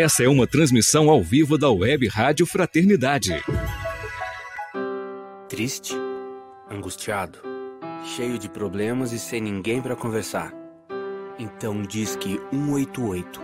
[0.00, 3.34] Essa é uma transmissão ao vivo da Web Rádio Fraternidade.
[5.46, 5.94] Triste,
[6.70, 7.38] angustiado,
[8.16, 10.54] cheio de problemas e sem ninguém para conversar.
[11.38, 13.42] Então diz que 188.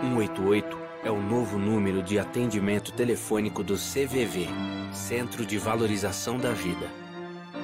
[0.00, 4.46] 188 é o novo número de atendimento telefônico do CVV,
[4.92, 6.86] Centro de Valorização da Vida.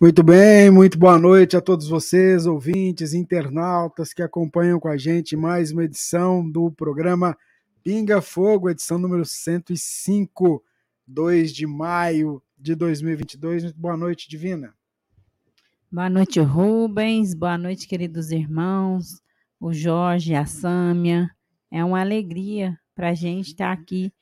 [0.02, 5.36] Muito bem, muito boa noite a todos vocês, ouvintes, internautas que acompanham com a gente
[5.36, 7.38] mais uma edição do programa
[7.84, 10.60] Pinga Fogo, edição número 105,
[11.06, 13.62] 2 de maio de 2022.
[13.62, 14.74] Muito boa noite, Divina.
[15.88, 17.32] Boa noite, Rubens.
[17.32, 19.22] Boa noite, queridos irmãos,
[19.60, 21.30] o Jorge, a Sâmia.
[21.70, 24.12] É uma alegria para a gente estar aqui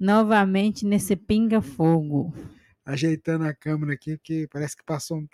[0.00, 2.34] novamente nesse Pinga Fogo
[2.84, 5.28] ajeitando a câmera aqui, porque parece que passou um,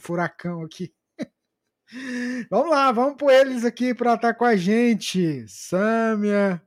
[0.00, 0.92] furacão aqui.
[2.50, 5.46] vamos lá, vamos pôr eles aqui para estar com a gente.
[5.48, 6.62] Sâmia,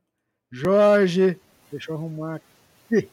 [0.51, 1.39] Jorge,
[1.71, 3.09] deixa eu arrumar aqui.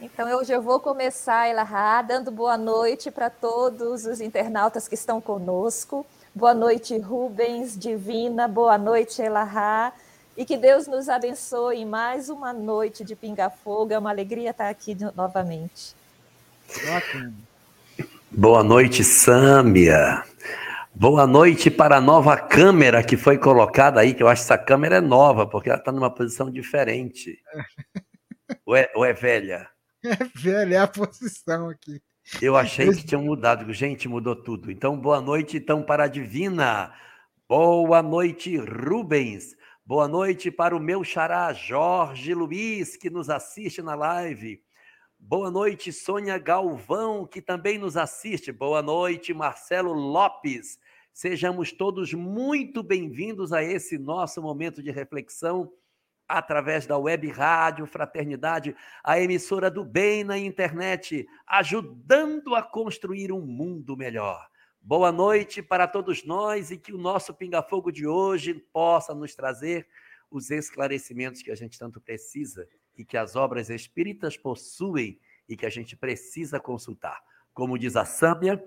[0.00, 5.20] Então, hoje eu vou começar, Elahá, dando boa noite para todos os internautas que estão
[5.20, 6.06] conosco.
[6.32, 8.46] Boa noite, Rubens, Divina.
[8.46, 9.92] Boa noite, Elahá.
[10.38, 13.92] E que Deus nos abençoe em mais uma noite de Pinga Fogo.
[13.92, 15.96] É uma alegria estar aqui novamente.
[18.30, 20.22] Boa noite, Sâmia.
[20.94, 24.56] Boa noite para a nova câmera que foi colocada aí, que eu acho que essa
[24.56, 27.36] câmera é nova, porque ela está numa posição diferente.
[28.64, 29.68] ou, é, ou é velha?
[30.04, 32.00] É velha, é a posição aqui.
[32.40, 33.72] Eu achei que tinham mudado.
[33.72, 34.70] Gente, mudou tudo.
[34.70, 36.92] Então, boa noite então para a Divina.
[37.48, 39.57] Boa noite, Rubens.
[39.88, 44.62] Boa noite para o meu xará Jorge Luiz, que nos assiste na live.
[45.18, 48.52] Boa noite, Sônia Galvão, que também nos assiste.
[48.52, 50.78] Boa noite, Marcelo Lopes.
[51.10, 55.72] Sejamos todos muito bem-vindos a esse nosso momento de reflexão
[56.28, 63.40] através da web rádio Fraternidade, a emissora do bem na internet, ajudando a construir um
[63.40, 64.50] mundo melhor.
[64.80, 69.86] Boa noite para todos nós e que o nosso pinga-fogo de hoje possa nos trazer
[70.30, 72.66] os esclarecimentos que a gente tanto precisa
[72.96, 77.20] e que as obras espíritas possuem e que a gente precisa consultar.
[77.52, 78.64] Como diz a Sâmia,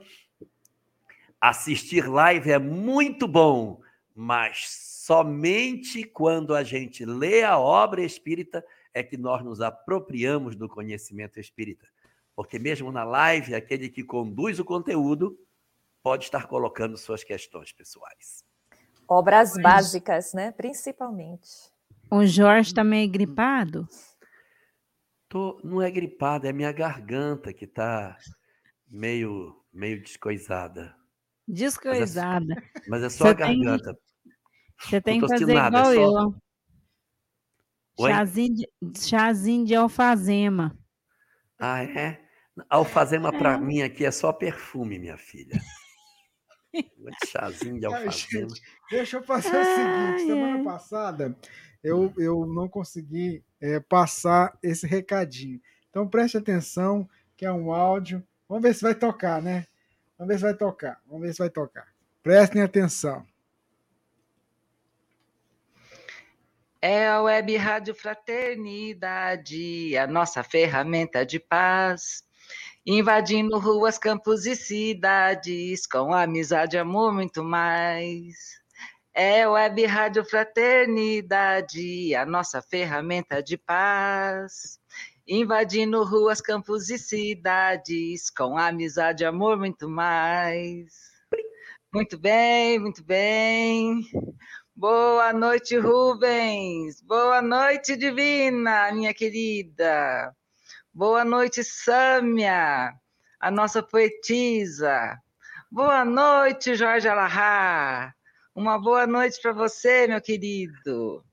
[1.39, 3.81] assistir live é muito bom,
[4.13, 10.69] mas somente quando a gente lê a obra espírita é que nós nos apropriamos do
[10.69, 11.87] conhecimento espírita.
[12.35, 15.37] Porque mesmo na live, aquele que conduz o conteúdo
[16.03, 18.43] pode estar colocando suas questões pessoais.
[19.07, 20.51] Obras básicas, né?
[20.51, 21.49] Principalmente.
[22.09, 23.87] O Jorge está meio gripado?
[25.27, 28.17] Tô, não é gripado, é minha garganta que está
[28.89, 30.95] meio, meio descoisada.
[31.47, 32.55] Descoisada.
[32.55, 33.97] Mas é, mas é só Você a garganta.
[34.79, 36.01] Você tem que fazer nada, igual é só...
[36.01, 36.35] eu.
[38.07, 40.77] Chazinho de, chazinho de alfazema.
[41.59, 42.19] Ah, é?
[42.69, 43.37] Alfazema é.
[43.37, 45.59] para mim aqui é só perfume, minha filha.
[47.27, 48.53] Chazinho de alfazema.
[48.89, 51.35] Deixa eu passar o seguinte: semana passada
[51.83, 55.59] eu, eu não consegui é, passar esse recadinho.
[55.89, 58.25] Então preste atenção, que é um áudio.
[58.47, 59.65] Vamos ver se vai tocar, né?
[60.17, 61.01] Vamos ver se vai tocar.
[61.05, 61.87] Vamos ver se vai tocar.
[62.21, 63.25] Prestem atenção.
[66.81, 72.23] É a Web Rádio Fraternidade, a nossa ferramenta de paz.
[72.85, 78.59] Invadindo ruas, campos e cidades, com amizade, amor, muito mais.
[79.13, 84.79] É Web Rádio Fraternidade, a nossa ferramenta de paz.
[85.27, 90.91] Invadindo ruas, campos e cidades, com amizade, amor, muito mais.
[91.93, 94.01] Muito bem, muito bem.
[94.75, 96.99] Boa noite, Rubens.
[97.03, 100.35] Boa noite, Divina, minha querida.
[100.93, 102.93] Boa noite, Sâmia,
[103.39, 105.17] a nossa poetisa.
[105.71, 108.13] Boa noite, Jorge Alahá.
[108.53, 111.23] Uma boa noite para você, meu querido.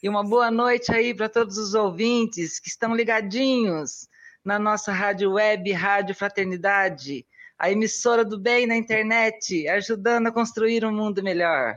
[0.00, 4.08] E uma boa noite aí para todos os ouvintes que estão ligadinhos
[4.44, 7.26] na nossa rádio web, Rádio Fraternidade,
[7.58, 11.76] a emissora do bem na internet, ajudando a construir um mundo melhor.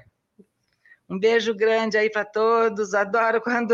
[1.10, 2.94] Um beijo grande aí para todos.
[2.94, 3.74] Adoro quando,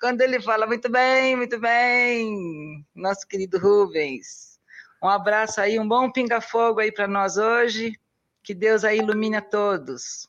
[0.00, 4.58] quando ele fala muito bem, muito bem, nosso querido Rubens.
[5.02, 7.98] Um abraço aí, um bom pinga-fogo aí para nós hoje.
[8.42, 10.28] Que Deus aí ilumine a todos.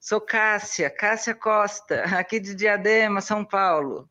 [0.00, 4.08] Sou Cássia, Cássia Costa, aqui de Diadema, São Paulo.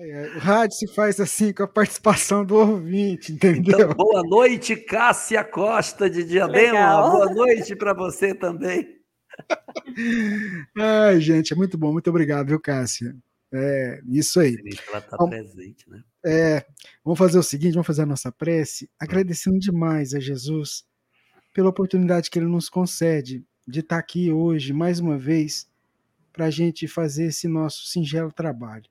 [0.00, 3.80] É, o rádio se faz assim com a participação do ouvinte, entendeu?
[3.80, 6.72] Então, boa noite, Cássia Costa de Diadema.
[6.72, 7.10] Legal.
[7.10, 8.97] Boa noite para você também.
[10.76, 11.92] Ai, gente, é muito bom.
[11.92, 13.16] Muito obrigado, viu, Cássia?
[13.52, 14.56] É isso aí.
[14.88, 16.02] Ela está presente, né?
[16.24, 16.66] É,
[17.04, 20.86] vamos fazer o seguinte: vamos fazer a nossa prece, agradecendo demais a Jesus
[21.54, 25.68] pela oportunidade que ele nos concede de estar aqui hoje, mais uma vez,
[26.32, 28.88] para a gente fazer esse nosso singelo trabalho.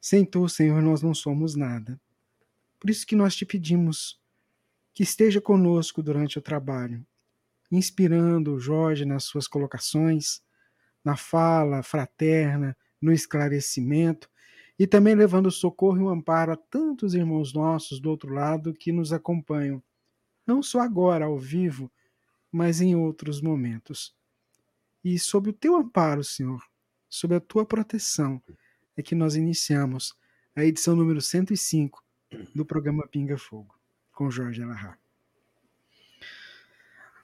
[0.00, 2.00] Sem tu, Senhor, nós não somos nada.
[2.78, 4.20] Por isso que nós te pedimos
[4.92, 7.06] que esteja conosco durante o trabalho,
[7.70, 10.42] inspirando Jorge nas suas colocações,
[11.04, 14.28] na fala fraterna, no esclarecimento
[14.78, 18.92] e também levando socorro e o amparo a tantos irmãos nossos do outro lado que
[18.92, 19.82] nos acompanham,
[20.46, 21.90] não só agora ao vivo,
[22.50, 24.14] mas em outros momentos.
[25.04, 26.62] E sob o teu amparo, Senhor,
[27.08, 28.42] sob a tua proteção,
[28.96, 30.14] é que nós iniciamos
[30.54, 32.02] a edição número 105
[32.54, 33.74] do programa Pinga Fogo,
[34.12, 34.96] com Jorge Alahá.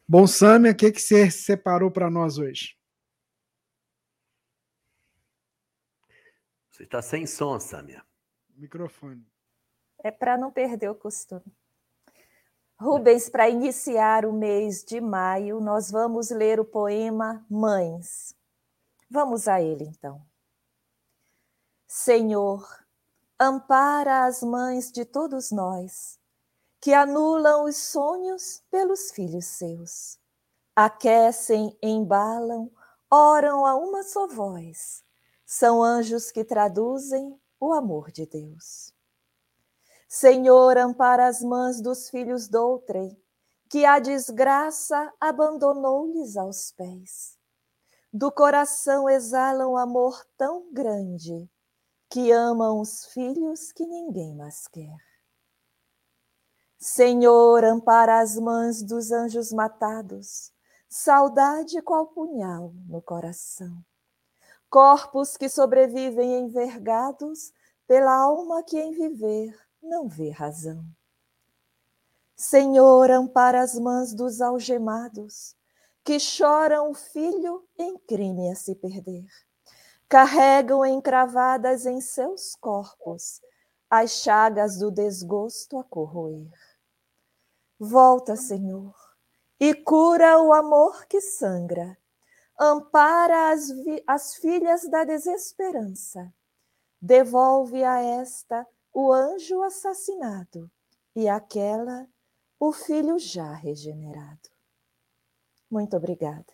[0.08, 2.78] Bom, Sâmia, o que, que você separou para nós hoje?
[6.70, 8.06] Você está sem som, Sâmia.
[8.50, 9.26] Microfone.
[9.98, 11.52] É para não perder o costume.
[12.78, 18.32] Rubens, para iniciar o mês de maio, nós vamos ler o poema Mães.
[19.10, 20.24] Vamos a ele, então.
[21.88, 22.64] Senhor,
[23.40, 26.20] ampara as mães de todos nós
[26.86, 30.20] que anulam os sonhos pelos filhos seus.
[30.76, 32.70] Aquecem, embalam,
[33.10, 35.02] oram a uma só voz.
[35.44, 38.94] São anjos que traduzem o amor de Deus.
[40.08, 43.20] Senhor, ampara as mãos dos filhos doutrem,
[43.68, 47.36] que a desgraça abandonou-lhes aos pés.
[48.12, 51.50] Do coração exalam amor tão grande,
[52.08, 55.05] que amam os filhos que ninguém mais quer.
[56.78, 60.52] Senhor, ampara as mãos dos anjos matados,
[60.86, 63.82] saudade qual punhal no coração.
[64.68, 67.50] Corpos que sobrevivem envergados
[67.86, 70.84] pela alma que em viver não vê razão.
[72.36, 75.56] Senhor, ampara as mãos dos algemados,
[76.04, 79.24] que choram o filho em crime a se perder.
[80.06, 83.40] Carregam encravadas em seus corpos
[83.88, 86.50] as chagas do desgosto a corroer.
[87.78, 88.94] Volta, Senhor,
[89.60, 91.96] e cura o amor que sangra.
[92.58, 93.68] Ampara as,
[94.06, 96.32] as filhas da desesperança.
[97.00, 100.70] Devolve a esta o anjo assassinado
[101.14, 102.08] e aquela
[102.58, 104.48] o filho já regenerado.
[105.70, 106.46] Muito obrigada.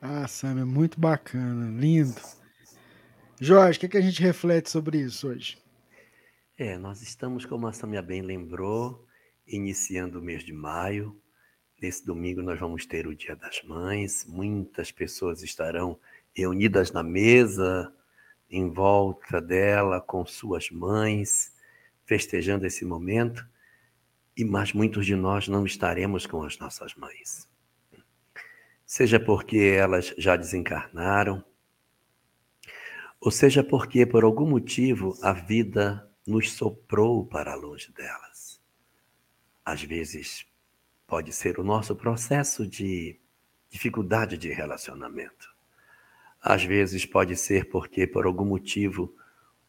[0.00, 2.20] Ah, Sam, é muito bacana, lindo.
[3.40, 5.58] Jorge, o que, que a gente reflete sobre isso hoje?
[6.60, 9.06] É, nós estamos, como a Samia bem lembrou,
[9.46, 11.16] iniciando o mês de maio.
[11.80, 14.26] Nesse domingo nós vamos ter o Dia das Mães.
[14.26, 16.00] Muitas pessoas estarão
[16.34, 17.94] reunidas na mesa,
[18.50, 21.54] em volta dela, com suas mães,
[22.04, 23.46] festejando esse momento.
[24.36, 27.48] E mas muitos de nós não estaremos com as nossas mães.
[28.84, 31.44] Seja porque elas já desencarnaram,
[33.20, 38.60] Ou seja, porque por algum motivo a vida nos soprou para longe delas.
[39.64, 40.46] Às vezes
[41.06, 43.18] pode ser o nosso processo de
[43.70, 45.48] dificuldade de relacionamento.
[46.40, 49.14] Às vezes pode ser porque por algum motivo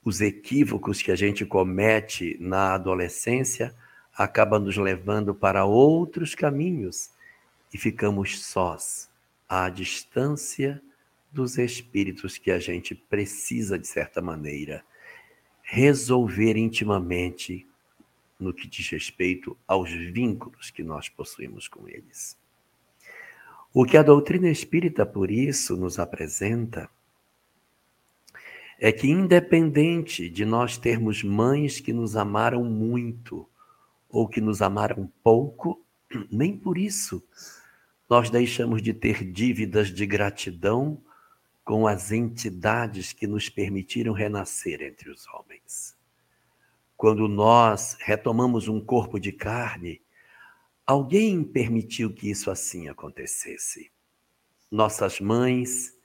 [0.03, 3.75] os equívocos que a gente comete na adolescência
[4.13, 7.09] acabam nos levando para outros caminhos
[7.73, 9.09] e ficamos sós,
[9.47, 10.81] à distância
[11.31, 14.83] dos espíritos que a gente precisa, de certa maneira,
[15.71, 17.67] resolver intimamente
[18.39, 22.35] no que diz respeito aos vínculos que nós possuímos com eles.
[23.71, 26.89] O que a doutrina espírita, por isso, nos apresenta
[28.79, 33.47] é que, independente de nós termos mães que nos amaram muito
[34.09, 35.79] ou que nos amaram pouco,
[36.31, 37.23] nem por isso
[38.09, 40.99] nós deixamos de ter dívidas de gratidão
[41.69, 45.95] com as entidades que nos permitiram renascer entre os homens.
[46.97, 50.01] Quando nós retomamos um corpo de carne,
[50.83, 53.91] alguém permitiu que isso assim acontecesse.
[54.71, 55.95] Nossas mães,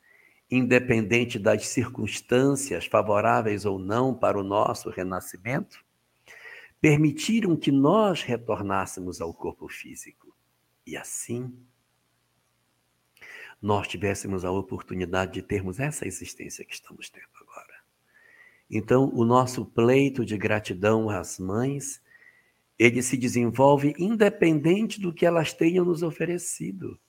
[0.51, 5.83] independente das circunstâncias favoráveis ou não para o nosso renascimento,
[6.79, 10.37] permitiram que nós retornássemos ao corpo físico.
[10.87, 11.57] E assim,
[13.65, 17.75] nós tivéssemos a oportunidade de termos essa existência que estamos tendo agora.
[18.71, 22.03] Então, o nosso pleito de gratidão às mães,
[22.79, 27.01] ele se desenvolve independente do que elas tenham nos oferecido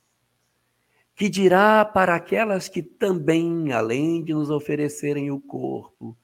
[1.15, 6.15] que dirá para aquelas que também, além de nos oferecerem o corpo,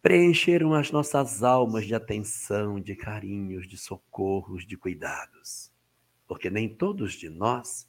[0.00, 5.70] preencheram as nossas almas de atenção, de carinhos, de socorros, de cuidados.
[6.26, 7.86] Porque nem todos de nós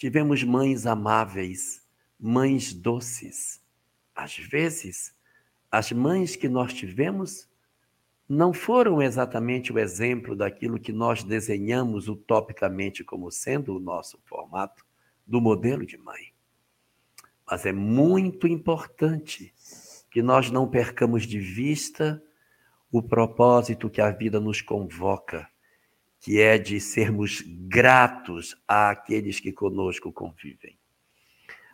[0.00, 1.86] tivemos mães amáveis,
[2.18, 3.62] mães doces.
[4.14, 5.14] Às vezes,
[5.70, 7.46] as mães que nós tivemos
[8.26, 14.86] não foram exatamente o exemplo daquilo que nós desenhamos utopicamente como sendo o nosso formato
[15.26, 16.32] do modelo de mãe.
[17.46, 19.52] Mas é muito importante
[20.10, 22.22] que nós não percamos de vista
[22.90, 25.46] o propósito que a vida nos convoca,
[26.20, 30.78] que é de sermos gratos àqueles que conosco convivem.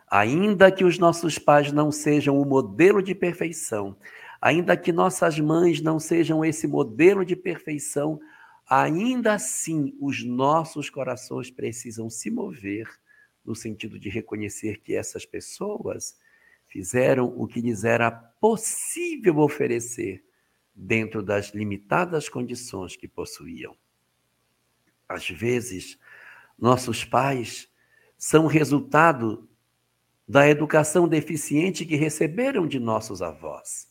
[0.09, 3.97] Ainda que os nossos pais não sejam o modelo de perfeição,
[4.41, 8.19] ainda que nossas mães não sejam esse modelo de perfeição,
[8.69, 12.87] ainda assim os nossos corações precisam se mover
[13.43, 16.17] no sentido de reconhecer que essas pessoas
[16.67, 20.23] fizeram o que lhes era possível oferecer
[20.73, 23.75] dentro das limitadas condições que possuíam.
[25.07, 25.97] Às vezes,
[26.57, 27.69] nossos pais
[28.17, 29.47] são resultado
[30.27, 33.87] da educação deficiente que receberam de nossos avós.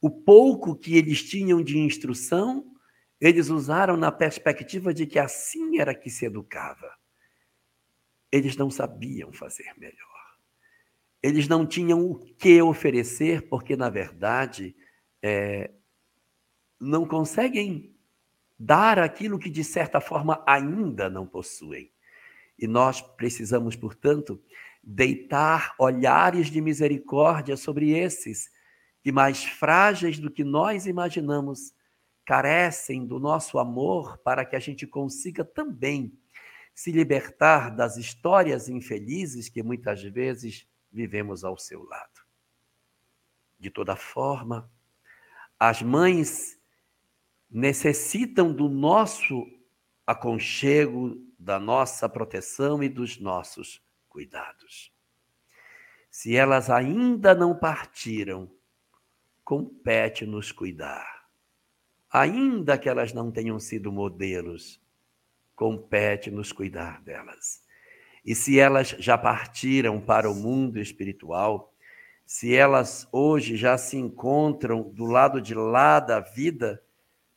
[0.00, 2.74] O pouco que eles tinham de instrução,
[3.18, 6.94] eles usaram na perspectiva de que assim era que se educava.
[8.30, 9.96] Eles não sabiam fazer melhor.
[11.22, 14.76] Eles não tinham o que oferecer, porque, na verdade,
[15.22, 15.72] é,
[16.78, 17.95] não conseguem
[18.58, 21.90] dar aquilo que, de certa forma, ainda não possuem.
[22.58, 24.42] E nós precisamos, portanto,
[24.82, 28.50] deitar olhares de misericórdia sobre esses
[29.02, 31.74] que, mais frágeis do que nós imaginamos,
[32.24, 36.12] carecem do nosso amor para que a gente consiga também
[36.74, 42.26] se libertar das histórias infelizes que muitas vezes vivemos ao seu lado.
[43.58, 44.70] De toda forma,
[45.58, 46.58] as mães
[47.50, 49.46] necessitam do nosso
[50.06, 54.92] aconchego, da nossa proteção e dos nossos cuidados.
[56.10, 58.50] Se elas ainda não partiram,
[59.44, 61.26] compete nos cuidar.
[62.10, 64.80] Ainda que elas não tenham sido modelos,
[65.54, 67.62] compete nos cuidar delas.
[68.24, 71.72] E se elas já partiram para o mundo espiritual,
[72.24, 76.82] se elas hoje já se encontram do lado de lá da vida,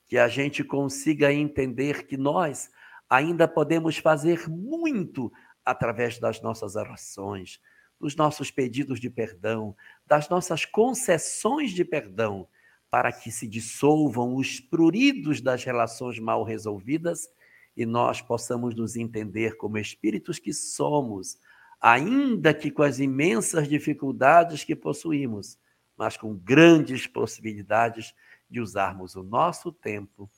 [0.09, 2.71] que a gente consiga entender que nós
[3.07, 5.31] ainda podemos fazer muito
[5.63, 7.61] através das nossas orações,
[7.99, 9.75] dos nossos pedidos de perdão,
[10.07, 12.47] das nossas concessões de perdão,
[12.89, 17.29] para que se dissolvam os pruridos das relações mal resolvidas
[17.77, 21.37] e nós possamos nos entender como espíritos que somos,
[21.79, 25.55] ainda que com as imensas dificuldades que possuímos,
[25.95, 28.15] mas com grandes possibilidades
[28.49, 30.29] de usarmos o nosso tempo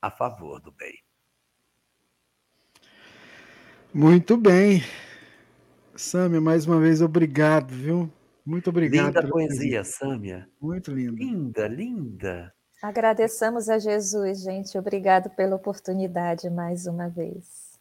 [0.00, 0.98] a favor do bem.
[3.92, 4.82] Muito bem.
[5.94, 8.12] Sâmia, mais uma vez, obrigado, viu?
[8.44, 9.06] Muito obrigado.
[9.06, 9.98] Linda poesia, presença.
[9.98, 10.50] Sâmia.
[10.60, 11.22] Muito linda.
[11.22, 12.52] Linda, linda.
[12.82, 14.76] Agradeçamos a Jesus, gente.
[14.76, 17.78] Obrigado pela oportunidade mais uma vez.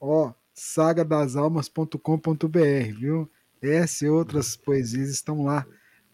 [0.00, 3.30] Ó, sagadasalmas.com.br, viu?
[3.62, 5.64] Essa e outras poesias estão lá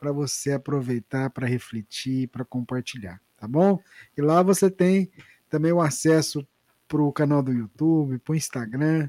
[0.05, 3.81] para você aproveitar, para refletir, para compartilhar, tá bom?
[4.14, 5.11] E lá você tem
[5.49, 6.47] também o acesso
[6.87, 9.09] para o canal do YouTube, para o Instagram.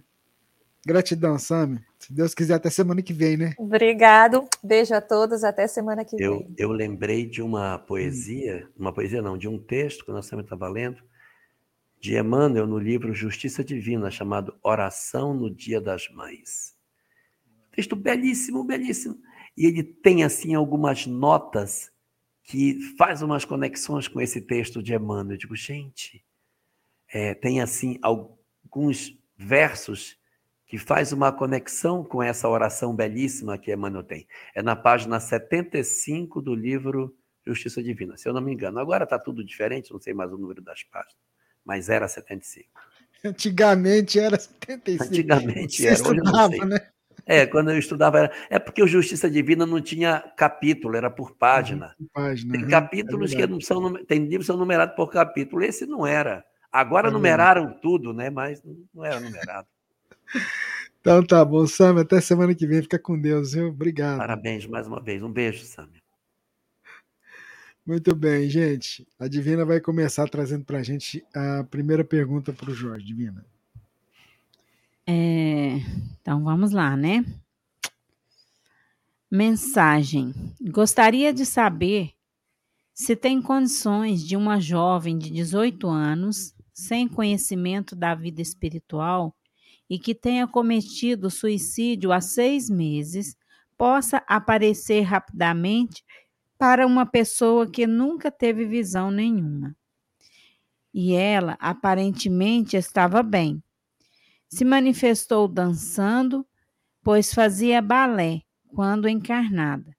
[0.86, 1.84] Gratidão, Sami.
[2.00, 3.54] Se Deus quiser, até semana que vem, né?
[3.58, 4.48] Obrigado.
[4.64, 5.44] Beijo a todos.
[5.44, 6.56] Até semana que Eu, vem.
[6.58, 10.70] eu lembrei de uma poesia, uma poesia não, de um texto que nós também estava
[10.70, 11.04] lendo,
[12.00, 16.74] de Emmanuel no livro Justiça Divina, chamado Oração no Dia das Mães.
[17.74, 19.20] Texto belíssimo, belíssimo.
[19.58, 21.92] E ele tem, assim, algumas notas
[22.44, 25.34] que faz umas conexões com esse texto de Emmanuel.
[25.34, 26.24] Eu digo, gente,
[27.12, 30.18] é, tem, assim, alguns versos
[30.66, 34.28] que faz uma conexão com essa oração belíssima que Emmanuel tem.
[34.54, 37.16] É na página 75 do livro
[37.46, 38.80] Justiça Divina, se eu não me engano.
[38.80, 41.16] Agora está tudo diferente, não sei mais o número das páginas,
[41.64, 42.68] mas era 75.
[43.24, 45.04] Antigamente era 75.
[45.04, 46.60] Antigamente era, hoje eu não sei.
[46.66, 46.90] né?
[47.26, 48.32] É, quando eu estudava era...
[48.50, 51.96] É porque o Justiça Divina não tinha capítulo, era por página.
[52.14, 52.70] Página, Tem né?
[52.70, 55.64] capítulos É que não são, tem livros que são numerados por capítulo.
[55.64, 56.46] Esse não era.
[56.72, 58.30] Agora É numeraram tudo, né?
[58.30, 58.62] Mas
[58.94, 59.68] não era numerado.
[61.06, 62.02] Então tá bom, Sam.
[62.02, 62.82] Até semana que vem.
[62.82, 63.68] Fica com Deus, viu?
[63.68, 64.18] Obrigado.
[64.18, 65.22] Parabéns mais uma vez.
[65.22, 66.02] Um beijo, Samia.
[67.86, 69.08] Muito bem, gente.
[69.20, 73.06] A Divina vai começar trazendo para a gente a primeira pergunta para o Jorge.
[73.06, 73.46] Divina.
[75.08, 75.78] É,
[76.20, 77.24] então vamos lá, né?
[79.30, 80.34] Mensagem.
[80.62, 82.12] Gostaria de saber
[82.94, 89.36] se tem condições de uma jovem de 18 anos, sem conhecimento da vida espiritual
[89.90, 93.38] e que tenha cometido suicídio há seis meses,
[93.78, 96.04] possa aparecer rapidamente
[96.58, 99.76] para uma pessoa que nunca teve visão nenhuma.
[100.94, 103.62] E ela aparentemente estava bem
[104.56, 106.48] se manifestou dançando,
[107.04, 108.40] pois fazia balé
[108.70, 109.94] quando encarnada.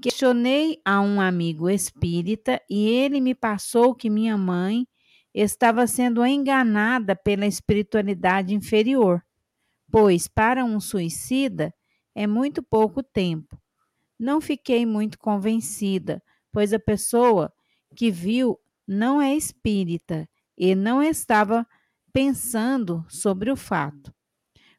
[0.00, 4.86] Questionei a um amigo espírita e ele me passou que minha mãe
[5.34, 9.20] estava sendo enganada pela espiritualidade inferior,
[9.90, 11.74] pois para um suicida
[12.14, 13.60] é muito pouco tempo.
[14.16, 17.52] Não fiquei muito convencida, pois a pessoa
[17.96, 21.66] que viu não é espírita e não estava
[22.12, 24.12] pensando sobre o fato.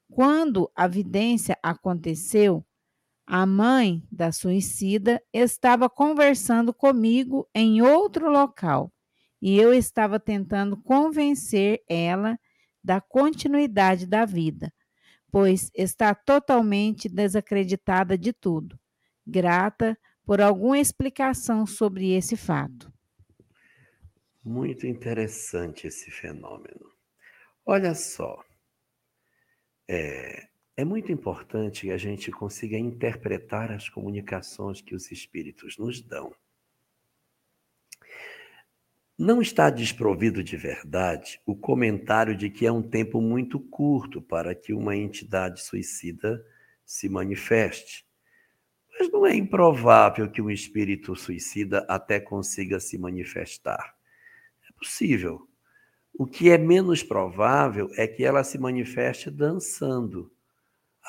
[0.10, 2.63] Quando a vidência aconteceu,
[3.26, 8.93] a mãe da suicida estava conversando comigo em outro local
[9.41, 12.38] e eu estava tentando convencer ela
[12.84, 14.74] da continuidade da vida,
[15.32, 18.80] pois está totalmente desacreditada de tudo.
[19.26, 22.93] Grata por alguma explicação sobre esse fato.
[24.43, 26.93] Muito interessante esse fenômeno.
[27.65, 28.43] Olha só,
[29.88, 36.02] é, é muito importante que a gente consiga interpretar as comunicações que os espíritos nos
[36.02, 36.36] dão.
[39.17, 44.54] Não está desprovido de verdade o comentário de que é um tempo muito curto para
[44.56, 46.45] que uma entidade suicida
[46.86, 48.06] se manifeste.
[48.99, 53.95] Mas não é improvável que um espírito suicida até consiga se manifestar.
[54.67, 55.47] É possível.
[56.15, 60.32] O que é menos provável é que ela se manifeste dançando.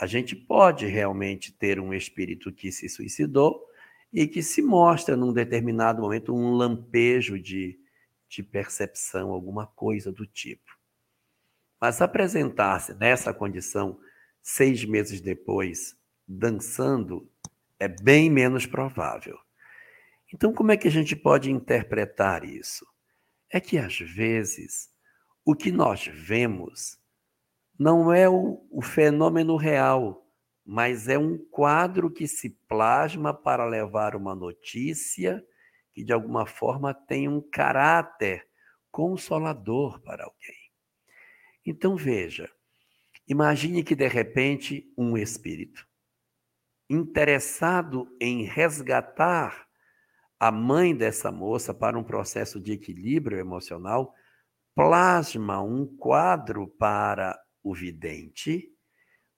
[0.00, 3.62] A gente pode realmente ter um espírito que se suicidou
[4.10, 7.78] e que se mostra num determinado momento um lampejo de,
[8.28, 10.72] de percepção, alguma coisa do tipo.
[11.78, 14.00] Mas apresentar-se nessa condição
[14.42, 15.94] seis meses depois,
[16.26, 17.30] dançando,
[17.78, 19.36] é bem menos provável.
[20.32, 22.86] Então, como é que a gente pode interpretar isso?
[23.50, 24.93] É que às vezes
[25.44, 26.98] o que nós vemos
[27.78, 30.26] não é o, o, fenômeno real,
[30.64, 35.44] mas é um quadro que se plasma para levar uma notícia
[35.92, 38.48] que de alguma forma tem um caráter
[38.90, 40.70] consolador para alguém.
[41.66, 42.50] Então veja,
[43.28, 45.86] imagine que de repente um espírito
[46.88, 49.66] interessado em resgatar
[50.38, 54.14] a mãe dessa moça para um processo de equilíbrio emocional
[54.74, 58.70] plasma um quadro para o vidente,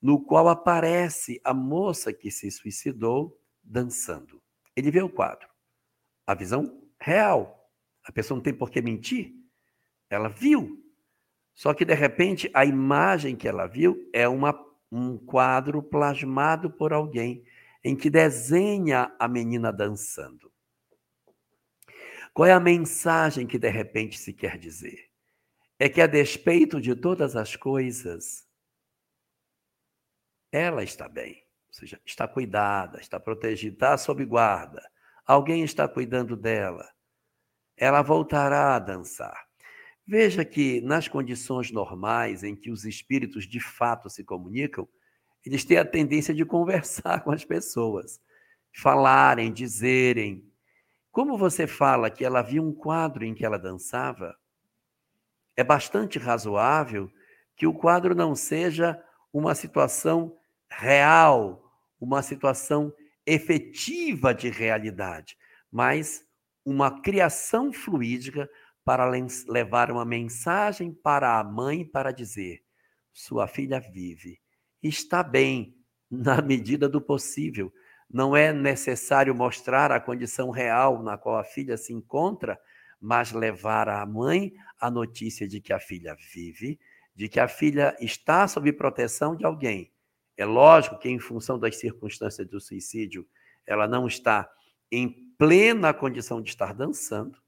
[0.01, 4.41] no qual aparece a moça que se suicidou dançando.
[4.75, 5.47] Ele vê o quadro.
[6.25, 7.71] A visão real.
[8.03, 9.33] A pessoa não tem por que mentir.
[10.09, 10.83] Ela viu.
[11.53, 14.53] Só que, de repente, a imagem que ela viu é uma,
[14.91, 17.43] um quadro plasmado por alguém,
[17.83, 20.51] em que desenha a menina dançando.
[22.33, 25.06] Qual é a mensagem que de repente se quer dizer?
[25.79, 28.47] É que a despeito de todas as coisas,
[30.51, 34.81] ela está bem, ou seja, está cuidada, está protegida, está sob guarda.
[35.25, 36.89] Alguém está cuidando dela.
[37.75, 39.47] Ela voltará a dançar.
[40.05, 44.87] Veja que nas condições normais em que os espíritos de fato se comunicam,
[45.45, 48.19] eles têm a tendência de conversar com as pessoas,
[48.73, 50.49] falarem, dizerem.
[51.11, 54.35] Como você fala que ela viu um quadro em que ela dançava,
[55.57, 57.11] é bastante razoável
[57.55, 59.01] que o quadro não seja
[59.33, 60.37] uma situação
[60.69, 62.93] real, uma situação
[63.25, 65.35] efetiva de realidade,
[65.71, 66.23] mas
[66.63, 68.49] uma criação fluídica
[68.85, 69.09] para
[69.49, 72.61] levar uma mensagem para a mãe para dizer:
[73.11, 74.39] sua filha vive
[74.81, 75.75] está bem,
[76.09, 77.73] na medida do possível.
[78.09, 82.57] Não é necessário mostrar a condição real na qual a filha se encontra,
[82.99, 86.79] mas levar à mãe a notícia de que a filha vive,
[87.15, 89.91] de que a filha está sob proteção de alguém.
[90.35, 93.27] É lógico que, em função das circunstâncias do suicídio,
[93.65, 94.49] ela não está
[94.91, 97.39] em plena condição de estar dançando,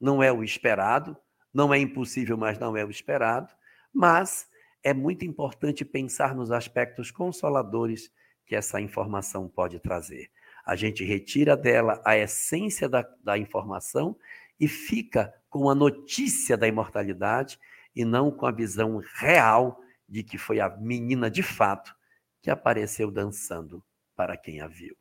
[0.00, 1.16] não é o esperado,
[1.52, 3.52] não é impossível, mas não é o esperado,
[3.92, 4.48] mas
[4.82, 8.10] é muito importante pensar nos aspectos consoladores
[8.46, 10.30] que essa informação pode trazer.
[10.64, 14.16] A gente retira dela a essência da, da informação
[14.58, 17.58] e fica com a notícia da imortalidade
[17.94, 21.94] e não com a visão real de que foi a menina de fato
[22.42, 23.82] que apareceu dançando
[24.16, 24.96] para quem a viu.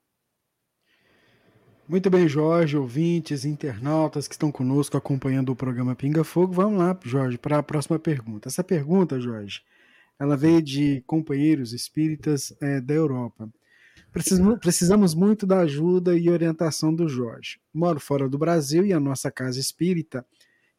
[1.88, 6.52] Muito bem, Jorge, ouvintes, internautas que estão conosco acompanhando o programa Pinga Fogo.
[6.52, 8.50] Vamos lá, Jorge, para a próxima pergunta.
[8.50, 9.62] Essa pergunta, Jorge,
[10.20, 13.50] ela veio de companheiros espíritas é, da Europa.
[14.17, 17.60] Precisamos, precisamos muito da ajuda e orientação do Jorge.
[17.71, 20.25] Moro fora do Brasil e a nossa casa espírita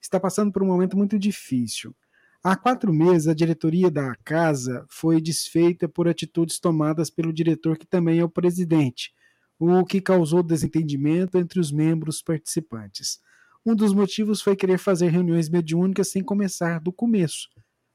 [0.00, 1.94] está passando por um momento muito difícil.
[2.42, 7.86] Há quatro meses, a diretoria da casa foi desfeita por atitudes tomadas pelo diretor, que
[7.86, 9.12] também é o presidente,
[9.56, 13.20] o que causou desentendimento entre os membros participantes.
[13.64, 17.48] Um dos motivos foi querer fazer reuniões mediúnicas sem começar do começo.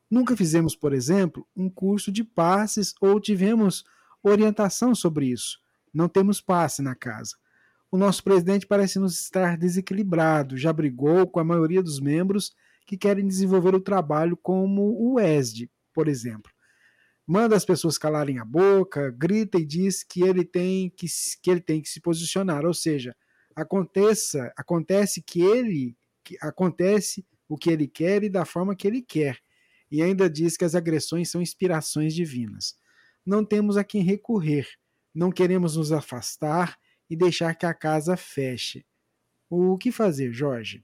[0.10, 3.84] Nunca fizemos, por exemplo, um curso de passes ou tivemos
[4.23, 5.59] orientação sobre isso.
[5.93, 7.36] Não temos passe na casa.
[7.91, 12.51] O nosso presidente parece nos estar desequilibrado, já brigou com a maioria dos membros
[12.88, 16.51] que querem desenvolver o trabalho, como o ESD, por exemplo
[17.25, 21.07] manda as pessoas calarem a boca, grita e diz que ele tem que,
[21.41, 23.15] que ele tem que se posicionar, ou seja,
[23.55, 29.01] aconteça, acontece que ele que acontece o que ele quer e da forma que ele
[29.01, 29.38] quer.
[29.91, 32.75] E ainda diz que as agressões são inspirações divinas.
[33.25, 34.67] Não temos a quem recorrer.
[35.13, 36.77] Não queremos nos afastar
[37.09, 38.86] e deixar que a casa feche.
[39.49, 40.83] O que fazer, Jorge?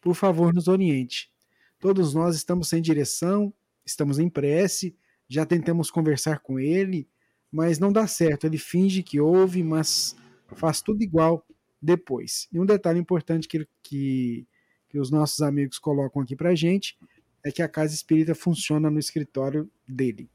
[0.00, 1.30] Por favor, nos oriente.
[1.78, 3.52] Todos nós estamos sem direção,
[3.84, 4.96] estamos em prece,
[5.28, 7.08] já tentamos conversar com ele,
[7.52, 8.46] mas não dá certo.
[8.46, 10.16] Ele finge que ouve, mas
[10.56, 11.46] faz tudo igual
[11.80, 12.48] depois.
[12.52, 14.46] E um detalhe importante que, que,
[14.88, 16.98] que os nossos amigos colocam aqui para gente
[17.44, 20.28] é que a casa espírita funciona no escritório dele.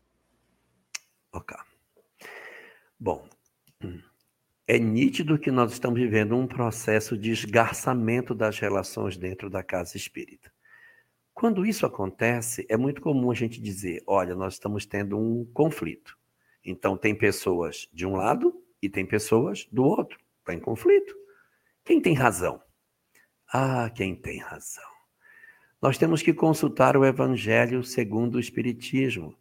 [1.35, 1.53] Ok.
[2.97, 3.27] Bom,
[4.65, 9.97] é nítido que nós estamos vivendo um processo de esgarçamento das relações dentro da casa
[9.97, 10.49] espírita.
[11.33, 16.17] Quando isso acontece, é muito comum a gente dizer: olha, nós estamos tendo um conflito.
[16.63, 20.17] Então, tem pessoas de um lado e tem pessoas do outro.
[20.39, 21.13] Está em conflito.
[21.83, 22.63] Quem tem razão?
[23.51, 24.89] Ah, quem tem razão.
[25.81, 29.37] Nós temos que consultar o Evangelho segundo o Espiritismo.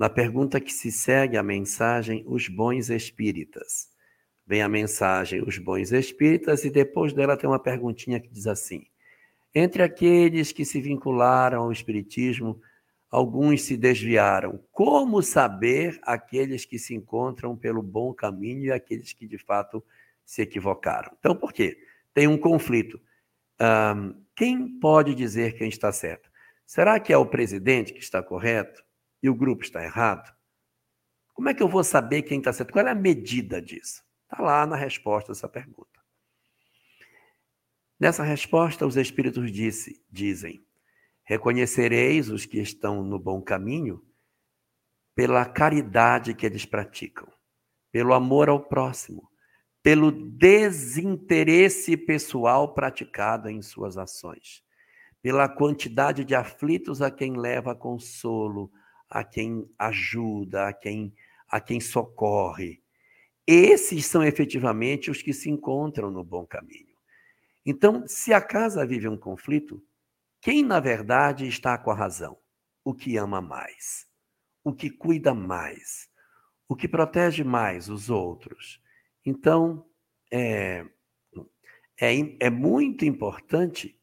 [0.00, 3.90] Na pergunta que se segue a mensagem, os bons espíritas.
[4.46, 8.86] Vem a mensagem, os bons espíritas, e depois dela tem uma perguntinha que diz assim:
[9.54, 12.58] entre aqueles que se vincularam ao Espiritismo,
[13.10, 14.58] alguns se desviaram.
[14.72, 19.84] Como saber aqueles que se encontram pelo bom caminho e aqueles que de fato
[20.24, 21.14] se equivocaram?
[21.18, 21.76] Então, por quê?
[22.14, 22.98] Tem um conflito.
[23.60, 26.30] Um, quem pode dizer quem está certo?
[26.64, 28.82] Será que é o presidente que está correto
[29.22, 30.34] e o grupo está errado?
[31.34, 32.72] Como é que eu vou saber quem está certo?
[32.72, 34.02] Qual é a medida disso?
[34.30, 36.00] Está lá na resposta dessa pergunta.
[37.98, 40.64] Nessa resposta, os Espíritos disse, dizem:
[41.24, 44.02] Reconhecereis os que estão no bom caminho
[45.14, 47.28] pela caridade que eles praticam,
[47.92, 49.30] pelo amor ao próximo,
[49.82, 54.62] pelo desinteresse pessoal praticado em suas ações,
[55.22, 58.70] pela quantidade de aflitos a quem leva consolo,
[59.10, 61.12] a quem ajuda, a quem,
[61.48, 62.80] a quem socorre.
[63.46, 66.94] esses são efetivamente os que se encontram no bom caminho.
[67.66, 69.82] Então, se a casa vive um conflito,
[70.40, 72.38] quem na verdade está com a razão?
[72.84, 74.06] O que ama mais,
[74.64, 76.08] o que cuida mais,
[76.68, 78.80] o que protege mais os outros.
[79.26, 79.84] Então,
[80.30, 80.86] é,
[82.00, 84.00] é, é muito importante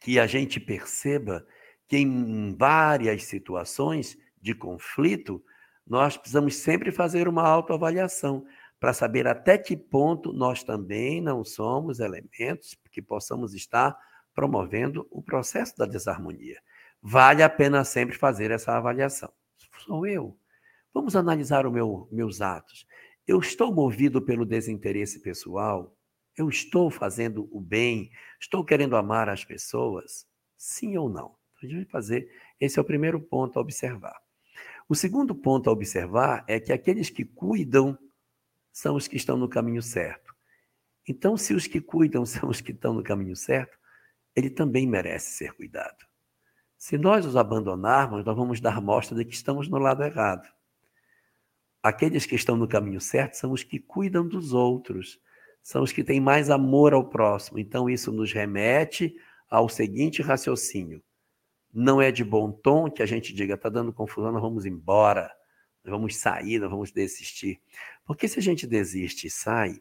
[0.00, 1.46] que a gente perceba
[1.88, 5.42] que em várias situações de conflito,
[5.86, 8.44] nós precisamos sempre fazer uma autoavaliação
[8.78, 13.96] para saber até que ponto nós também não somos elementos que possamos estar
[14.34, 16.60] promovendo o processo da desarmonia.
[17.00, 19.32] Vale a pena sempre fazer essa avaliação.
[19.84, 20.38] Sou eu.
[20.92, 22.86] Vamos analisar os meu, meus atos.
[23.26, 25.96] Eu estou movido pelo desinteresse pessoal?
[26.36, 28.10] Eu estou fazendo o bem?
[28.40, 30.26] Estou querendo amar as pessoas?
[30.56, 31.34] Sim ou não?
[31.62, 32.30] Vai fazer.
[32.60, 34.16] Esse é o primeiro ponto a observar.
[34.88, 37.98] O segundo ponto a observar é que aqueles que cuidam
[38.72, 40.34] são os que estão no caminho certo.
[41.08, 43.78] Então, se os que cuidam são os que estão no caminho certo,
[44.34, 46.04] ele também merece ser cuidado.
[46.76, 50.46] Se nós os abandonarmos, nós vamos dar mostra de que estamos no lado errado.
[51.82, 55.18] Aqueles que estão no caminho certo são os que cuidam dos outros,
[55.62, 57.58] são os que têm mais amor ao próximo.
[57.58, 59.16] Então, isso nos remete
[59.48, 61.02] ao seguinte raciocínio:
[61.76, 65.30] não é de bom tom que a gente diga, está dando confusão, nós vamos embora,
[65.84, 67.60] vamos sair, nós vamos desistir.
[68.06, 69.78] Porque se a gente desiste e sai,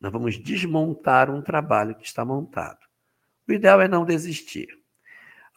[0.00, 2.78] nós vamos desmontar um trabalho que está montado.
[3.46, 4.68] O ideal é não desistir.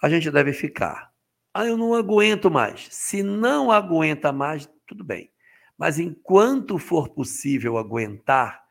[0.01, 1.13] A gente deve ficar.
[1.53, 2.89] Ah, eu não aguento mais.
[2.91, 5.31] Se não aguenta mais, tudo bem.
[5.77, 8.65] Mas enquanto for possível aguentar,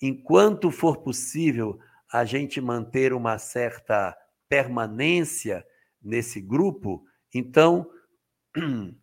[0.00, 1.80] enquanto for possível
[2.12, 4.16] a gente manter uma certa
[4.48, 5.66] permanência,
[6.06, 7.90] nesse grupo, então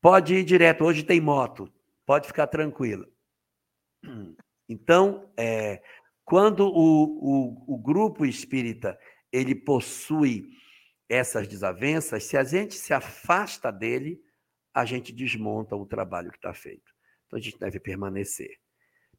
[0.00, 0.84] pode ir direto.
[0.84, 1.72] Hoje tem moto,
[2.04, 3.06] pode ficar tranquilo.
[4.68, 5.80] Então, é,
[6.24, 8.98] quando o, o, o grupo espírita
[9.30, 10.48] ele possui
[11.08, 14.20] essas desavenças, se a gente se afasta dele,
[14.74, 16.92] a gente desmonta o trabalho que está feito.
[17.26, 18.58] Então a gente deve permanecer.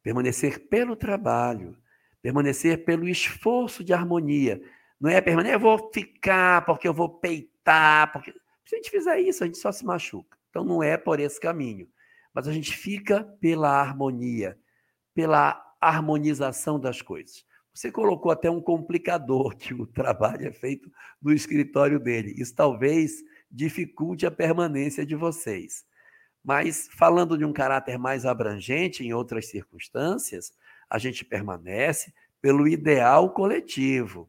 [0.02, 1.78] Permanecer pelo trabalho,
[2.20, 4.60] permanecer pelo esforço de harmonia.
[5.00, 8.12] Não é permanecer, eu vou ficar porque eu vou peitar.
[8.12, 8.32] Porque...
[8.64, 10.36] Se a gente fizer isso, a gente só se machuca.
[10.50, 11.88] Então não é por esse caminho.
[12.34, 14.58] Mas a gente fica pela harmonia,
[15.14, 17.44] pela harmonização das coisas.
[17.72, 20.90] Você colocou até um complicador que o trabalho é feito
[21.22, 22.34] no escritório dele.
[22.36, 25.86] Isso talvez dificulte a permanência de vocês.
[26.42, 30.52] Mas falando de um caráter mais abrangente em outras circunstâncias,
[30.90, 34.28] a gente permanece pelo ideal coletivo.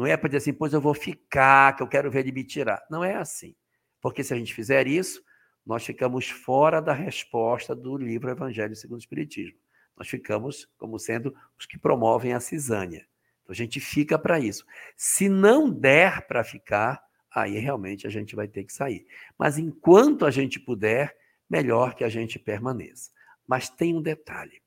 [0.00, 2.42] Não é para dizer assim, pois eu vou ficar, que eu quero ver ele me
[2.42, 2.82] tirar.
[2.90, 3.54] Não é assim.
[4.00, 5.22] Porque se a gente fizer isso,
[5.64, 9.58] nós ficamos fora da resposta do livro Evangelho segundo o Espiritismo.
[9.94, 13.06] Nós ficamos como sendo os que promovem a cisânia.
[13.42, 14.64] Então a gente fica para isso.
[14.96, 19.06] Se não der para ficar, aí realmente a gente vai ter que sair.
[19.38, 21.14] Mas enquanto a gente puder,
[21.46, 23.10] melhor que a gente permaneça.
[23.46, 24.62] Mas tem um detalhe.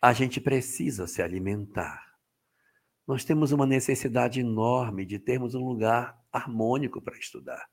[0.00, 2.05] A gente precisa se alimentar
[3.06, 7.68] nós temos uma necessidade enorme de termos um lugar harmônico para estudar.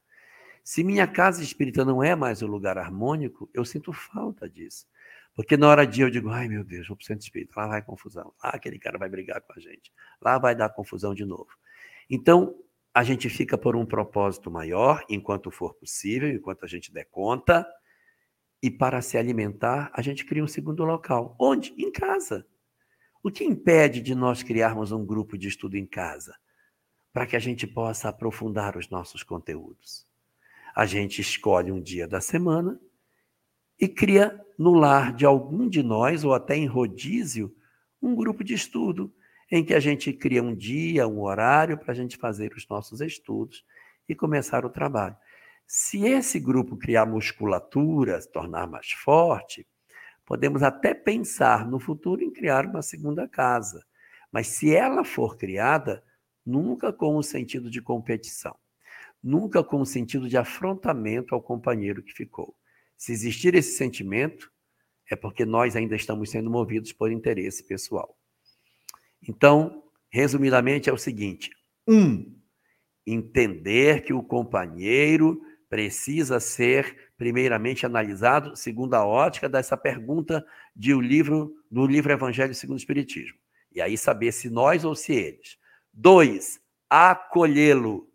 [0.64, 4.86] Se minha casa espírita não é mais um lugar harmônico, eu sinto falta disso.
[5.36, 7.68] Porque na hora de eu digo, ai meu Deus, vou para o centro espírita, lá
[7.68, 9.92] vai confusão, lá aquele cara vai brigar com a gente,
[10.22, 11.50] lá vai dar confusão de novo.
[12.10, 12.56] Então,
[12.94, 17.68] a gente fica por um propósito maior, enquanto for possível, enquanto a gente der conta,
[18.62, 21.36] e para se alimentar, a gente cria um segundo local.
[21.40, 21.74] Onde?
[21.78, 22.46] Em casa.
[23.26, 26.36] O que impede de nós criarmos um grupo de estudo em casa?
[27.14, 30.06] Para que a gente possa aprofundar os nossos conteúdos.
[30.76, 32.78] A gente escolhe um dia da semana
[33.80, 37.56] e cria no lar de algum de nós, ou até em rodízio,
[38.02, 39.14] um grupo de estudo,
[39.50, 43.00] em que a gente cria um dia, um horário para a gente fazer os nossos
[43.00, 43.64] estudos
[44.10, 45.16] e começar o trabalho.
[45.66, 49.66] Se esse grupo criar musculatura, se tornar mais forte,
[50.34, 53.86] Podemos até pensar no futuro em criar uma segunda casa,
[54.32, 56.04] mas se ela for criada,
[56.44, 58.58] nunca com o sentido de competição,
[59.22, 62.56] nunca com o sentido de afrontamento ao companheiro que ficou.
[62.98, 64.52] Se existir esse sentimento,
[65.08, 68.18] é porque nós ainda estamos sendo movidos por interesse pessoal.
[69.22, 71.52] Então, resumidamente, é o seguinte:
[71.88, 72.36] um,
[73.06, 81.00] entender que o companheiro precisa ser primeiramente analisado segundo a ótica dessa pergunta de o
[81.00, 83.38] livro do livro Evangelho segundo o Espiritismo.
[83.72, 85.58] E aí saber se nós ou se eles.
[85.94, 86.60] Dois,
[86.90, 88.12] acolhê-lo,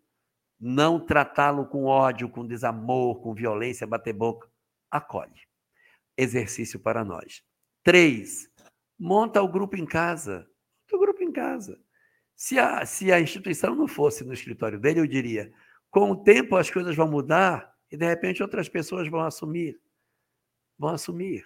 [0.60, 4.46] não tratá-lo com ódio, com desamor, com violência, bater boca.
[4.90, 5.40] Acolhe.
[6.14, 7.42] exercício para nós.
[7.82, 8.50] Três,
[8.98, 10.46] monta o grupo em casa.
[10.82, 11.80] Monta o grupo em casa.
[12.36, 15.50] Se a, se a instituição não fosse no escritório dele, eu diria:
[15.90, 19.80] com o tempo as coisas vão mudar e de repente outras pessoas vão assumir.
[20.78, 21.44] Vão assumir.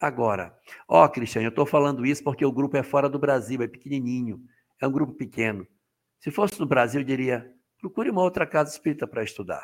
[0.00, 0.56] Agora,
[0.88, 4.42] ó, Cristiano, eu estou falando isso porque o grupo é fora do Brasil, é pequenininho,
[4.80, 5.66] é um grupo pequeno.
[6.18, 9.62] Se fosse no Brasil, eu diria: procure uma outra casa espírita para estudar.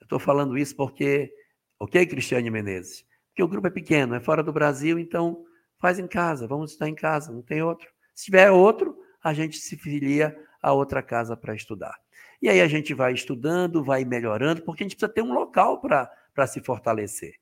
[0.00, 1.32] Eu estou falando isso porque,
[1.78, 3.04] ok, Cristiane Menezes?
[3.28, 5.44] Porque o grupo é pequeno, é fora do Brasil, então
[5.78, 7.88] faz em casa, vamos estar em casa, não tem outro.
[8.14, 11.94] Se tiver outro, a gente se filia a outra casa para estudar.
[12.40, 15.80] E aí a gente vai estudando, vai melhorando, porque a gente precisa ter um local
[15.80, 17.34] para se fortalecer.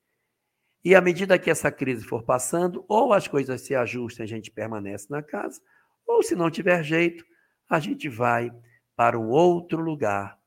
[0.83, 4.51] E à medida que essa crise for passando, ou as coisas se ajustam, a gente
[4.51, 5.61] permanece na casa,
[6.05, 7.25] ou se não tiver jeito,
[7.69, 8.51] a gente vai
[8.95, 10.37] para um outro lugar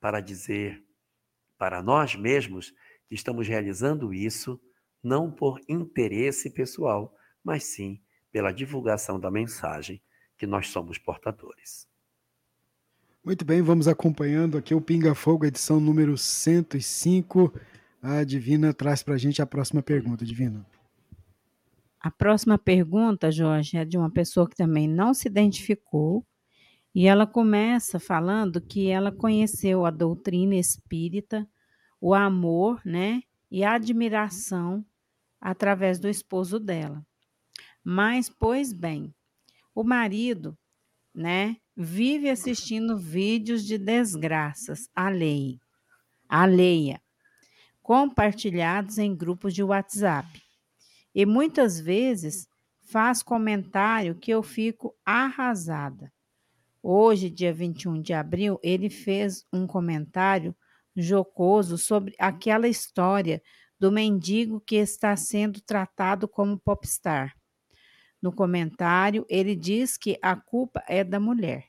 [0.00, 0.84] para dizer
[1.58, 2.72] para nós mesmos
[3.08, 4.60] que estamos realizando isso
[5.02, 10.02] não por interesse pessoal, mas sim pela divulgação da mensagem
[10.36, 11.88] que nós somos portadores.
[13.26, 17.52] Muito bem, vamos acompanhando aqui o Pinga Fogo, edição número 105.
[18.00, 20.64] A Divina traz para a gente a próxima pergunta, Divina.
[21.98, 26.24] A próxima pergunta, Jorge, é de uma pessoa que também não se identificou,
[26.94, 31.48] e ela começa falando que ela conheceu a doutrina espírita,
[32.00, 34.86] o amor, né, e a admiração
[35.40, 37.04] através do esposo dela.
[37.82, 39.12] Mas, pois bem,
[39.74, 40.56] o marido,
[41.12, 45.60] né, vive assistindo vídeos de desgraças alheia,
[46.26, 47.02] alheia,
[47.82, 50.42] compartilhados em grupos de WhatsApp.
[51.14, 52.48] E muitas vezes
[52.82, 56.10] faz comentário que eu fico arrasada.
[56.82, 60.56] Hoje, dia 21 de abril, ele fez um comentário
[60.96, 63.42] jocoso sobre aquela história
[63.78, 67.35] do mendigo que está sendo tratado como popstar.
[68.22, 71.66] No comentário, ele diz que a culpa é da mulher,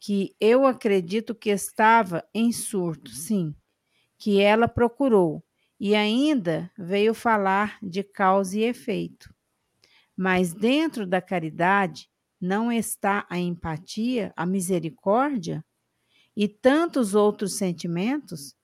[0.00, 3.54] que eu acredito que estava em surto, sim,
[4.18, 5.44] que ela procurou
[5.78, 9.32] e ainda veio falar de causa e efeito.
[10.16, 12.08] Mas dentro da caridade,
[12.40, 15.64] não está a empatia, a misericórdia
[16.36, 18.54] e tantos outros sentimentos?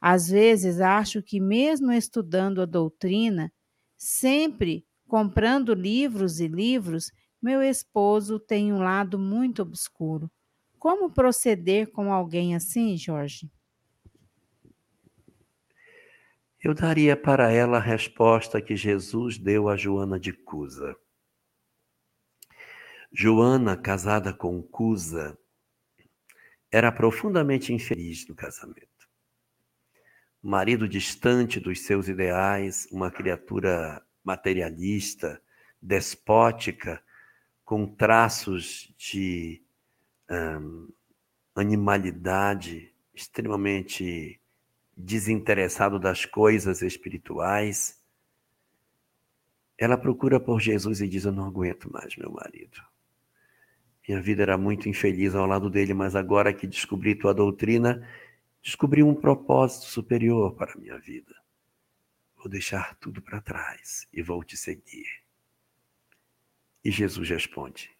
[0.00, 3.52] Às vezes acho que, mesmo estudando a doutrina,
[3.96, 10.30] sempre comprando livros e livros, meu esposo tem um lado muito obscuro.
[10.78, 13.50] Como proceder com alguém assim, Jorge?
[16.62, 20.96] Eu daria para ela a resposta que Jesus deu a Joana de Cusa.
[23.12, 25.38] Joana, casada com Cusa,
[26.70, 29.08] era profundamente infeliz no casamento.
[30.42, 35.40] Marido distante dos seus ideais, uma criatura materialista,
[35.80, 37.00] despótica,
[37.64, 39.62] com traços de
[40.30, 40.88] um,
[41.54, 44.40] animalidade, extremamente
[44.96, 48.02] desinteressado das coisas espirituais.
[49.78, 52.80] Ela procura por Jesus e diz: Eu não aguento mais meu marido.
[54.08, 58.06] Minha vida era muito infeliz ao lado dele, mas agora que descobri tua doutrina,
[58.62, 61.34] descobri um propósito superior para a minha vida.
[62.46, 65.20] Vou deixar tudo para trás e vou te seguir.
[66.84, 67.90] E Jesus responde: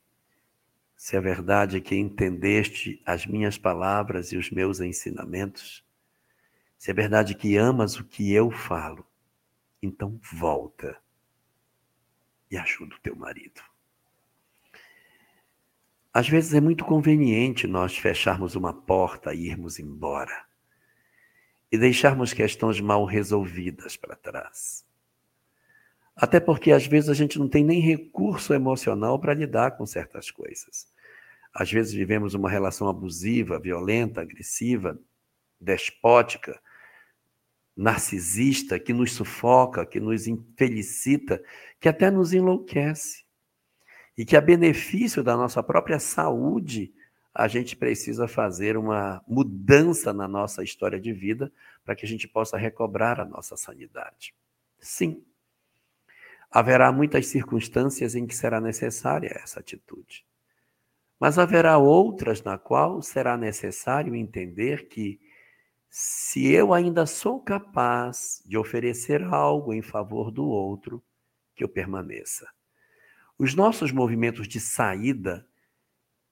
[0.97, 5.85] Se a verdade é que entendeste as minhas palavras e os meus ensinamentos,
[6.79, 9.05] se é verdade que amas o que eu falo,
[9.83, 10.97] então volta
[12.49, 13.61] e ajuda o teu marido.
[16.15, 20.46] Às vezes é muito conveniente nós fecharmos uma porta e irmos embora
[21.71, 24.85] e deixarmos questões mal resolvidas para trás.
[26.15, 30.31] Até porque às vezes a gente não tem nem recurso emocional para lidar com certas
[30.31, 30.87] coisas.
[31.53, 34.99] Às vezes vivemos uma relação abusiva, violenta, agressiva,
[35.61, 36.61] despótica,
[37.77, 41.43] narcisista, que nos sufoca, que nos infelicita,
[41.79, 43.27] que até nos enlouquece
[44.17, 46.95] e que a benefício da nossa própria saúde,
[47.39, 51.53] a gente precisa fazer uma mudança na nossa história de vida
[51.85, 54.35] para que a gente possa recobrar a nossa sanidade.
[54.81, 55.23] Sim,
[56.51, 60.25] haverá muitas circunstâncias em que será necessária essa atitude.
[61.21, 65.21] Mas haverá outras na qual será necessário entender que
[65.91, 71.03] se eu ainda sou capaz de oferecer algo em favor do outro,
[71.55, 72.49] que eu permaneça.
[73.39, 75.47] Os nossos movimentos de saída,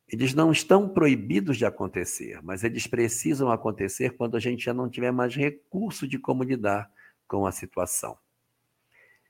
[0.08, 4.88] eles não estão proibidos de acontecer, mas eles precisam acontecer quando a gente já não
[4.88, 6.90] tiver mais recurso de como lidar
[7.26, 8.16] com a situação.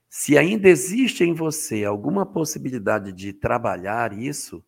[0.09, 4.65] Se ainda existe em você alguma possibilidade de trabalhar isso,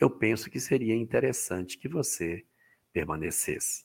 [0.00, 2.44] eu penso que seria interessante que você
[2.92, 3.84] permanecesse.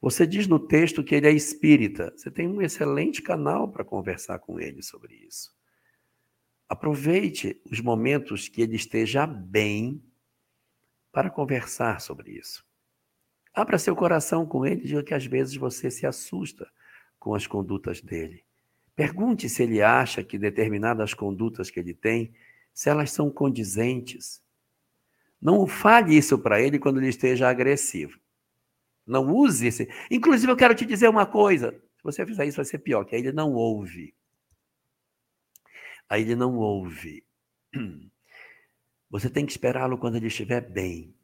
[0.00, 2.12] Você diz no texto que ele é espírita.
[2.16, 5.54] Você tem um excelente canal para conversar com ele sobre isso.
[6.68, 10.02] Aproveite os momentos que ele esteja bem
[11.12, 12.64] para conversar sobre isso.
[13.54, 16.66] Abra seu coração com ele diga que às vezes você se assusta
[17.18, 18.42] com as condutas dele.
[18.96, 22.34] Pergunte se ele acha que determinadas condutas que ele tem,
[22.72, 24.42] se elas são condizentes.
[25.40, 28.18] Não fale isso para ele quando ele esteja agressivo.
[29.06, 29.88] Não use esse.
[30.10, 31.72] Inclusive, eu quero te dizer uma coisa.
[31.96, 34.14] Se você fizer isso, vai ser pior, que aí ele não ouve.
[36.08, 37.24] Aí ele não ouve.
[39.12, 41.14] Você tem que esperá-lo quando ele estiver bem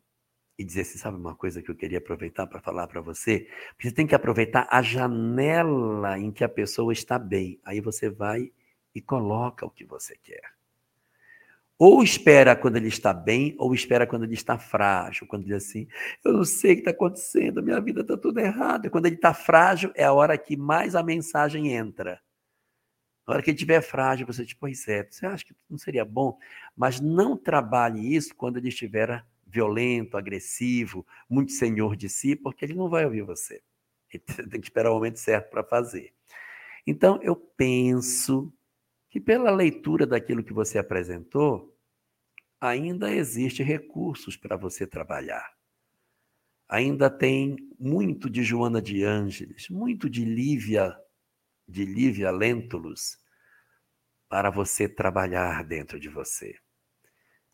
[0.59, 3.49] e dizer assim, sabe uma coisa que eu queria aproveitar para falar para você?
[3.81, 7.59] Você tem que aproveitar a janela em que a pessoa está bem.
[7.65, 8.53] Aí você vai
[8.95, 10.43] e coloca o que você quer.
[11.79, 15.27] Ou espera quando ele está bem, ou espera quando ele está frágil.
[15.27, 15.89] Quando ele assim,
[16.23, 18.85] eu não sei o que está acontecendo, minha vida está tudo errado.
[18.85, 22.21] E quando ele está frágil, é a hora que mais a mensagem entra.
[23.29, 26.03] Na hora que ele estiver frágil, você diz, pois é, você acha que não seria
[26.03, 26.39] bom?
[26.75, 32.73] Mas não trabalhe isso quando ele estiver violento, agressivo, muito senhor de si, porque ele
[32.73, 33.61] não vai ouvir você.
[34.11, 36.15] Ele tem que esperar o momento certo para fazer.
[36.87, 38.51] Então, eu penso
[39.11, 41.77] que pela leitura daquilo que você apresentou,
[42.59, 45.53] ainda existe recursos para você trabalhar.
[46.67, 50.99] Ainda tem muito de Joana de Ângeles, muito de Lívia,
[51.69, 53.19] de Lívia Lentulus,
[54.29, 56.57] para você trabalhar dentro de você.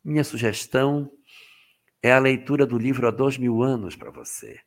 [0.03, 1.11] Minha sugestão
[2.03, 4.61] é a leitura do livro há dois mil anos para você,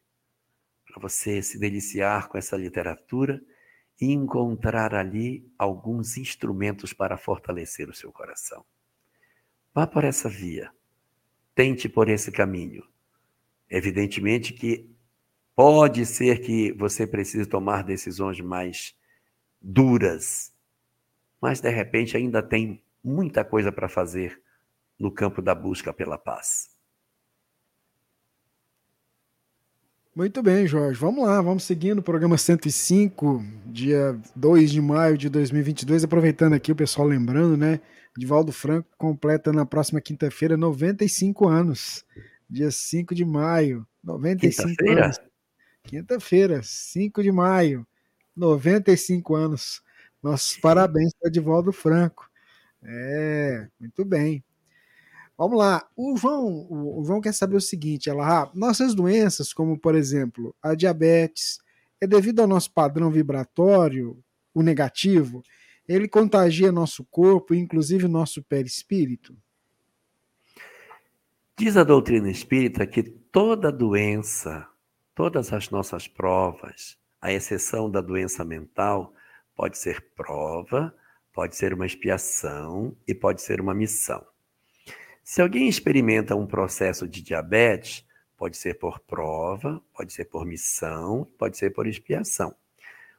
[0.88, 3.42] para você se deliciar com essa literatura
[4.02, 8.66] e encontrar ali alguns instrumentos para fortalecer o seu coração.
[9.74, 10.72] Vá por essa via,
[11.54, 12.84] tente por esse caminho.
[13.70, 14.90] Evidentemente que
[15.56, 18.97] pode ser que você precise tomar decisões mais
[19.70, 20.54] duras,
[21.42, 24.42] mas de repente ainda tem muita coisa para fazer
[24.98, 26.70] no campo da busca pela paz.
[30.16, 31.00] Muito bem, Jorge.
[31.00, 36.06] Vamos lá, vamos seguindo o programa 105, dia 2 de maio de 2022.
[36.06, 37.82] Aproveitando aqui o pessoal lembrando, né?
[38.18, 42.04] Divaldo Franco completa na próxima quinta-feira 95 anos.
[42.50, 43.86] Dia 5 de maio.
[44.04, 45.20] 95 quinta anos.
[45.84, 47.86] Quinta-feira, 5 de maio.
[48.38, 49.82] 95 anos.
[50.22, 52.30] Nossos parabéns para Divaldo Franco.
[52.84, 54.44] É, muito bem.
[55.38, 55.88] Vamos lá.
[55.96, 60.56] O João, o João quer saber o seguinte, ela, ah, nossas doenças, como por exemplo
[60.62, 61.60] a diabetes,
[62.02, 64.18] é devido ao nosso padrão vibratório,
[64.54, 65.44] o negativo,
[65.88, 69.38] ele contagia nosso corpo, inclusive nosso perispírito?
[71.58, 74.68] Diz a doutrina espírita que toda doença,
[75.16, 79.14] todas as nossas provas, à exceção da doença mental,
[79.56, 80.94] pode ser prova,
[81.34, 84.26] pode ser uma expiação e pode ser uma missão.
[85.24, 88.06] Se alguém experimenta um processo de diabetes,
[88.38, 92.56] pode ser por prova, pode ser por missão, pode ser por expiação.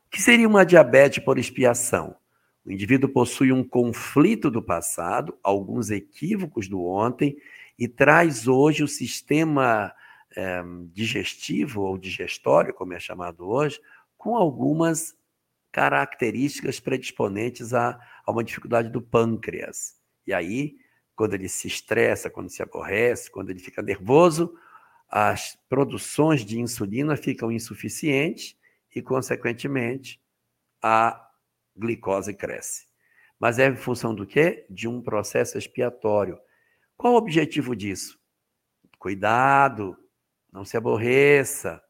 [0.07, 2.17] O que seria uma diabetes por expiação?
[2.65, 7.37] O indivíduo possui um conflito do passado, alguns equívocos do ontem,
[7.79, 9.93] e traz hoje o sistema
[10.39, 10.63] é,
[10.93, 13.81] digestivo ou digestório, como é chamado hoje,
[14.17, 15.17] com algumas
[15.73, 19.97] características predisponentes a, a uma dificuldade do pâncreas.
[20.27, 20.77] E aí
[21.19, 24.55] quando ele se estressa, quando se aborrece, quando ele fica nervoso,
[25.09, 28.57] as produções de insulina ficam insuficientes
[28.95, 30.23] e, consequentemente,
[30.81, 31.29] a
[31.77, 32.87] glicose cresce.
[33.37, 34.65] Mas é em função do quê?
[34.71, 36.39] De um processo expiatório.
[36.97, 38.17] Qual o objetivo disso?
[38.97, 39.97] Cuidado,
[40.53, 41.83] não se aborreça,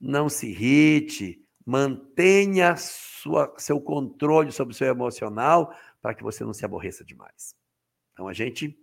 [0.00, 6.52] não se irrite, mantenha sua, seu controle sobre o seu emocional para que você não
[6.52, 7.54] se aborreça demais.
[8.12, 8.78] Então a gente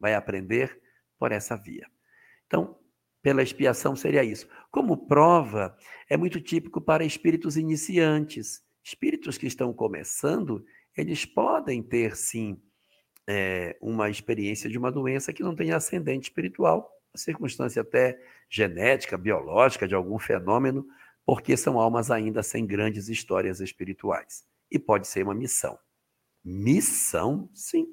[0.00, 0.80] vai aprender
[1.18, 1.86] por essa via.
[2.46, 2.78] Então,
[3.22, 4.48] pela expiação seria isso.
[4.70, 5.76] Como prova,
[6.08, 8.64] é muito típico para espíritos iniciantes.
[8.82, 10.64] Espíritos que estão começando,
[10.96, 12.60] eles podem ter sim
[13.28, 19.88] é, uma experiência de uma doença que não tem ascendente espiritual, circunstância até genética, biológica,
[19.88, 20.86] de algum fenômeno,
[21.24, 24.44] porque são almas ainda sem grandes histórias espirituais.
[24.70, 25.78] E pode ser uma missão.
[26.44, 27.86] Missão, sim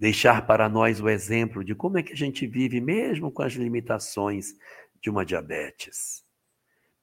[0.00, 3.52] deixar para nós o exemplo de como é que a gente vive mesmo com as
[3.52, 4.54] limitações
[4.98, 6.24] de uma diabetes,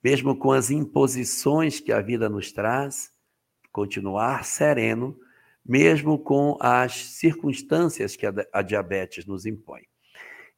[0.03, 3.11] mesmo com as imposições que a vida nos traz,
[3.71, 5.15] continuar sereno,
[5.63, 9.84] mesmo com as circunstâncias que a diabetes nos impõe.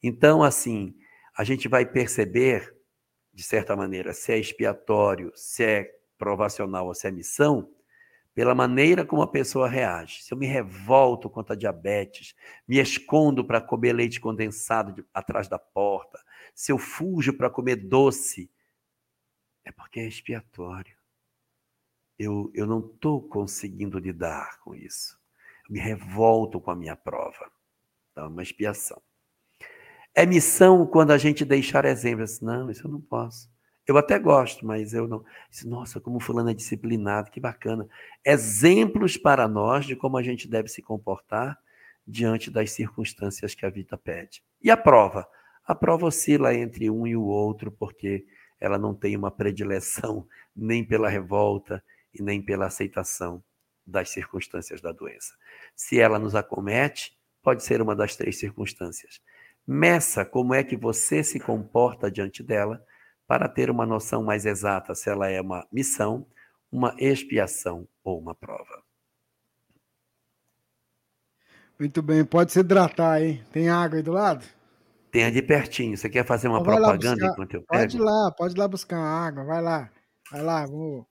[0.02, 0.96] Então, assim,
[1.38, 2.76] a gente vai perceber,
[3.34, 7.74] de certa maneira, se é expiatório, se é provacional ou se é missão,
[8.34, 10.24] pela maneira como a pessoa reage.
[10.24, 12.36] Se eu me revolto contra a diabetes,
[12.68, 16.24] me escondo para comer leite condensado de, atrás da porta,
[16.54, 18.50] se eu fujo para comer doce,
[19.66, 20.98] é porque é expiatório.
[22.18, 25.20] Eu, eu não estou conseguindo lidar com isso.
[25.68, 27.52] Eu me revolto com a minha prova.
[28.12, 29.02] Então, é uma expiação.
[30.16, 32.42] É missão quando a gente deixar exemplos.
[32.42, 33.50] Não, isso eu não posso.
[33.88, 35.24] Eu até gosto, mas eu não.
[35.66, 37.88] Nossa, como fulano é disciplinado, que bacana.
[38.24, 41.58] Exemplos para nós de como a gente deve se comportar
[42.06, 44.44] diante das circunstâncias que a vida pede.
[44.62, 45.28] E a prova?
[45.66, 48.26] A prova oscila entre um e o outro, porque
[48.60, 51.84] ela não tem uma predileção nem pela revolta
[52.14, 53.44] e nem pela aceitação
[53.86, 55.34] das circunstâncias da doença.
[55.76, 59.22] Se ela nos acomete, pode ser uma das três circunstâncias.
[59.72, 62.84] Meça como é que você se comporta diante dela
[63.28, 66.26] para ter uma noção mais exata se ela é uma missão,
[66.72, 68.82] uma expiação ou uma prova.
[71.80, 73.44] Muito bem, pode se hidratar, hein?
[73.52, 74.44] Tem água aí do lado?
[75.12, 75.96] Tem ali pertinho.
[75.96, 77.84] Você quer fazer uma propaganda enquanto eu pego?
[77.84, 79.92] Pode ir lá, pode ir lá buscar água, vai lá.
[80.32, 81.08] Vai lá, vou.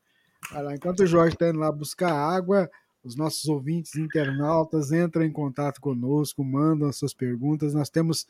[0.51, 0.75] Vai lá.
[0.75, 2.69] Enquanto o Jorge está indo lá buscar água,
[3.09, 7.73] os nossos ouvintes internautas entram em contato conosco, mandam as suas perguntas.
[7.73, 8.27] Nós temos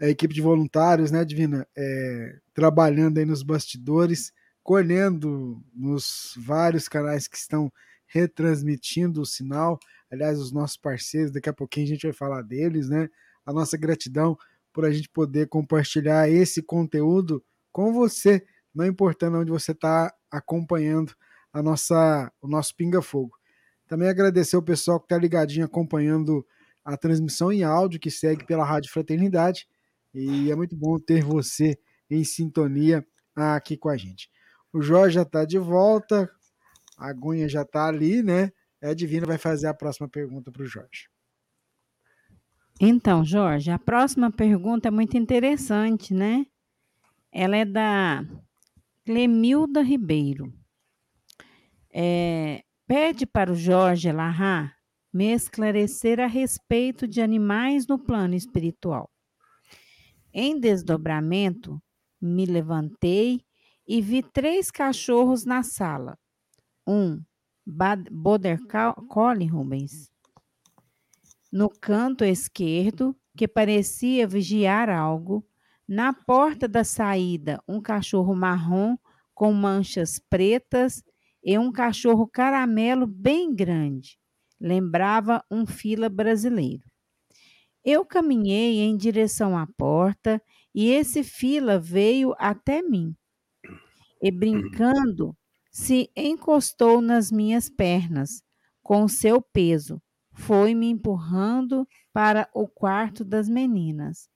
[0.00, 4.32] a equipe de voluntários, né, Divina, é, trabalhando aí nos bastidores,
[4.62, 7.70] colhendo nos vários canais que estão
[8.06, 9.78] retransmitindo o sinal.
[10.10, 13.10] Aliás, os nossos parceiros, daqui a pouquinho a gente vai falar deles, né?
[13.44, 14.38] A nossa gratidão
[14.72, 18.42] por a gente poder compartilhar esse conteúdo com você,
[18.74, 21.14] não importando onde você está acompanhando
[21.52, 23.37] a nossa, o nosso Pinga Fogo.
[23.88, 26.46] Também agradecer o pessoal que está ligadinho acompanhando
[26.84, 29.66] a transmissão em áudio que segue pela Rádio Fraternidade
[30.14, 31.78] e é muito bom ter você
[32.10, 34.30] em sintonia aqui com a gente.
[34.72, 36.30] O Jorge já está de volta,
[36.96, 38.52] a Gunha já está ali, né?
[38.82, 41.08] A Divina vai fazer a próxima pergunta para o Jorge.
[42.80, 46.46] Então, Jorge, a próxima pergunta é muito interessante, né?
[47.32, 48.24] Ela é da
[49.04, 50.52] Clemilda Ribeiro.
[51.92, 54.74] É, pede para o Jorge Larra
[55.12, 59.10] me esclarecer a respeito de animais no plano espiritual.
[60.32, 61.80] Em desdobramento,
[62.20, 63.42] me levantei
[63.86, 66.18] e vi três cachorros na sala.
[66.86, 67.22] Um
[68.10, 68.58] Border
[69.08, 70.10] Collie Rubens.
[71.52, 75.46] No canto esquerdo, que parecia vigiar algo,
[75.86, 78.96] na porta da saída, um cachorro marrom
[79.34, 81.02] com manchas pretas
[81.42, 84.18] e um cachorro caramelo bem grande.
[84.60, 86.82] Lembrava um fila brasileiro.
[87.84, 90.42] Eu caminhei em direção à porta
[90.74, 93.14] e esse fila veio até mim.
[94.20, 95.36] E brincando,
[95.70, 98.42] se encostou nas minhas pernas
[98.82, 104.28] com seu peso, foi me empurrando para o quarto das meninas.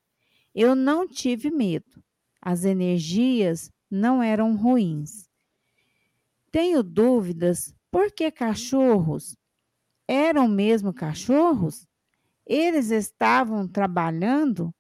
[0.55, 2.03] Eu não tive medo.
[2.41, 5.29] As energias não eram ruins.
[6.53, 9.35] Tenho dúvidas por que cachorros?
[10.07, 11.87] Eram mesmo cachorros?
[12.47, 14.71] Eles estavam trabalhando?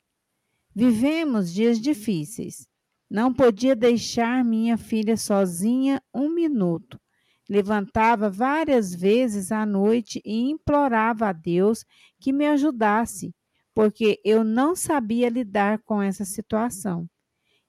[0.75, 2.69] Vivemos dias difíceis.
[3.09, 7.01] Não podia deixar minha filha sozinha um minuto.
[7.49, 11.87] Levantava várias vezes à noite e implorava a Deus
[12.21, 13.35] que me ajudasse,
[13.75, 17.09] porque eu não sabia lidar com essa situação.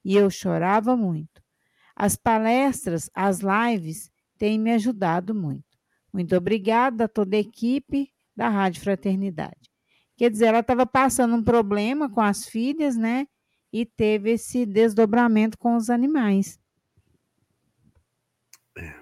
[0.04, 1.43] E eu chorava muito.
[1.96, 5.64] As palestras, as lives têm me ajudado muito.
[6.12, 9.70] Muito obrigada a toda a equipe da Rádio Fraternidade.
[10.16, 13.26] Quer dizer, ela estava passando um problema com as filhas, né?
[13.72, 16.60] E teve esse desdobramento com os animais.
[18.78, 18.94] É.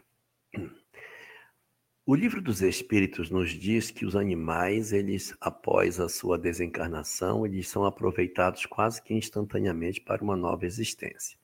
[2.04, 7.68] O livro dos Espíritos nos diz que os animais, eles, após a sua desencarnação, eles
[7.68, 11.38] são aproveitados quase que instantaneamente para uma nova existência.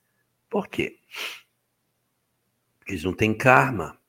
[0.49, 0.99] Por quê?
[2.79, 3.99] Porque eles não têm karma,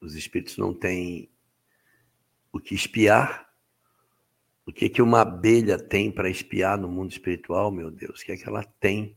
[0.00, 1.30] os espíritos não têm
[2.52, 3.50] o que espiar,
[4.66, 8.20] o que, que uma abelha tem para espiar no mundo espiritual, meu Deus?
[8.20, 9.16] O que é que ela tem?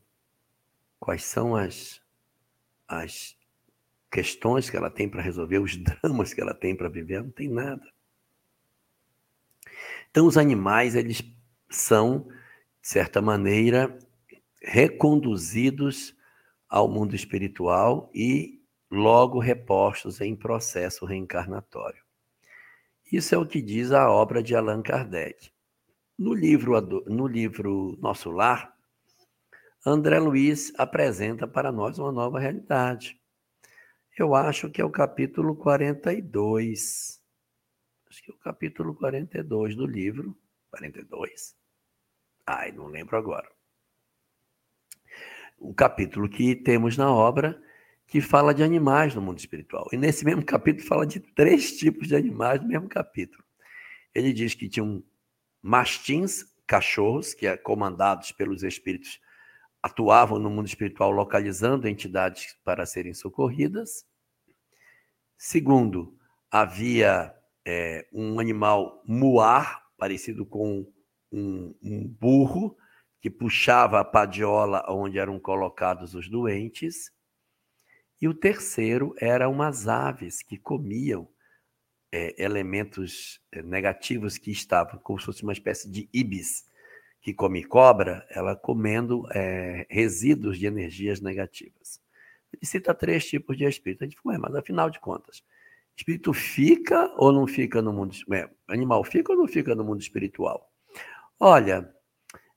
[1.00, 2.02] Quais são as,
[2.88, 3.38] as
[4.10, 7.22] questões que ela tem para resolver, os dramas que ela tem para viver?
[7.22, 7.86] Não tem nada.
[10.10, 11.24] Então, os animais, eles
[11.70, 12.28] são,
[12.82, 13.98] de certa maneira,
[14.62, 16.16] reconduzidos
[16.74, 18.60] ao mundo espiritual e
[18.90, 22.02] logo repostos em processo reencarnatório.
[23.12, 25.52] Isso é o que diz a obra de Allan Kardec.
[26.18, 28.76] No livro, no livro Nosso Lar,
[29.86, 33.22] André Luiz apresenta para nós uma nova realidade.
[34.18, 37.22] Eu acho que é o capítulo 42.
[38.10, 40.36] Acho que é o capítulo 42 do livro.
[40.72, 41.56] 42?
[42.48, 43.48] Ai, não lembro agora.
[45.64, 47.58] O capítulo que temos na obra
[48.06, 49.88] que fala de animais no mundo espiritual.
[49.94, 53.42] E nesse mesmo capítulo fala de três tipos de animais no mesmo capítulo.
[54.14, 55.02] Ele diz que tinham
[55.62, 59.22] mastins, cachorros, que é comandados pelos espíritos,
[59.82, 64.06] atuavam no mundo espiritual localizando entidades para serem socorridas.
[65.38, 66.18] Segundo,
[66.52, 67.34] havia
[67.66, 70.86] é, um animal muar, parecido com
[71.32, 72.78] um, um burro,
[73.24, 77.10] que puxava a padiola onde eram colocados os doentes.
[78.22, 81.30] E o terceiro era umas aves que comiam
[82.12, 86.66] é, elementos é, negativos que estavam, como se fosse uma espécie de ibis
[87.22, 92.02] que come cobra, ela comendo é, resíduos de energias negativas.
[92.52, 94.04] Ele cita três tipos de espírito.
[94.04, 95.42] A gente mas afinal de contas,
[95.96, 98.14] espírito fica ou não fica no mundo?
[98.34, 100.70] É, animal fica ou não fica no mundo espiritual?
[101.40, 101.90] Olha,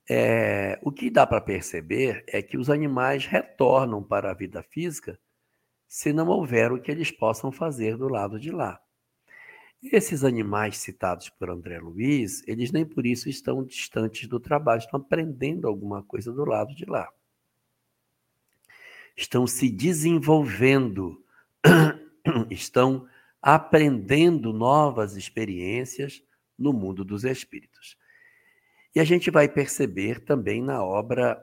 [0.09, 5.19] é, o que dá para perceber é que os animais retornam para a vida física
[5.89, 8.81] se não houver o que eles possam fazer do lado de lá.
[9.83, 15.01] Esses animais citados por André Luiz, eles nem por isso estão distantes do trabalho, estão
[15.01, 17.09] aprendendo alguma coisa do lado de lá.
[19.17, 21.23] Estão se desenvolvendo,
[22.51, 23.07] estão
[23.41, 26.23] aprendendo novas experiências
[26.59, 27.97] no mundo dos espíritos.
[28.97, 31.39] E a gente vai perceber também na obra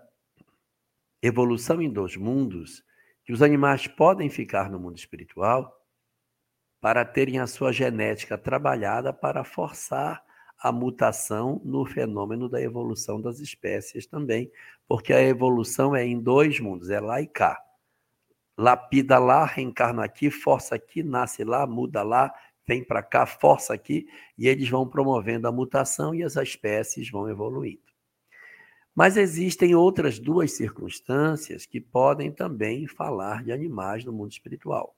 [1.22, 2.84] Evolução em Dois Mundos
[3.24, 5.72] que os animais podem ficar no mundo espiritual
[6.82, 10.24] para terem a sua genética trabalhada para forçar
[10.58, 14.52] a mutação no fenômeno da evolução das espécies também,
[14.88, 17.64] porque a evolução é em dois mundos, é lá e cá.
[18.58, 22.34] Lapida lá, reencarna aqui, força aqui, nasce lá, muda lá,
[22.66, 24.08] vem para cá, força aqui,
[24.38, 27.82] e eles vão promovendo a mutação e as espécies vão evoluindo.
[28.96, 34.96] Mas existem outras duas circunstâncias que podem também falar de animais no mundo espiritual.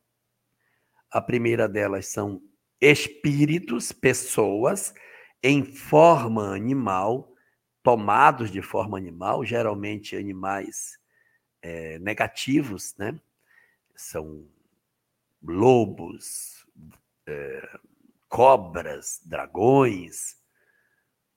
[1.09, 2.41] A primeira delas são
[2.81, 4.93] espíritos, pessoas
[5.41, 7.33] em forma animal,
[7.81, 10.99] tomados de forma animal, geralmente animais
[11.61, 13.17] é, negativos, né?
[13.95, 14.45] São
[15.41, 16.64] lobos,
[17.27, 17.79] é,
[18.29, 20.35] cobras, dragões,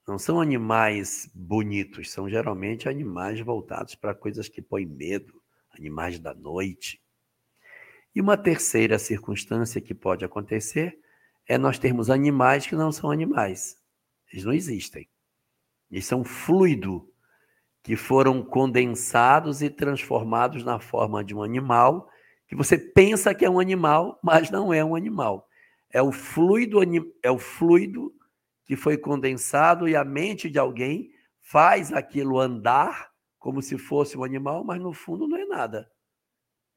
[0.07, 5.41] não são animais bonitos, são geralmente animais voltados para coisas que põem medo,
[5.77, 7.01] animais da noite.
[8.15, 10.99] E uma terceira circunstância que pode acontecer
[11.47, 13.77] é nós termos animais que não são animais.
[14.31, 15.07] Eles não existem.
[15.91, 17.07] Eles são fluido
[17.83, 22.09] que foram condensados e transformados na forma de um animal,
[22.47, 25.48] que você pensa que é um animal, mas não é um animal.
[25.91, 26.79] É o fluido,
[27.23, 28.13] é o fluido
[28.65, 31.11] que foi condensado e a mente de alguém
[31.41, 33.09] faz aquilo andar
[33.39, 35.89] como se fosse um animal, mas no fundo não é nada.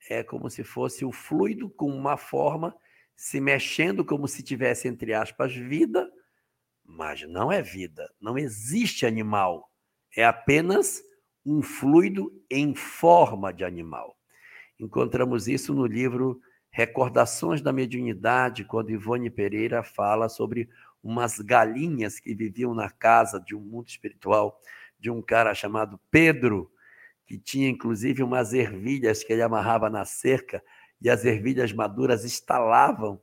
[0.09, 2.75] É como se fosse o fluido com uma forma
[3.15, 6.11] se mexendo como se tivesse, entre aspas, vida,
[6.85, 8.11] mas não é vida.
[8.21, 9.71] Não existe animal.
[10.17, 11.03] É apenas
[11.45, 14.17] um fluido em forma de animal.
[14.79, 16.41] Encontramos isso no livro
[16.73, 20.70] Recordações da Mediunidade, quando Ivone Pereira fala sobre
[21.03, 24.59] umas galinhas que viviam na casa de um mundo espiritual
[24.99, 26.73] de um cara chamado Pedro,
[27.27, 30.62] que tinha inclusive umas ervilhas que ele amarrava na cerca
[31.01, 33.20] e as ervilhas maduras estalavam.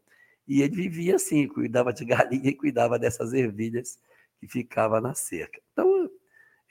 [0.47, 3.97] E ele vivia assim, cuidava de galinha e cuidava dessas ervilhas
[4.39, 5.59] que ficava na cerca.
[5.71, 6.09] Então,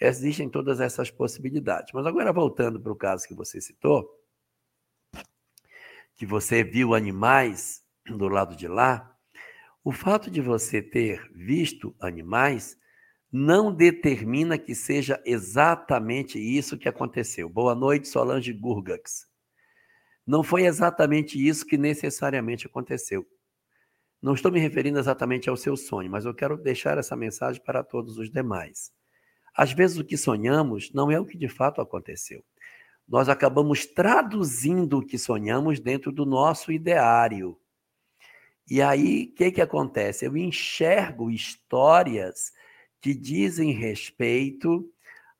[0.01, 1.93] existem todas essas possibilidades.
[1.93, 4.18] Mas agora, voltando para o caso que você citou,
[6.19, 9.16] que você viu animais do lado de lá,
[9.85, 12.77] o fato de você ter visto animais
[13.31, 17.49] não determina que seja exatamente isso que aconteceu.
[17.49, 19.29] Boa noite, Solange Gurgax.
[20.27, 23.25] Não foi exatamente isso que necessariamente aconteceu.
[24.21, 27.85] Não estou me referindo exatamente ao seu sonho, mas eu quero deixar essa mensagem para
[27.85, 28.91] todos os demais.
[29.55, 32.45] Às vezes o que sonhamos não é o que de fato aconteceu.
[33.09, 37.59] Nós acabamos traduzindo o que sonhamos dentro do nosso ideário.
[38.70, 40.26] E aí, o que, que acontece?
[40.26, 42.52] Eu enxergo histórias
[43.00, 44.86] que dizem respeito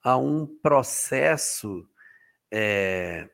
[0.03, 1.87] a um processo
[2.51, 3.29] é,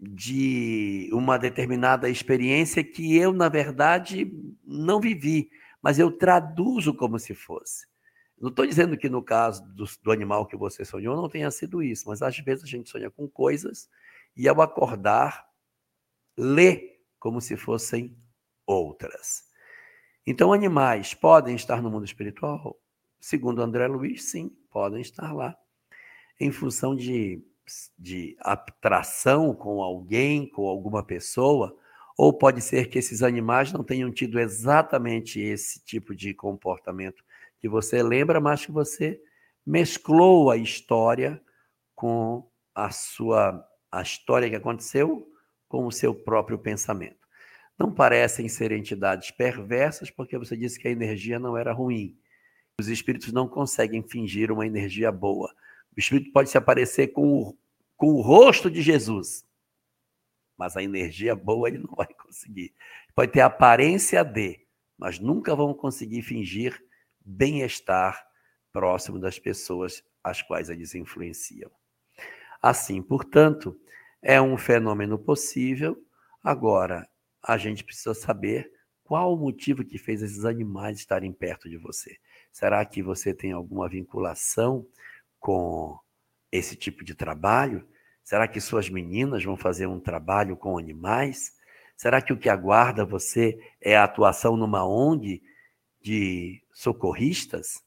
[0.00, 4.32] de uma determinada experiência que eu, na verdade,
[4.64, 5.50] não vivi,
[5.82, 7.86] mas eu traduzo como se fosse.
[8.40, 11.82] Não estou dizendo que no caso do, do, animal que você sonhou não tenha sido
[11.82, 13.88] isso, mas às vezes a gente sonha com coisas
[14.36, 15.48] e ao acordar,
[16.36, 18.16] lê como se fossem
[18.64, 19.48] outras.
[20.24, 22.78] Então, animais podem estar no mundo espiritual?
[23.18, 25.56] Segundo André Luiz, sim, podem estar lá.
[26.38, 27.42] Em função de,
[27.98, 31.76] de atração com alguém, com alguma pessoa,
[32.16, 37.24] ou pode ser que esses animais não tenham tido exatamente esse tipo de comportamento
[37.60, 39.20] que você lembra, mas que você
[39.66, 41.40] mesclou a história
[41.94, 45.26] com a sua a história que aconteceu
[45.66, 47.26] com o seu próprio pensamento.
[47.78, 52.18] Não parecem ser entidades perversas, porque você disse que a energia não era ruim.
[52.78, 55.52] Os espíritos não conseguem fingir uma energia boa.
[55.96, 57.58] O espírito pode se aparecer com o,
[57.96, 59.44] com o rosto de Jesus,
[60.56, 62.74] mas a energia boa ele não vai conseguir.
[63.14, 64.60] Pode ter aparência de,
[64.96, 66.80] mas nunca vão conseguir fingir
[67.28, 68.26] bem-estar
[68.72, 71.70] próximo das pessoas às quais eles influenciam.
[72.62, 73.78] Assim, portanto,
[74.22, 76.02] é um fenômeno possível.
[76.42, 77.08] Agora,
[77.42, 78.72] a gente precisa saber
[79.04, 82.18] qual o motivo que fez esses animais estarem perto de você.
[82.50, 84.86] Será que você tem alguma vinculação
[85.38, 85.98] com
[86.50, 87.86] esse tipo de trabalho?
[88.24, 91.52] Será que suas meninas vão fazer um trabalho com animais?
[91.96, 95.42] Será que o que aguarda você é a atuação numa ONG
[96.00, 97.82] de socorristas?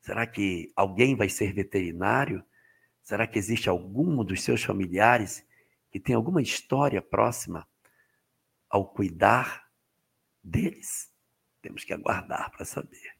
[0.00, 2.42] Será que alguém vai ser veterinário?
[3.02, 5.44] Será que existe algum dos seus familiares
[5.90, 7.68] que tem alguma história próxima
[8.70, 9.68] ao cuidar
[10.42, 11.10] deles?
[11.60, 13.14] Temos que aguardar para saber.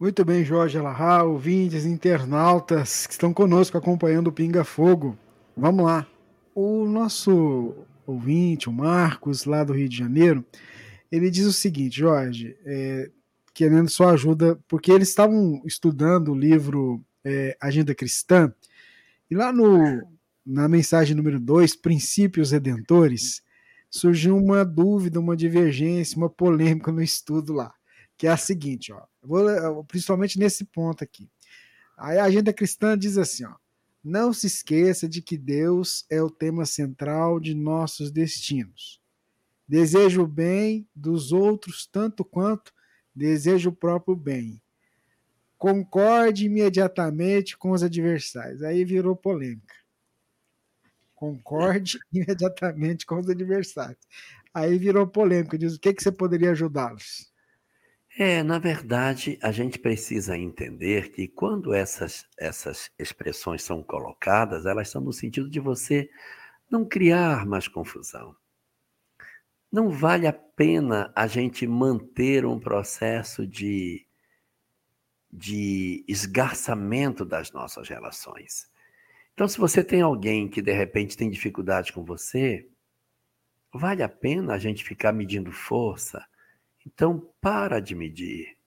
[0.00, 5.16] Muito bem, Jorge Alahá, ouvintes, internautas que estão conosco acompanhando o Pinga Fogo.
[5.56, 6.08] Vamos lá.
[6.56, 10.44] O nosso ouvinte, o Marcos, lá do Rio de Janeiro,
[11.12, 13.10] ele diz o seguinte, Jorge, é,
[13.52, 18.52] querendo sua ajuda, porque eles estavam estudando o livro é, Agenda Cristã,
[19.30, 20.02] e lá no,
[20.44, 23.42] na mensagem número 2, Princípios Redentores,
[23.90, 27.74] surgiu uma dúvida, uma divergência, uma polêmica no estudo lá,
[28.16, 31.28] que é a seguinte, ó, vou, principalmente nesse ponto aqui.
[31.94, 33.54] A agenda cristã diz assim, ó,
[34.02, 39.01] não se esqueça de que Deus é o tema central de nossos destinos.
[39.72, 42.74] Deseja o bem dos outros tanto quanto
[43.14, 44.60] deseja o próprio bem.
[45.56, 48.62] Concorde imediatamente com os adversários.
[48.62, 49.74] Aí virou polêmica.
[51.14, 54.06] Concorde imediatamente com os adversários.
[54.52, 55.56] Aí virou polêmica.
[55.56, 57.32] Diz o que, que você poderia ajudá-los?
[58.18, 64.90] É, na verdade, a gente precisa entender que quando essas, essas expressões são colocadas, elas
[64.90, 66.10] são no sentido de você
[66.70, 68.36] não criar mais confusão
[69.72, 74.06] não vale a pena a gente manter um processo de,
[75.32, 78.70] de esgarçamento das nossas relações.
[79.32, 82.68] Então, se você tem alguém que de repente tem dificuldade com você,
[83.72, 86.22] vale a pena a gente ficar medindo força?
[86.86, 88.58] Então, para de medir,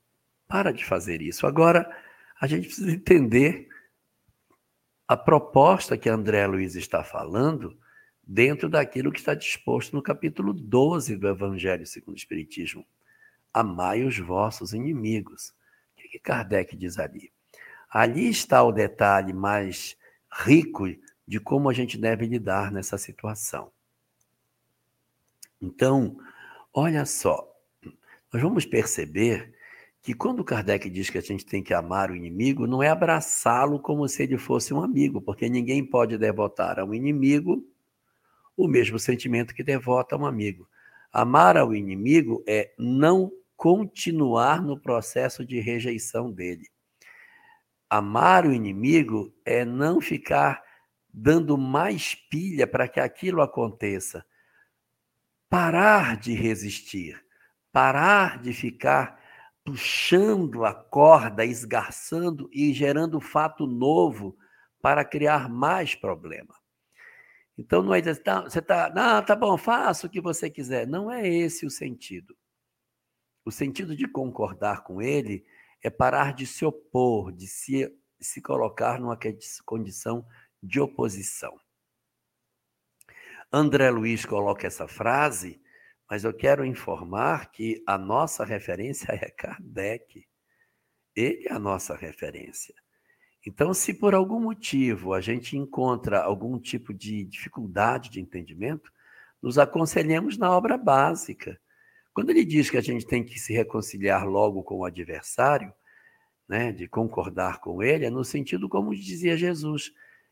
[0.48, 1.46] para de fazer isso.
[1.46, 1.88] Agora,
[2.42, 3.70] a gente precisa entender
[5.08, 7.78] a proposta que André Luiz está falando
[8.26, 12.86] dentro daquilo que está disposto no capítulo 12 do Evangelho segundo o Espiritismo.
[13.54, 15.54] Amai os vossos inimigos.
[15.94, 17.32] O que, que Kardec diz ali?
[17.90, 19.96] Ali está o detalhe mais
[20.32, 20.86] rico
[21.28, 23.72] de como a gente deve lidar nessa situação.
[25.62, 26.18] Então,
[26.74, 27.50] olha só,
[28.34, 29.54] nós vamos perceber
[30.02, 33.80] que quando Kardec diz que a gente tem que amar o inimigo, não é abraçá-lo
[33.80, 37.66] como se ele fosse um amigo, porque ninguém pode devotar a um inimigo
[38.58, 40.68] o mesmo sentimento que devota um amigo.
[41.12, 46.70] Amar ao inimigo é não continuar no processo de rejeição dele.
[47.90, 50.62] Amar o inimigo é não ficar
[51.14, 54.26] dando mais pilha para que aquilo aconteça.
[55.50, 57.24] Parar de resistir,
[57.72, 59.18] parar de ficar
[59.64, 64.38] puxando a corda, esgarçando e gerando fato novo
[64.82, 66.54] para criar mais problema.
[67.58, 70.86] Então não é dizer, tá, você está, não, tá bom, faça o que você quiser.
[70.88, 72.36] Não é esse o sentido.
[73.46, 75.46] O sentido de concordar com ele
[75.82, 79.18] é parar de se opor, de se, se colocar numa
[79.64, 80.26] condição
[80.62, 81.58] de oposição.
[83.52, 85.62] André Luiz coloca essa frase,
[86.10, 90.28] mas eu quero informar que a nossa referência é Kardec.
[91.16, 92.76] Ele é a nossa referência.
[93.46, 98.92] Então, se por algum motivo a gente encontra algum tipo de dificuldade de entendimento,
[99.42, 101.60] nos aconselhamos na obra básica.
[102.12, 105.72] Quando ele diz que a gente tem que se reconciliar logo com o adversário,
[106.48, 109.92] né, de concordar com ele, é no sentido como dizia Jesus: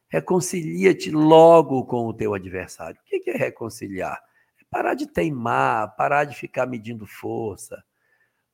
[0.09, 2.99] reconcilia-te logo com o teu adversário.
[2.99, 4.20] O que é reconciliar?
[4.59, 7.84] É parar de teimar, parar de ficar medindo força.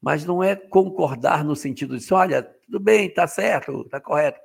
[0.02, 4.40] Mas não é concordar no sentido de, olha, tudo bem, está certo, está correto.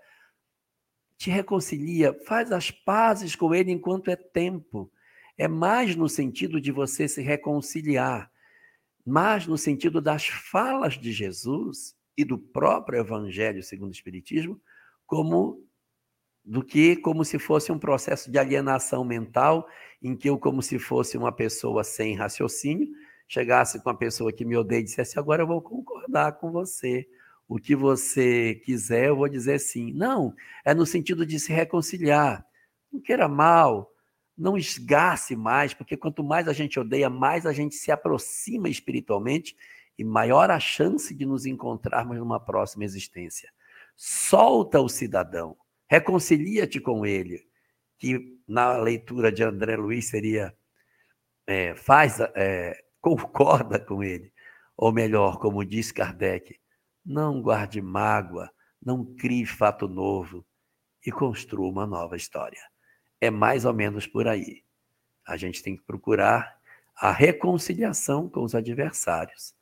[1.25, 4.93] Te reconcilia, faz as pazes com ele enquanto é tempo.
[5.39, 8.31] É mais no sentido de você se reconciliar,
[9.07, 14.61] mais no sentido das falas de Jesus e do próprio Evangelho segundo o Espiritismo,
[15.07, 15.66] como
[16.45, 19.66] do que como se fosse um processo de alienação mental,
[20.03, 22.87] em que eu, como se fosse uma pessoa sem raciocínio,
[23.27, 27.09] chegasse com a pessoa que me odeia e dissesse: agora eu vou concordar com você.
[27.49, 29.93] O que você quiser, eu vou dizer sim.
[29.93, 30.35] Não,
[30.65, 32.45] é no sentido de se reconciliar.
[32.93, 33.93] Não queira mal,
[34.37, 39.57] não esgace mais, porque quanto mais a gente odeia, mais a gente se aproxima espiritualmente
[39.99, 43.53] e maior a chance de nos encontrarmos numa próxima existência.
[43.97, 45.57] Solta o cidadão,
[45.89, 47.47] reconcilia-te com ele,
[47.99, 50.55] que na leitura de André Luiz seria
[51.47, 54.33] é, faz, é, concorda com ele,
[54.77, 56.59] ou melhor, como diz Kardec,
[57.05, 58.51] não guarde mágoa,
[58.81, 60.45] não crie fato novo
[61.05, 62.61] e construa uma nova história.
[63.21, 64.63] É mais ou menos por aí.
[65.27, 66.59] A gente tem que procurar
[66.97, 69.55] a reconciliação com os adversários.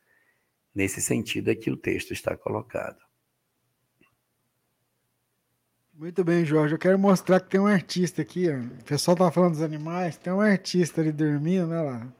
[0.75, 2.99] Nesse sentido é que o texto está colocado.
[5.95, 6.75] Muito bem, Jorge.
[6.75, 8.49] Eu quero mostrar que tem um artista aqui.
[8.49, 10.17] O pessoal tá falando dos animais.
[10.17, 12.13] Tem um artista ali dormindo, né lá.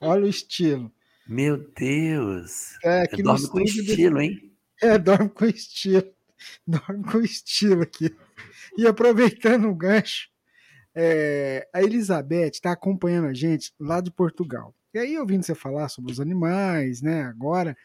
[0.00, 0.92] Olha o estilo.
[1.30, 2.76] Meu Deus.
[2.82, 4.52] É, aqui dorme com estilo, hein?
[4.82, 6.10] É, dorme com estilo.
[6.66, 8.16] Dorme com estilo aqui.
[8.78, 10.28] E aproveitando o gancho,
[10.94, 14.74] é, a Elizabeth está acompanhando a gente lá de Portugal.
[14.94, 17.76] E aí, ouvindo você falar sobre os animais, né, agora,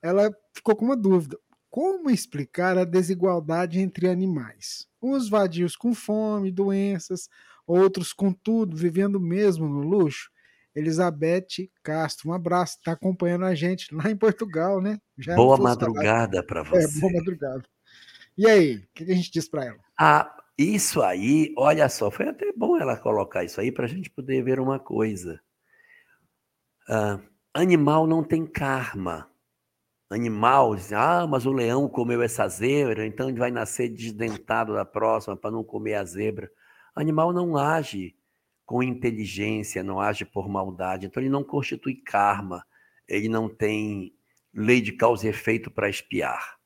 [0.00, 1.36] ela ficou com uma dúvida.
[1.68, 4.86] Como explicar a desigualdade entre animais?
[5.02, 7.28] Uns vadios com fome, doenças,
[7.66, 10.30] outros com tudo, vivendo mesmo no luxo.
[10.78, 14.98] Elizabeth Castro, um abraço, está acompanhando a gente lá em Portugal, né?
[15.16, 16.84] Já boa madrugada para você.
[16.84, 17.64] É, boa madrugada.
[18.36, 19.78] E aí, o que a gente diz para ela?
[19.98, 24.10] Ah, isso aí, olha só, foi até bom ela colocar isso aí para a gente
[24.10, 25.40] poder ver uma coisa.
[26.88, 27.20] Ah,
[27.52, 29.30] animal não tem karma.
[30.10, 34.84] Animal, diz, ah, mas o leão comeu essa zebra, então ele vai nascer desdentado da
[34.84, 36.50] próxima para não comer a zebra.
[36.94, 38.17] Animal não age
[38.68, 42.62] com inteligência, não age por maldade, então ele não constitui karma,
[43.08, 44.14] ele não tem
[44.52, 46.58] lei de causa e efeito para espiar.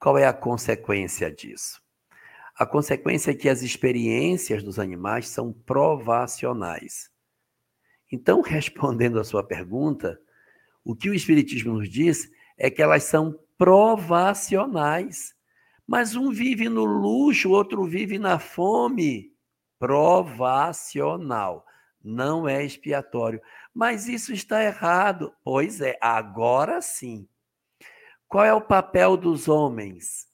[0.00, 1.80] Qual é a consequência disso?
[2.58, 7.08] A consequência é que as experiências dos animais são provacionais.
[8.10, 10.20] Então, respondendo à sua pergunta,
[10.84, 12.28] o que o Espiritismo nos diz
[12.58, 15.36] é que elas são provacionais.
[15.86, 19.35] Mas um vive no luxo, o outro vive na fome.
[19.78, 21.66] Provacional.
[22.02, 23.40] Não é expiatório.
[23.74, 25.34] Mas isso está errado.
[25.42, 27.28] Pois é, agora sim.
[28.28, 30.28] Qual é o papel dos homens?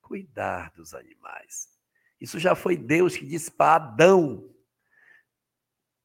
[0.00, 1.68] Cuidar dos animais.
[2.20, 4.50] Isso já foi Deus que disse para Adão,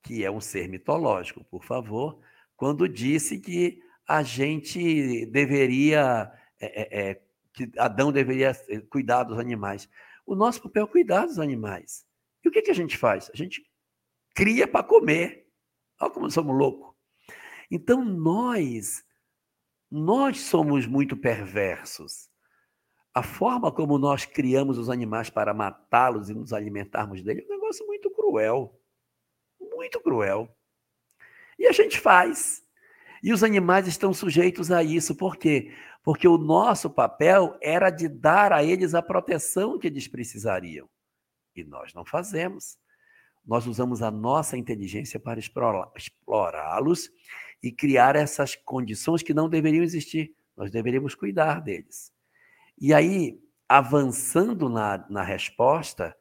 [0.03, 2.19] que é um ser mitológico, por favor,
[2.55, 7.21] quando disse que a gente deveria, é, é, é
[7.53, 8.53] que Adão deveria
[8.89, 9.89] cuidar dos animais.
[10.25, 12.05] O nosso papel é cuidar dos animais.
[12.43, 13.29] E o que, que a gente faz?
[13.33, 13.63] A gente
[14.35, 15.47] cria para comer.
[15.99, 16.93] Olha como somos loucos.
[17.71, 19.03] Então, nós
[19.95, 22.27] nós somos muito perversos.
[23.13, 27.55] A forma como nós criamos os animais para matá-los e nos alimentarmos deles é um
[27.59, 28.75] negócio muito cruel.
[29.61, 30.49] Muito cruel.
[31.59, 32.63] E a gente faz.
[33.21, 35.15] E os animais estão sujeitos a isso.
[35.15, 35.71] Por quê?
[36.03, 40.89] Porque o nosso papel era de dar a eles a proteção que eles precisariam.
[41.55, 42.77] E nós não fazemos.
[43.45, 47.11] Nós usamos a nossa inteligência para explorá-los
[47.61, 50.33] e criar essas condições que não deveriam existir.
[50.55, 52.11] Nós deveríamos cuidar deles.
[52.79, 56.15] E aí, avançando na, na resposta,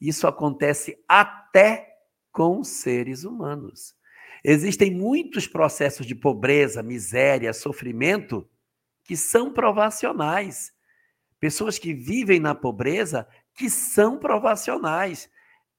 [0.00, 1.96] isso acontece até
[2.30, 3.94] com seres humanos.
[4.44, 8.48] Existem muitos processos de pobreza, miséria, sofrimento
[9.02, 10.72] que são provacionais.
[11.40, 13.26] Pessoas que vivem na pobreza
[13.56, 15.30] que são provacionais.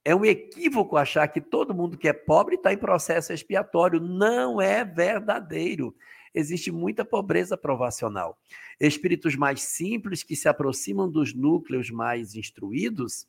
[0.04, 4.00] É um equívoco achar que todo mundo que é pobre está em processo expiatório.
[4.00, 5.96] Não é verdadeiro.
[6.34, 8.38] existe muita pobreza provacional.
[8.80, 13.28] Espíritos mais simples que se aproximam dos núcleos mais instruídos,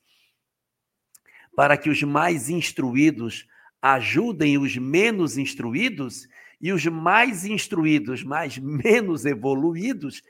[1.57, 3.47] para que os mais instruídos
[3.81, 6.29] ajudem os menos instruídos,
[6.61, 10.23] e os mais instruídos, mais menos evoluídos,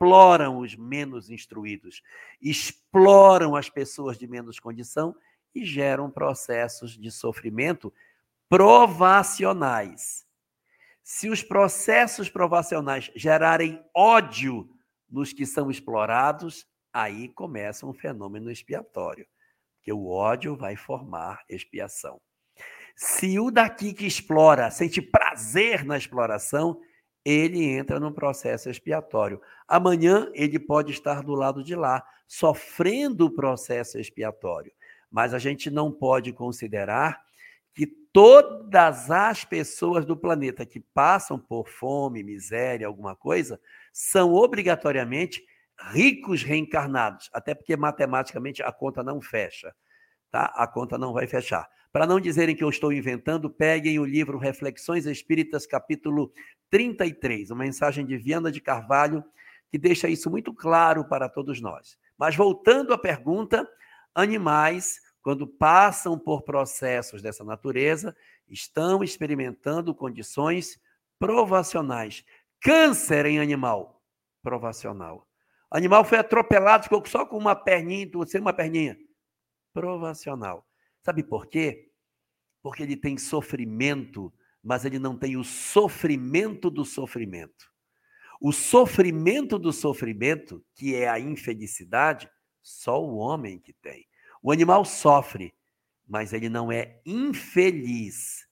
[0.00, 2.02] exploram os menos instruídos,
[2.40, 5.14] exploram as pessoas de menos condição
[5.54, 7.92] e geram processos de sofrimento
[8.48, 10.26] provacionais.
[11.02, 14.70] Se os processos provacionais gerarem ódio
[15.08, 19.26] nos que são explorados, aí começa um fenômeno expiatório,
[19.82, 22.18] que o ódio vai formar expiação.
[22.96, 26.80] Se o daqui que explora sente prazer na exploração,
[27.30, 29.40] ele entra num processo expiatório.
[29.68, 34.72] Amanhã ele pode estar do lado de lá, sofrendo o processo expiatório.
[35.10, 37.20] Mas a gente não pode considerar
[37.74, 43.60] que todas as pessoas do planeta que passam por fome, miséria, alguma coisa,
[43.92, 45.44] são obrigatoriamente
[45.92, 49.74] ricos reencarnados, até porque matematicamente a conta não fecha,
[50.30, 50.52] tá?
[50.54, 51.68] A conta não vai fechar.
[51.92, 56.32] Para não dizerem que eu estou inventando, peguem o livro Reflexões Espíritas, capítulo
[56.70, 59.24] 33, uma mensagem de Viana de Carvalho
[59.70, 61.98] que deixa isso muito claro para todos nós.
[62.16, 63.68] Mas voltando à pergunta,
[64.14, 68.16] animais, quando passam por processos dessa natureza,
[68.48, 70.80] estão experimentando condições
[71.18, 72.24] provacionais.
[72.60, 74.00] Câncer em animal,
[74.42, 75.26] provacional.
[75.70, 78.96] Animal foi atropelado, ficou só com uma perninha, sem uma perninha.
[79.72, 80.69] Provacional.
[81.02, 81.90] Sabe por quê?
[82.62, 84.32] Porque ele tem sofrimento,
[84.62, 87.70] mas ele não tem o sofrimento do sofrimento.
[88.40, 92.30] O sofrimento do sofrimento, que é a infelicidade,
[92.62, 94.06] só o homem que tem.
[94.42, 95.54] O animal sofre,
[96.08, 98.46] mas ele não é infeliz.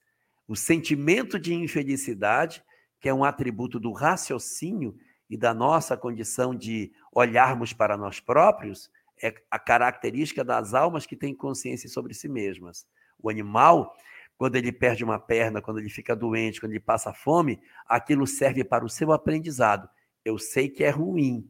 [0.47, 2.63] O sentimento de infelicidade,
[2.99, 4.95] que é um atributo do raciocínio
[5.29, 8.91] e da nossa condição de olharmos para nós próprios,
[9.21, 12.85] é a característica das almas que têm consciência sobre si mesmas.
[13.21, 13.95] O animal,
[14.37, 18.63] quando ele perde uma perna, quando ele fica doente, quando ele passa fome, aquilo serve
[18.63, 19.89] para o seu aprendizado.
[20.23, 21.49] Eu sei que é ruim,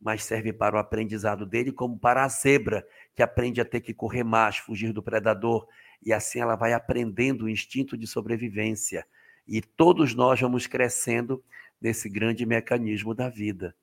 [0.00, 3.92] mas serve para o aprendizado dele, como para a zebra, que aprende a ter que
[3.92, 5.66] correr mais, fugir do predador,
[6.02, 9.04] e assim ela vai aprendendo o instinto de sobrevivência.
[9.46, 11.42] E todos nós vamos crescendo
[11.80, 13.74] nesse grande mecanismo da vida.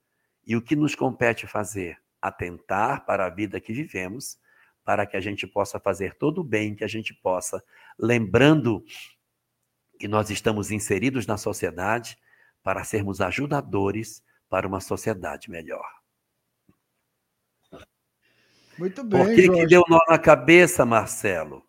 [0.45, 1.97] E o que nos compete fazer?
[2.27, 4.37] Atentar para a vida que vivemos,
[4.83, 7.63] para que a gente possa fazer todo o bem que a gente possa,
[7.97, 8.83] lembrando
[9.99, 12.17] que nós estamos inseridos na sociedade
[12.61, 15.85] para sermos ajudadores para uma sociedade melhor.
[18.77, 19.25] Muito bem.
[19.25, 19.61] Por que, Jorge.
[19.61, 21.63] que deu nó na cabeça, Marcelo?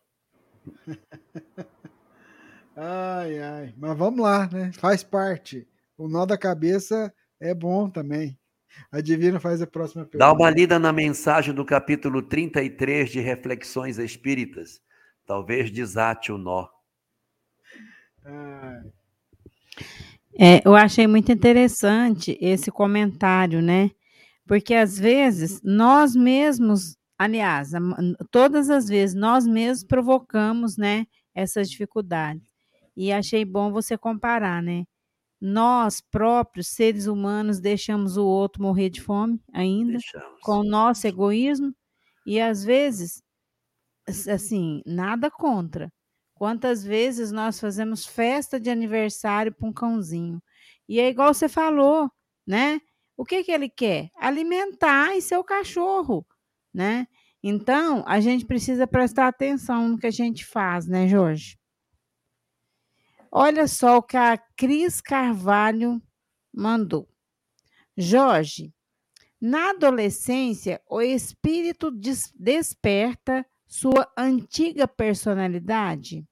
[2.75, 3.75] ai, ai.
[3.77, 4.73] Mas vamos lá, né?
[4.73, 5.69] Faz parte.
[5.97, 8.39] O nó da cabeça é bom também.
[8.91, 10.19] A Divina faz a próxima pergunta.
[10.19, 14.81] Dá uma lida na mensagem do capítulo 33 de Reflexões Espíritas.
[15.27, 16.69] Talvez desate o nó.
[20.39, 23.91] É, eu achei muito interessante esse comentário, né?
[24.47, 27.71] Porque às vezes nós mesmos, aliás,
[28.31, 32.43] todas as vezes nós mesmos provocamos, né, essas dificuldades.
[32.97, 34.85] E achei bom você comparar, né?
[35.41, 40.41] Nós próprios, seres humanos, deixamos o outro morrer de fome ainda, deixamos.
[40.43, 41.75] com o nosso egoísmo,
[42.27, 43.23] e às vezes,
[44.29, 45.93] assim, nada contra.
[46.35, 50.43] Quantas vezes nós fazemos festa de aniversário para um cãozinho?
[50.89, 52.11] E é igual você falou,
[52.47, 52.81] né?
[53.17, 54.11] O que, que ele quer?
[54.19, 56.27] Alimentar e seu cachorro,
[56.75, 57.07] né?
[57.43, 61.57] Então, a gente precisa prestar atenção no que a gente faz, né, Jorge?
[63.31, 66.01] Olha só o que a Cris Carvalho
[66.53, 67.09] mandou.
[67.97, 68.73] Jorge,
[69.41, 76.27] na adolescência, o espírito des desperta sua antiga personalidade?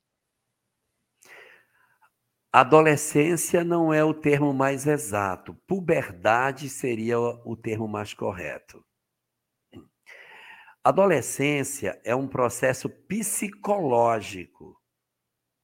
[2.53, 5.55] Adolescência não é o termo mais exato.
[5.66, 8.84] Puberdade seria o termo mais correto.
[10.82, 14.80] Adolescência é um processo psicológico.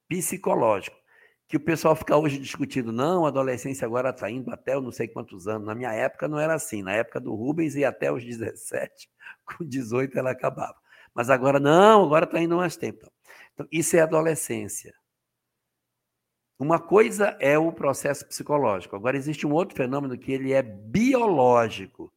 [0.08, 0.99] Psicológico
[1.50, 4.92] que o pessoal fica hoje discutindo, não, a adolescência agora está indo até eu não
[4.92, 5.66] sei quantos anos.
[5.66, 6.80] Na minha época não era assim.
[6.80, 9.10] Na época do Rubens ia até os 17,
[9.44, 10.76] com 18 ela acabava.
[11.12, 13.10] Mas agora não, agora está indo mais tempo.
[13.52, 14.94] Então, isso é adolescência.
[16.56, 18.94] Uma coisa é o processo psicológico.
[18.94, 22.12] Agora existe um outro fenômeno que ele é biológico,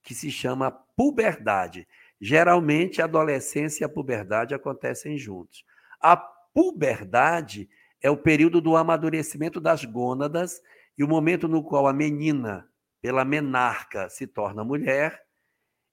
[0.00, 1.88] que se chama puberdade.
[2.20, 5.64] Geralmente a adolescência e a puberdade acontecem juntos.
[6.00, 7.68] A puberdade
[8.02, 10.60] é o período do amadurecimento das gônadas
[10.96, 12.68] e o momento no qual a menina,
[13.00, 15.26] pela menarca, se torna mulher,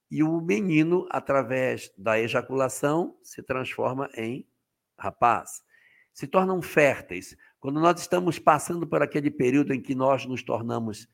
[0.10, 4.48] e o menino, através da ejaculação, se transforma em
[4.98, 5.64] rapaz.
[6.14, 7.36] Se tornam férteis.
[7.60, 11.10] Quando nós estamos passando por aquele período em que nós nos tornamos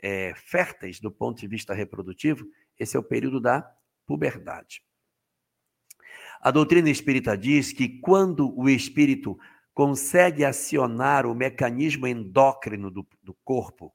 [0.00, 2.44] é, férteis do ponto de vista reprodutivo,
[2.76, 3.62] esse é o período da
[4.04, 4.82] puberdade.
[6.40, 9.38] A doutrina espírita diz que quando o espírito
[9.74, 13.92] consegue acionar o mecanismo endócrino do, do corpo,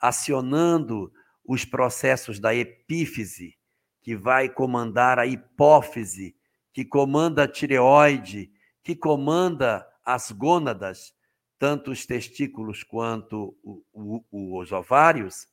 [0.00, 1.12] acionando
[1.44, 3.56] os processos da epífise,
[4.00, 6.34] que vai comandar a hipófise,
[6.72, 8.50] que comanda a tireoide,
[8.82, 11.14] que comanda as gônadas,
[11.58, 15.46] tanto os testículos quanto o, o, os ovários,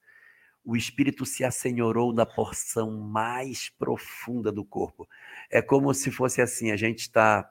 [0.63, 5.07] o espírito se assenhorou na porção mais profunda do corpo.
[5.49, 7.49] É como se fosse assim: a gente está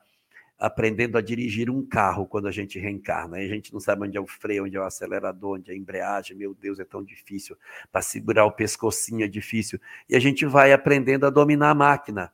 [0.59, 3.37] aprendendo a dirigir um carro quando a gente reencarna.
[3.37, 5.77] a gente não sabe onde é o freio, onde é o acelerador, onde é a
[5.77, 6.37] embreagem.
[6.37, 7.57] Meu Deus, é tão difícil.
[7.93, 9.79] Para segurar o pescocinho é difícil.
[10.09, 12.33] E a gente vai aprendendo a dominar a máquina.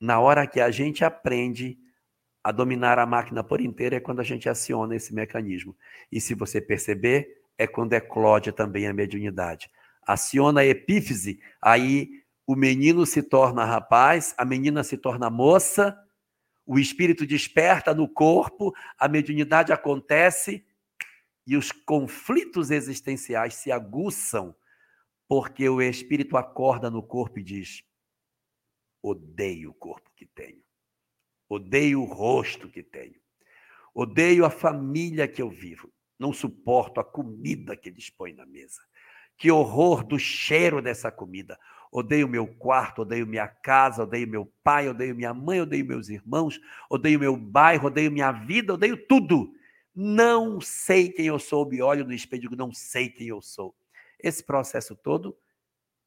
[0.00, 1.78] Na hora que a gente aprende
[2.42, 5.76] a dominar a máquina por inteiro, é quando a gente aciona esse mecanismo.
[6.10, 9.70] E se você perceber, é quando eclode também a mediunidade.
[10.04, 15.96] Aciona a epífise, aí o menino se torna rapaz, a menina se torna moça,
[16.66, 20.64] o espírito desperta no corpo, a mediunidade acontece
[21.46, 24.54] e os conflitos existenciais se aguçam,
[25.28, 27.82] porque o espírito acorda no corpo e diz:
[29.02, 30.62] odeio o corpo que tenho,
[31.48, 33.20] odeio o rosto que tenho,
[33.92, 38.80] odeio a família que eu vivo, não suporto a comida que eles põem na mesa.
[39.36, 41.58] Que horror do cheiro dessa comida.
[41.94, 46.58] Odeio meu quarto, odeio minha casa, odeio meu pai, odeio minha mãe, odeio meus irmãos,
[46.88, 49.52] odeio meu bairro, odeio minha vida, odeio tudo.
[49.94, 53.42] Não sei quem eu sou, me olho no espelho e digo, não sei quem eu
[53.42, 53.76] sou.
[54.18, 55.36] Esse processo todo,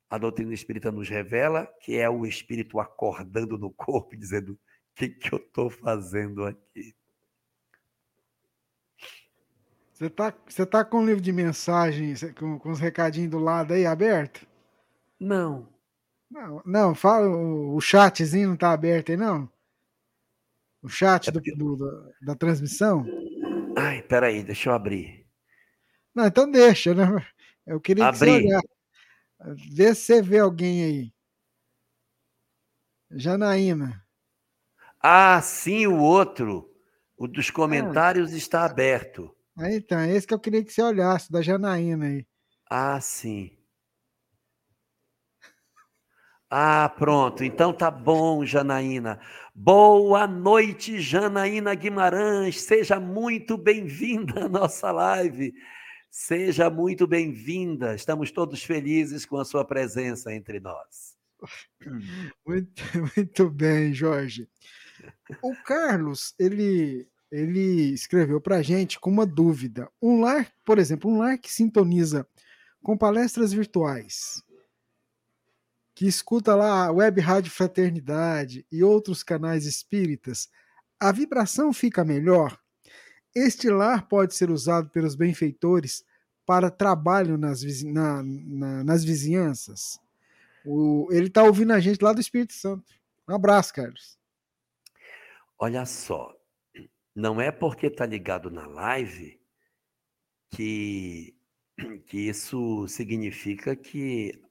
[0.09, 4.57] a doutrina espírita nos revela que é o espírito acordando no corpo, dizendo: o
[4.95, 6.95] que, que eu estou fazendo aqui?
[9.93, 13.73] Você tá, você tá com o livro de mensagens, com, com os recadinhos do lado
[13.73, 14.47] aí aberto?
[15.19, 15.74] Não.
[16.29, 19.49] Não, não fala, o, chatzinho não tá aberto aí, não?
[20.81, 23.05] O chat é do, do, da, da transmissão?
[23.77, 25.25] Ai, peraí, deixa eu abrir.
[26.13, 27.05] Não, então deixa, né?
[27.65, 28.47] Eu queria Abri.
[28.47, 28.59] que.
[29.73, 31.13] Vê se você vê alguém aí.
[33.11, 34.03] Janaína.
[35.01, 36.71] Ah, sim, o outro.
[37.17, 38.37] O dos comentários ah.
[38.37, 39.35] está aberto.
[39.57, 42.27] Aí, então, é esse que eu queria que você olhasse, da Janaína aí.
[42.69, 43.54] Ah, sim.
[46.57, 47.43] Ah, pronto.
[47.43, 49.19] Então tá bom, Janaína.
[49.53, 52.61] Boa noite, Janaína Guimarães.
[52.61, 55.53] Seja muito bem-vinda à nossa live.
[56.09, 57.93] Seja muito bem-vinda.
[57.93, 61.17] Estamos todos felizes com a sua presença entre nós.
[62.47, 62.83] Muito,
[63.17, 64.47] muito bem, Jorge.
[65.43, 69.91] O Carlos, ele ele escreveu para a gente com uma dúvida.
[70.01, 72.25] Um lar, por exemplo, um lar que sintoniza
[72.81, 74.41] com palestras virtuais,
[75.95, 80.49] que escuta lá a Web Rádio Fraternidade e outros canais espíritas,
[80.99, 82.59] a vibração fica melhor?
[83.33, 86.05] Este lar pode ser usado pelos benfeitores
[86.45, 89.97] para trabalho nas, na, na, nas vizinhanças?
[90.65, 92.93] O, ele está ouvindo a gente lá do Espírito Santo.
[93.27, 94.19] Um abraço, Carlos.
[95.57, 96.35] Olha só,
[97.15, 99.39] não é porque está ligado na live
[100.49, 101.33] que,
[102.05, 104.44] que isso significa que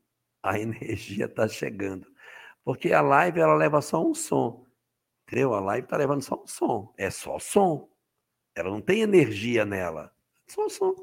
[0.51, 2.07] a energia está chegando.
[2.62, 4.66] Porque a live ela leva só um som.
[5.27, 5.55] Entendeu?
[5.55, 6.93] A live está levando só um som.
[6.99, 7.89] É só som.
[8.55, 10.12] Ela não tem energia nela.
[10.47, 10.95] É só som.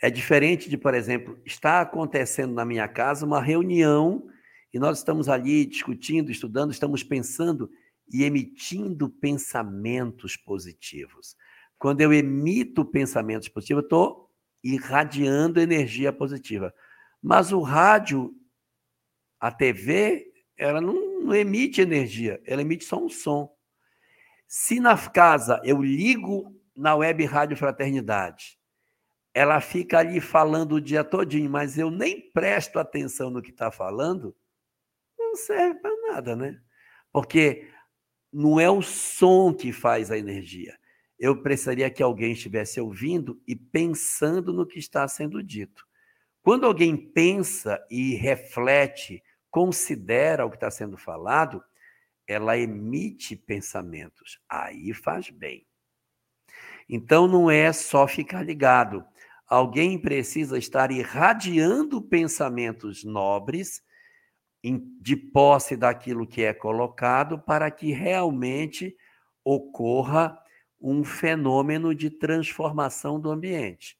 [0.00, 4.28] É diferente de, por exemplo, está acontecendo na minha casa uma reunião
[4.74, 7.70] e nós estamos ali discutindo, estudando, estamos pensando
[8.12, 11.36] e emitindo pensamentos positivos.
[11.78, 14.30] Quando eu emito pensamentos positivos, eu estou
[14.62, 16.74] irradiando energia positiva.
[17.22, 18.34] Mas o rádio,
[19.38, 20.26] a TV,
[20.56, 23.54] ela não, não emite energia, ela emite só um som.
[24.48, 28.58] Se na casa eu ligo na web Rádio Fraternidade,
[29.32, 33.70] ela fica ali falando o dia todinho, mas eu nem presto atenção no que está
[33.70, 34.36] falando,
[35.18, 36.60] não serve para nada, né?
[37.10, 37.70] Porque
[38.32, 40.76] não é o som que faz a energia.
[41.18, 45.86] Eu precisaria que alguém estivesse ouvindo e pensando no que está sendo dito.
[46.42, 51.62] Quando alguém pensa e reflete, considera o que está sendo falado,
[52.26, 54.40] ela emite pensamentos.
[54.48, 55.64] Aí faz bem.
[56.88, 59.04] Então não é só ficar ligado.
[59.46, 63.82] alguém precisa estar irradiando pensamentos nobres
[65.00, 68.96] de posse daquilo que é colocado para que realmente
[69.44, 70.38] ocorra
[70.80, 73.98] um fenômeno de transformação do ambiente.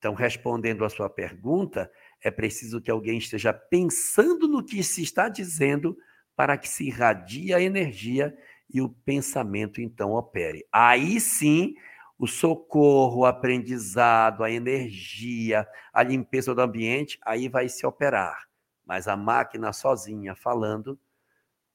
[0.00, 5.28] Então, respondendo à sua pergunta, é preciso que alguém esteja pensando no que se está
[5.28, 5.94] dizendo
[6.34, 8.34] para que se irradie a energia
[8.72, 10.66] e o pensamento então opere.
[10.72, 11.74] Aí sim,
[12.18, 18.48] o socorro, o aprendizado, a energia, a limpeza do ambiente, aí vai se operar.
[18.86, 20.98] Mas a máquina sozinha falando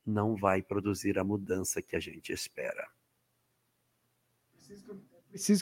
[0.04, 2.90] não vai produzir a mudança que a gente espera.
[4.52, 5.00] Preciso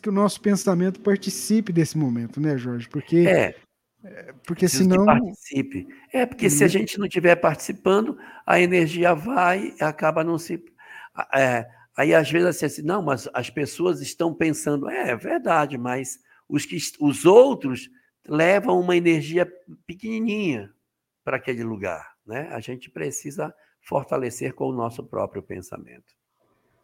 [0.01, 2.87] que o nosso pensamento participe desse momento, né, Jorge?
[2.89, 3.55] Porque é,
[4.03, 5.87] é porque senão participe.
[6.11, 10.63] É porque se a gente não estiver participando, a energia vai, acaba não se
[11.33, 15.77] é, aí às vezes assim, assim, não, mas as pessoas estão pensando, é, é verdade,
[15.77, 17.89] mas os que os outros
[18.27, 19.51] levam uma energia
[19.85, 20.71] pequenininha
[21.23, 22.49] para aquele lugar, né?
[22.51, 26.13] A gente precisa fortalecer com o nosso próprio pensamento.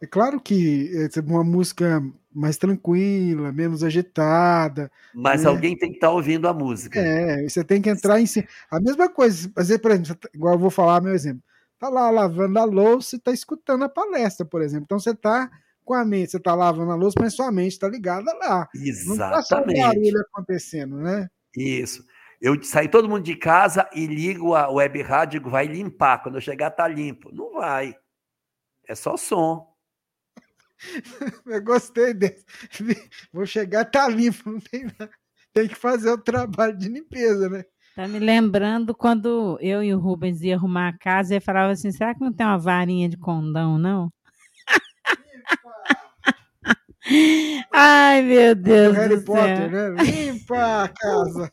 [0.00, 2.02] É claro que é uma música
[2.32, 4.90] mais tranquila, menos agitada.
[5.14, 5.48] Mas né?
[5.48, 6.98] alguém tem que estar tá ouvindo a música.
[6.98, 8.46] É, você tem que entrar em si.
[8.70, 11.42] A mesma coisa, fazer, por exemplo, tá, igual eu vou falar meu exemplo.
[11.78, 14.84] Tá lá lavando a louça e tá escutando a palestra, por exemplo.
[14.84, 15.50] Então você tá
[15.84, 18.68] com a mente, você tá lavando a louça, mas sua mente está ligada lá.
[18.74, 19.08] Exatamente.
[19.08, 21.28] Não tá só um barulho acontecendo, né?
[21.56, 22.04] Isso.
[22.40, 26.22] Eu saí todo mundo de casa e ligo a web rádio e digo, vai limpar.
[26.22, 27.30] Quando eu chegar, tá limpo.
[27.34, 27.94] Não vai.
[28.88, 29.69] É só som.
[31.46, 32.44] Eu gostei desse.
[33.32, 35.10] Vou chegar, tá limpo, não tem nada.
[35.52, 37.64] Tem que fazer o trabalho de limpeza, né?
[37.96, 41.90] Tá me lembrando quando eu e o Rubens ia arrumar a casa e falava assim:
[41.90, 44.12] será que não tem uma varinha de condão, não?
[47.72, 48.96] Ai, meu Deus.
[48.96, 49.94] Harry do Potter, céu.
[49.94, 50.02] né?
[50.04, 51.52] Limpa a casa.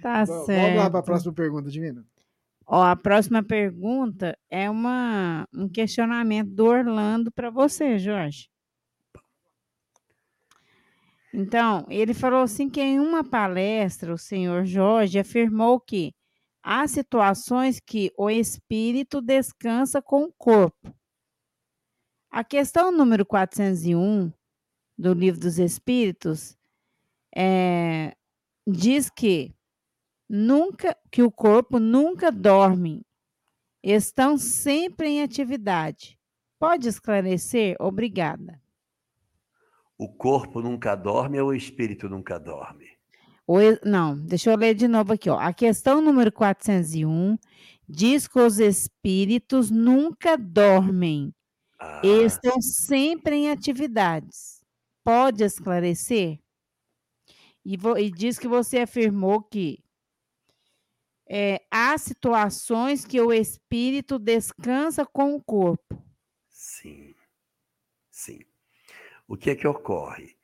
[0.00, 0.62] Tá Bom, certo.
[0.62, 2.04] Vamos lá para a próxima pergunta, Divina.
[2.70, 8.50] Ó, a próxima pergunta é uma, um questionamento do Orlando para você, Jorge.
[11.32, 16.14] Então, ele falou assim que em uma palestra o senhor Jorge afirmou que
[16.62, 20.94] há situações que o espírito descansa com o corpo.
[22.30, 24.30] A questão número 401
[24.98, 26.54] do Livro dos Espíritos
[27.34, 28.14] é,
[28.66, 29.54] diz que
[30.28, 33.02] nunca que o corpo nunca dorme,
[33.82, 36.18] estão sempre em atividade.
[36.58, 37.76] Pode esclarecer?
[37.80, 38.60] Obrigada.
[39.96, 42.86] O corpo nunca dorme ou o espírito nunca dorme?
[43.46, 45.30] O, não, deixa eu ler de novo aqui.
[45.30, 45.38] Ó.
[45.38, 47.38] A questão número 401
[47.88, 51.32] diz que os espíritos nunca dormem,
[51.80, 54.60] Ah, estão sempre em atividades.
[55.04, 56.38] Pode esclarecer?
[57.64, 59.78] E, vo- e diz que você afirmou que
[61.28, 66.02] é, há situações que o espírito descansa com o corpo.
[66.48, 67.14] sim,
[68.10, 68.40] sim.
[69.26, 70.36] O que é que ocorre?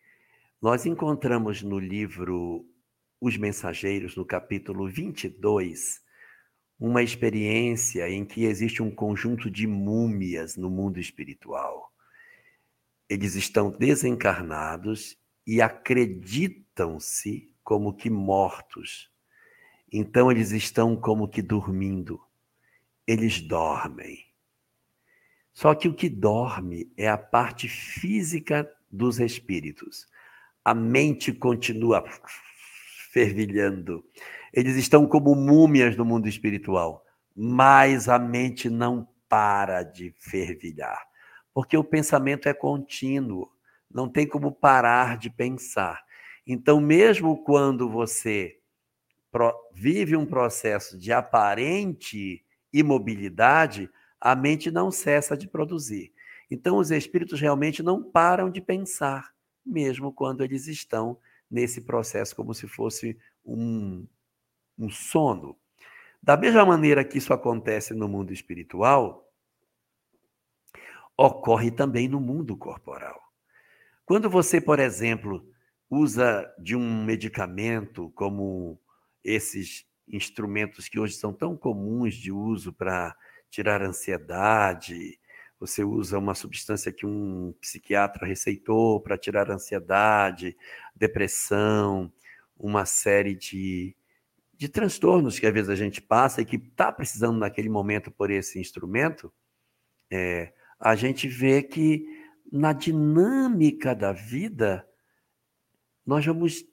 [0.60, 2.66] Nós encontramos no livro
[3.20, 6.02] Os Mensageiros, no capítulo 22,
[6.78, 11.92] uma experiência em que existe um conjunto de múmias no mundo espiritual.
[13.08, 15.16] Eles estão desencarnados
[15.46, 19.10] e acreditam-se como que mortos.
[19.96, 22.20] Então eles estão como que dormindo.
[23.06, 24.26] Eles dormem.
[25.52, 30.08] Só que o que dorme é a parte física dos espíritos.
[30.64, 32.04] A mente continua
[33.12, 34.04] fervilhando.
[34.52, 41.06] Eles estão como múmias no mundo espiritual, mas a mente não para de fervilhar,
[41.52, 43.48] porque o pensamento é contínuo,
[43.88, 46.04] não tem como parar de pensar.
[46.44, 48.58] Então, mesmo quando você
[49.72, 53.90] vive um processo de aparente imobilidade,
[54.20, 56.12] a mente não cessa de produzir.
[56.50, 59.34] Então, os espíritos realmente não param de pensar,
[59.64, 61.18] mesmo quando eles estão
[61.50, 64.06] nesse processo, como se fosse um,
[64.78, 65.56] um sono.
[66.22, 69.30] Da mesma maneira que isso acontece no mundo espiritual,
[71.16, 73.20] ocorre também no mundo corporal.
[74.04, 75.48] Quando você, por exemplo,
[75.88, 78.78] usa de um medicamento como
[79.24, 83.16] esses instrumentos que hoje são tão comuns de uso para
[83.50, 85.18] tirar ansiedade,
[85.58, 90.56] você usa uma substância que um psiquiatra receitou para tirar ansiedade,
[90.94, 92.12] depressão,
[92.56, 93.96] uma série de,
[94.52, 98.30] de transtornos que às vezes a gente passa e que está precisando naquele momento por
[98.30, 99.32] esse instrumento,
[100.10, 102.06] é, a gente vê que
[102.52, 104.86] na dinâmica da vida
[106.04, 106.64] nós vamos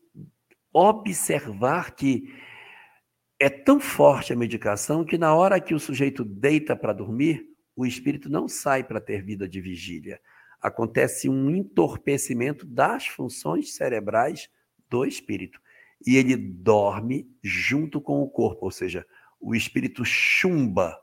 [0.73, 2.33] observar que
[3.39, 7.85] é tão forte a medicação que na hora que o sujeito deita para dormir, o
[7.85, 10.21] espírito não sai para ter vida de vigília.
[10.61, 14.47] Acontece um entorpecimento das funções cerebrais
[14.87, 15.59] do espírito.
[16.05, 19.05] E ele dorme junto com o corpo, ou seja,
[19.39, 20.95] o espírito chumba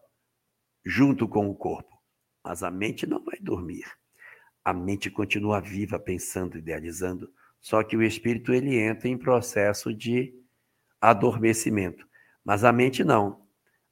[0.85, 1.99] junto com o corpo.
[2.45, 3.85] Mas a mente não vai dormir.
[4.65, 10.35] A mente continua viva, pensando, idealizando, só que o espírito ele entra em processo de
[11.01, 12.07] adormecimento.
[12.45, 13.43] Mas a mente não.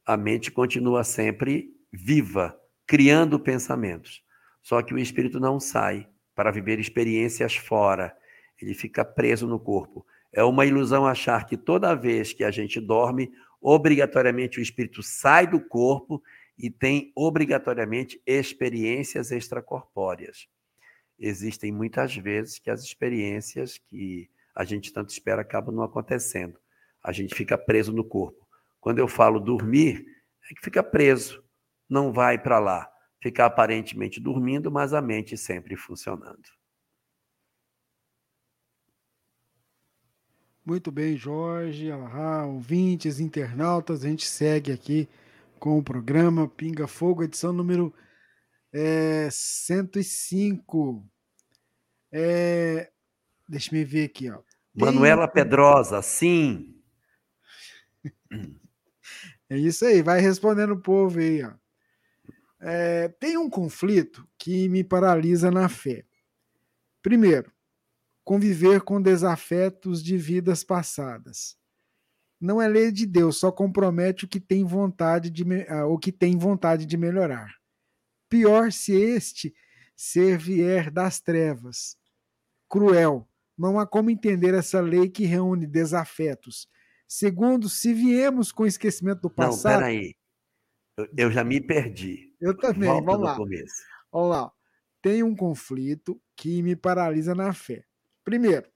[0.05, 4.23] A mente continua sempre viva, criando pensamentos.
[4.63, 8.17] Só que o espírito não sai para viver experiências fora.
[8.61, 10.07] Ele fica preso no corpo.
[10.33, 13.31] É uma ilusão achar que toda vez que a gente dorme,
[13.61, 16.23] obrigatoriamente o espírito sai do corpo
[16.59, 20.49] e tem obrigatoriamente experiências extracorpóreas.
[21.19, 26.59] Existem muitas vezes que as experiências que a gente tanto espera acabam não acontecendo.
[27.03, 28.47] A gente fica preso no corpo.
[28.81, 30.05] Quando eu falo dormir,
[30.51, 31.43] é que fica preso,
[31.89, 32.91] não vai para lá.
[33.23, 36.43] Fica aparentemente dormindo, mas a mente sempre funcionando.
[40.65, 45.09] Muito bem, Jorge, Alahá, ouvintes, internautas, a gente segue aqui
[45.61, 47.95] com o programa Pinga Fogo, edição número
[48.79, 51.09] é, 105.
[52.13, 52.91] É,
[53.49, 54.41] deixa me ver aqui, ó.
[54.75, 56.75] Manuela Pedrosa, sim.
[59.49, 61.53] É isso aí, vai respondendo o povo aí, ó.
[62.61, 66.05] É, tem um conflito que me paralisa na fé.
[67.01, 67.53] Primeiro,
[68.25, 71.57] conviver com desafetos de vidas passadas.
[72.41, 76.11] Não é lei de Deus, só compromete o que tem vontade de, ah, o que
[76.11, 77.55] tem vontade de melhorar.
[78.29, 79.55] Pior se este
[79.95, 81.97] ser vier das trevas.
[82.69, 83.29] Cruel.
[83.57, 86.69] Não há como entender essa lei que reúne desafetos
[87.09, 89.73] Segundo, se viemos com esquecimento do passado.
[89.75, 90.17] Não, peraí.
[90.97, 92.35] Eu, eu já me perdi.
[92.41, 92.89] Eu também.
[92.89, 93.37] Volta Vamos lá.
[93.37, 93.83] Começo.
[94.13, 94.53] Vamos lá.
[95.01, 97.85] Tem um conflito que me paralisa na fé.
[98.25, 98.69] Primeiro,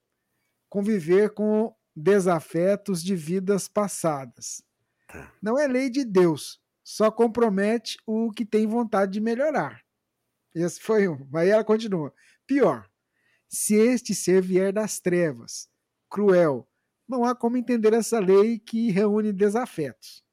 [0.69, 4.63] conviver com desafetos de vidas passadas.
[5.09, 5.33] Tá.
[5.43, 9.87] Não é lei de Deus, só compromete o que tem vontade de melhorar.
[10.53, 11.25] Esse foi um.
[11.37, 12.13] Aí ela continua.
[12.45, 12.91] Pior,
[13.49, 15.71] se este ser vier das trevas,
[16.09, 16.69] cruel,
[17.09, 20.25] não há como entender essa lei que reúne desafetos.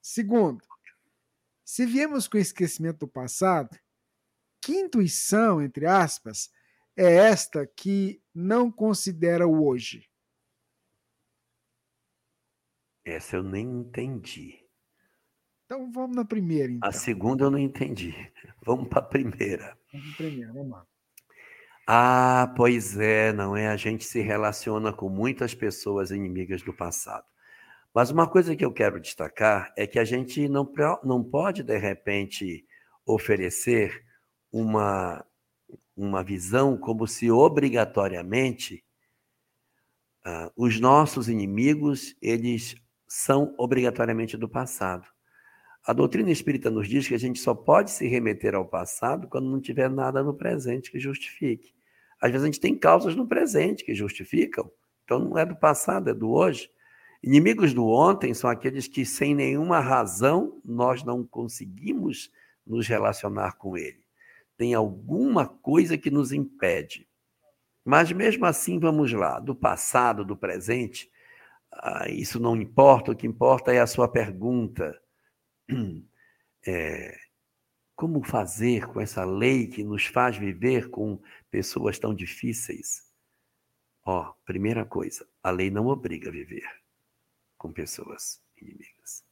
[0.00, 0.64] Segundo,
[1.62, 3.78] se viemos com esquecimento do passado,
[4.62, 6.50] que intuição, entre aspas,
[6.96, 10.08] é esta que não considera o hoje?
[13.04, 14.65] Essa eu nem entendi.
[15.66, 16.72] Então vamos na primeira.
[16.72, 16.88] Então.
[16.88, 18.14] A segunda eu não entendi.
[18.64, 19.76] Vamos para a primeira.
[19.92, 20.86] Vamos para a primeira, vamos lá.
[21.88, 23.68] Ah, pois é, não é?
[23.68, 27.24] A gente se relaciona com muitas pessoas inimigas do passado.
[27.94, 30.70] Mas uma coisa que eu quero destacar é que a gente não,
[31.04, 32.66] não pode, de repente,
[33.04, 34.04] oferecer
[34.52, 35.24] uma,
[35.96, 38.84] uma visão como se obrigatoriamente
[40.26, 42.74] uh, os nossos inimigos eles
[43.08, 45.06] são obrigatoriamente do passado.
[45.86, 49.48] A doutrina espírita nos diz que a gente só pode se remeter ao passado quando
[49.48, 51.72] não tiver nada no presente que justifique.
[52.20, 54.68] Às vezes a gente tem causas no presente que justificam.
[55.04, 56.68] Então não é do passado, é do hoje.
[57.22, 62.32] Inimigos do ontem são aqueles que, sem nenhuma razão, nós não conseguimos
[62.66, 64.04] nos relacionar com ele.
[64.56, 67.06] Tem alguma coisa que nos impede.
[67.84, 71.08] Mas mesmo assim, vamos lá, do passado, do presente,
[71.72, 75.00] ah, isso não importa, o que importa é a sua pergunta.
[76.68, 77.16] É,
[77.94, 81.18] como fazer com essa lei que nos faz viver com
[81.48, 83.04] pessoas tão difíceis?
[84.04, 86.68] Ó, primeira coisa, a lei não obriga a viver
[87.56, 89.24] com pessoas inimigas.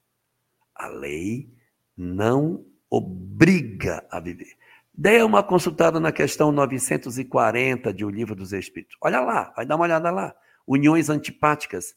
[0.74, 1.52] A lei
[1.97, 4.56] não obriga a viver.
[4.93, 8.97] Dê uma consultada na questão 940 de O Livro dos Espíritos.
[9.01, 10.35] Olha lá, vai dar uma olhada lá.
[10.66, 11.97] Uniões antipáticas.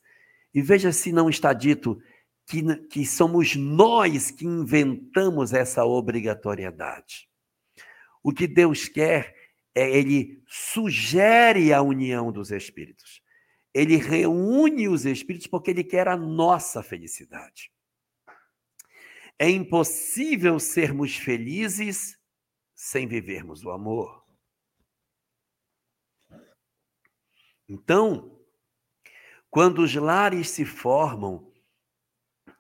[0.54, 2.02] E veja se não está dito
[2.48, 7.30] que, que somos nós que inventamos essa obrigatoriedade.
[8.24, 9.36] O que Deus quer
[9.76, 13.22] é ele sugere a união dos espíritos.
[13.74, 17.72] Ele reúne os espíritos porque ele quer a nossa felicidade.
[19.38, 22.18] É impossível sermos felizes
[22.74, 24.26] sem vivermos o amor.
[27.70, 28.40] Então,
[29.50, 31.47] quando os lares se formam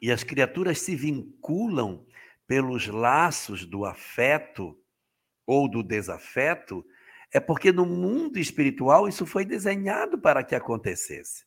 [0.01, 2.05] e as criaturas se vinculam
[2.45, 4.77] pelos laços do afeto
[5.45, 6.85] ou do desafeto,
[7.31, 11.45] é porque no mundo espiritual isso foi desenhado para que acontecesse.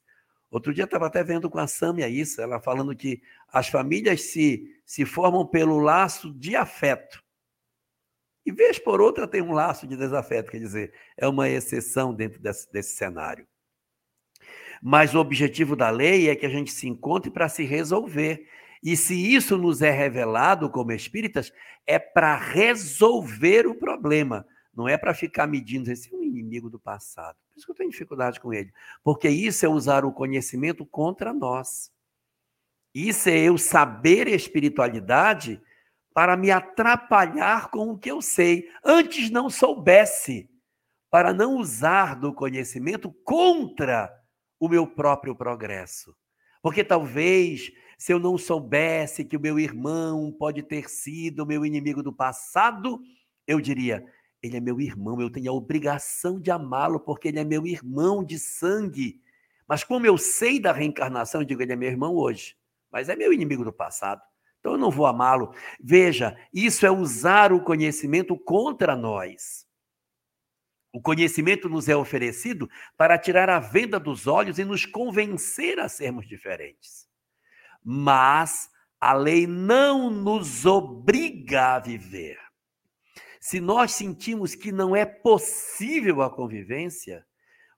[0.51, 3.23] Outro dia estava até vendo com a Sâmia isso, ela falando que
[3.53, 7.23] as famílias se, se formam pelo laço de afeto.
[8.45, 12.41] E vez por outra tem um laço de desafeto, quer dizer, é uma exceção dentro
[12.41, 13.47] desse, desse cenário.
[14.83, 18.49] Mas o objetivo da lei é que a gente se encontre para se resolver.
[18.83, 21.53] E se isso nos é revelado como espíritas,
[21.87, 26.79] é para resolver o problema, não é para ficar medindo esse é um inimigo do
[26.79, 27.37] passado.
[27.49, 28.73] Por isso que eu tenho dificuldade com ele,
[29.05, 31.93] porque isso é usar o conhecimento contra nós.
[32.95, 35.61] Isso é eu saber espiritualidade
[36.15, 38.69] para me atrapalhar com o que eu sei.
[38.83, 40.49] Antes não soubesse,
[41.11, 44.11] para não usar do conhecimento contra
[44.61, 46.15] o meu próprio progresso.
[46.63, 52.03] Porque talvez, se eu não soubesse que o meu irmão pode ter sido meu inimigo
[52.03, 53.01] do passado,
[53.47, 54.05] eu diria:
[54.43, 58.23] ele é meu irmão, eu tenho a obrigação de amá-lo, porque ele é meu irmão
[58.23, 59.21] de sangue.
[59.67, 62.55] Mas como eu sei da reencarnação, eu digo: ele é meu irmão hoje,
[62.93, 64.21] mas é meu inimigo do passado.
[64.59, 65.55] Então eu não vou amá-lo.
[65.83, 69.67] Veja, isso é usar o conhecimento contra nós.
[70.93, 75.89] O conhecimento nos é oferecido para tirar a venda dos olhos e nos convencer a
[75.89, 77.09] sermos diferentes.
[77.83, 78.69] Mas
[79.01, 82.39] a lei não nos obriga a viver.
[83.41, 87.25] Se nós sentimos que não é possível a convivência,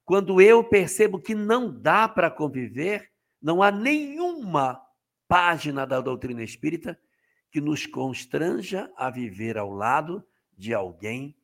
[0.04, 3.10] quando eu percebo que não dá para conviver,
[3.40, 4.80] não há nenhuma
[5.28, 6.98] página da doutrina espírita
[7.50, 10.26] que nos constranja a viver ao lado
[10.56, 11.36] de alguém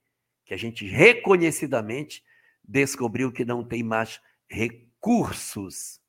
[0.49, 2.25] que a gente reconhecidamente
[2.65, 4.19] descobriu que não tem mais
[4.49, 6.01] recursos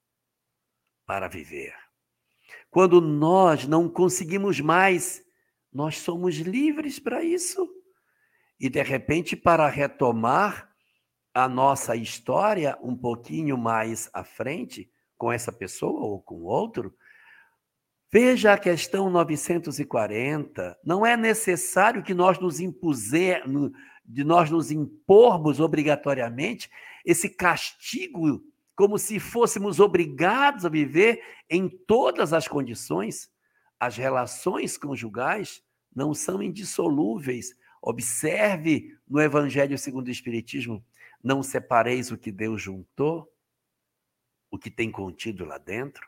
[1.05, 1.75] para viver.
[2.71, 5.21] Quando nós não conseguimos mais,
[5.73, 7.69] nós somos livres para isso.
[8.57, 10.73] E de repente, para retomar
[11.33, 16.95] a nossa história um pouquinho mais à frente, com essa pessoa ou com outro,
[18.11, 20.75] Veja a questão 940.
[20.83, 23.43] Não é necessário que nós nos impuser,
[24.09, 26.69] de nós nos impormos obrigatoriamente
[27.05, 28.43] esse castigo
[28.75, 33.29] como se fôssemos obrigados a viver em todas as condições.
[33.79, 35.61] As relações conjugais
[35.95, 37.55] não são indissolúveis.
[37.81, 40.83] Observe no Evangelho segundo o Espiritismo:
[41.23, 43.31] não separeis o que Deus juntou,
[44.49, 46.07] o que tem contido lá dentro.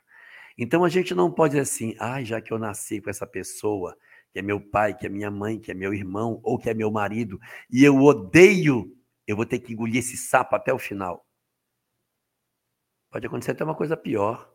[0.57, 3.97] Então a gente não pode dizer assim, ah, já que eu nasci com essa pessoa,
[4.31, 6.73] que é meu pai, que é minha mãe, que é meu irmão ou que é
[6.73, 7.39] meu marido,
[7.69, 8.95] e eu odeio,
[9.27, 11.25] eu vou ter que engolir esse sapo até o final.
[13.09, 14.49] Pode acontecer até uma coisa pior.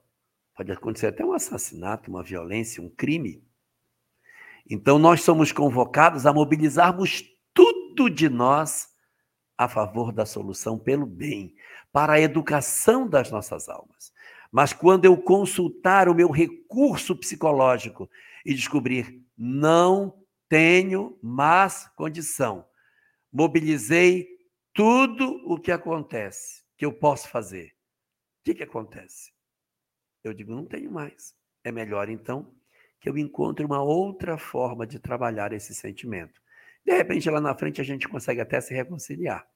[0.56, 3.44] Pode acontecer até um assassinato, uma violência, um crime.
[4.68, 7.22] Então nós somos convocados a mobilizarmos
[7.52, 8.88] tudo de nós
[9.58, 11.54] a favor da solução pelo bem,
[11.92, 14.12] para a educação das nossas almas.
[14.50, 18.08] Mas quando eu consultar o meu recurso psicológico
[18.44, 22.66] e descobrir não tenho mais condição,
[23.32, 24.28] mobilizei
[24.72, 27.68] tudo o que acontece, que eu posso fazer.
[28.40, 29.32] O que, que acontece?
[30.22, 31.34] Eu digo, não tenho mais.
[31.64, 32.54] É melhor, então,
[33.00, 36.40] que eu encontre uma outra forma de trabalhar esse sentimento.
[36.84, 39.46] De repente, lá na frente, a gente consegue até se reconciliar.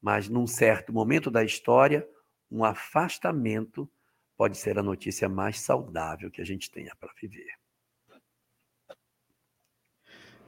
[0.00, 2.08] Mas, num certo momento da história,
[2.50, 3.90] um afastamento
[4.36, 7.59] pode ser a notícia mais saudável que a gente tenha para viver.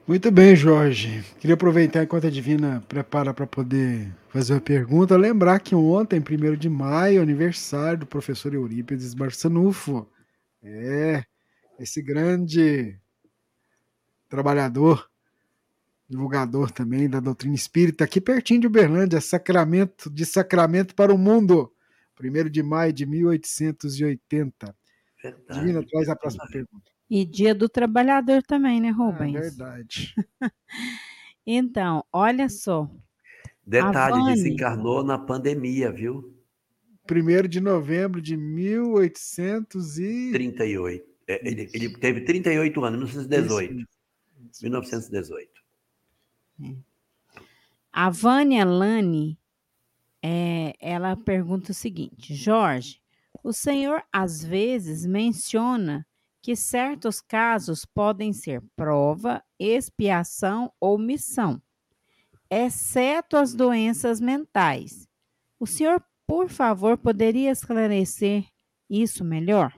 [0.05, 1.23] Muito bem, Jorge.
[1.39, 6.57] Queria aproveitar enquanto a Divina prepara para poder fazer uma pergunta, lembrar que ontem, 1
[6.57, 10.05] de maio, aniversário do professor Eurípides Barçanufo.
[10.61, 11.23] É,
[11.79, 12.99] esse grande
[14.27, 15.09] trabalhador,
[16.09, 21.71] divulgador também da doutrina espírita, aqui pertinho de Uberlândia, Sacramento, de Sacramento para o mundo.
[22.19, 24.75] 1 de maio de 1880.
[25.23, 25.59] Verdade.
[25.59, 26.92] Divina, traz a próxima pergunta.
[27.09, 29.35] E dia do trabalhador também, né, Rubens?
[29.35, 30.15] É verdade.
[31.45, 32.89] então, olha só.
[33.65, 34.33] Detalhe, Vani...
[34.33, 36.33] desencarnou na pandemia, viu?
[37.09, 41.03] 1 de novembro de 1838.
[41.27, 43.87] É, ele, ele teve 38 anos, 1918.
[44.51, 44.63] Isso.
[44.63, 45.51] 1918.
[47.91, 49.37] A Vânia Lani
[50.21, 53.01] é, ela pergunta o seguinte: Jorge,
[53.43, 56.07] o senhor às vezes menciona
[56.43, 61.61] que certos casos podem ser prova, expiação ou missão,
[62.49, 65.07] exceto as doenças mentais.
[65.57, 68.45] O senhor, por favor, poderia esclarecer
[68.89, 69.73] isso melhor?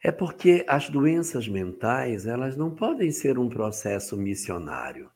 [0.00, 5.10] É porque as doenças mentais, elas não podem ser um processo missionário.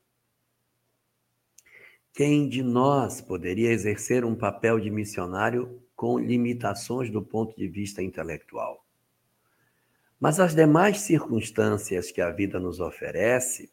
[2.12, 8.00] Quem de nós poderia exercer um papel de missionário com limitações do ponto de vista
[8.00, 8.86] intelectual.
[10.20, 13.68] Mas as demais circunstâncias que a vida nos oferece,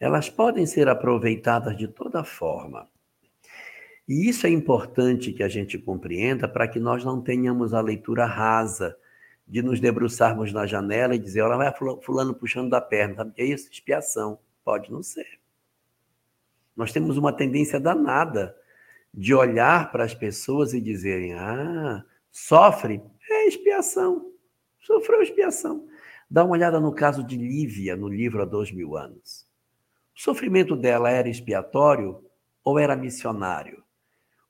[0.00, 2.88] elas podem ser aproveitadas de toda forma.
[4.08, 8.24] E isso é importante que a gente compreenda para que nós não tenhamos a leitura
[8.24, 8.96] rasa
[9.46, 13.16] de nos debruçarmos na janela e dizer, olha, vai fulano puxando da perna.
[13.16, 13.68] Sabe o que é isso?
[13.70, 14.38] Expiação.
[14.64, 15.38] Pode não ser.
[16.74, 18.56] Nós temos uma tendência danada
[19.12, 24.32] de olhar para as pessoas e dizerem, ah, sofre, é expiação.
[24.80, 25.86] Sofreu expiação.
[26.30, 29.46] Dá uma olhada no caso de Lívia, no livro Há Dois Mil Anos.
[30.16, 32.22] O sofrimento dela era expiatório
[32.64, 33.82] ou era missionário?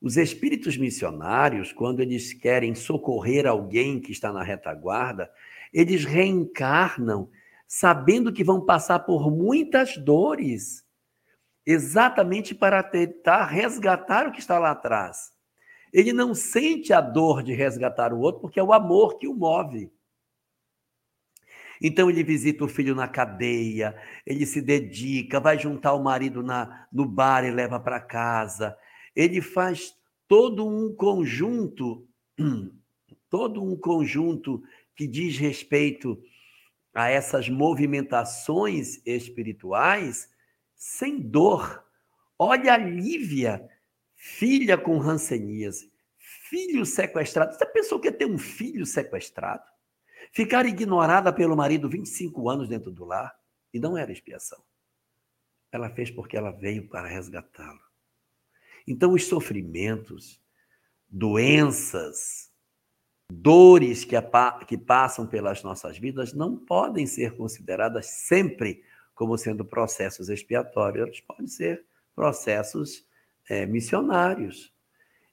[0.01, 5.29] Os espíritos missionários, quando eles querem socorrer alguém que está na retaguarda,
[5.73, 7.29] eles reencarnam
[7.67, 10.83] sabendo que vão passar por muitas dores,
[11.71, 15.31] exatamente para tentar resgatar o que está lá atrás.
[15.93, 19.35] Ele não sente a dor de resgatar o outro, porque é o amor que o
[19.35, 19.91] move.
[21.79, 26.87] Então ele visita o filho na cadeia, ele se dedica, vai juntar o marido na,
[26.91, 28.75] no bar e leva para casa,
[29.15, 29.93] ele faz
[30.27, 32.05] todo um conjunto,
[33.29, 34.61] todo um conjunto
[34.95, 36.19] que diz respeito
[36.93, 40.27] a essas movimentações espirituais
[40.79, 41.85] sem dor.
[42.37, 43.69] Olha a Lívia,
[44.15, 47.53] filha com ranceníase, filho sequestrado.
[47.53, 49.69] Você pensou que ia ter um filho sequestrado?
[50.31, 53.37] Ficar ignorada pelo marido 25 anos dentro do lar?
[53.73, 54.63] E não era expiação.
[55.69, 57.81] Ela fez porque ela veio para resgatá-lo.
[58.87, 60.41] Então, os sofrimentos,
[61.07, 62.51] doenças,
[63.29, 64.15] dores que,
[64.65, 68.83] que passam pelas nossas vidas não podem ser consideradas sempre
[69.19, 71.83] como sendo processos expiatórios, eles podem ser
[72.15, 73.05] processos
[73.49, 74.73] é, missionários.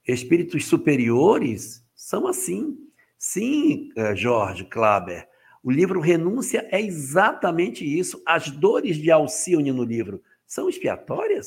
[0.04, 2.76] Espíritos superiores são assim.
[3.16, 5.28] Sim, é, Jorge Klaber,
[5.62, 8.20] o livro Renúncia é exatamente isso.
[8.26, 11.46] As dores de Alcione no livro são expiatórias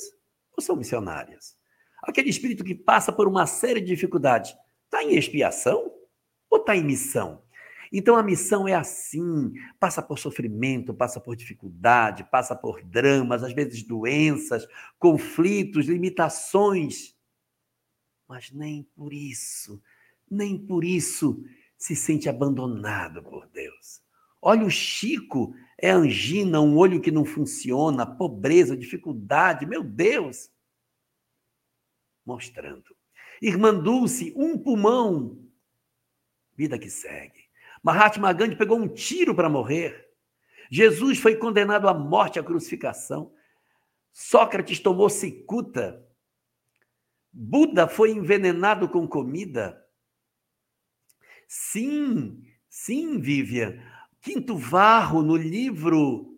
[0.56, 1.57] ou são missionárias?
[2.02, 4.56] Aquele espírito que passa por uma série de dificuldades,
[4.86, 5.91] está em expiação
[6.49, 7.44] ou está em missão?
[7.91, 13.53] Então a missão é assim: passa por sofrimento, passa por dificuldade, passa por dramas, às
[13.53, 14.68] vezes doenças,
[14.98, 17.16] conflitos, limitações.
[18.28, 19.82] Mas nem por isso,
[20.30, 21.44] nem por isso
[21.78, 24.02] se sente abandonado por Deus.
[24.41, 30.49] Olha o Chico, é angina, um olho que não funciona, pobreza, dificuldade, meu Deus
[32.30, 32.95] mostrando.
[33.41, 35.38] Irmã Dulce, um pulmão.
[36.56, 37.39] Vida que segue.
[37.84, 40.07] Mahatma Gandhi pegou um tiro para morrer.
[40.69, 43.31] Jesus foi condenado à morte, à crucificação.
[44.11, 46.06] Sócrates tomou cicuta.
[47.31, 49.81] Buda foi envenenado com comida.
[51.47, 53.81] Sim, sim, Vivian.
[54.22, 56.30] Quinto Varro, no livro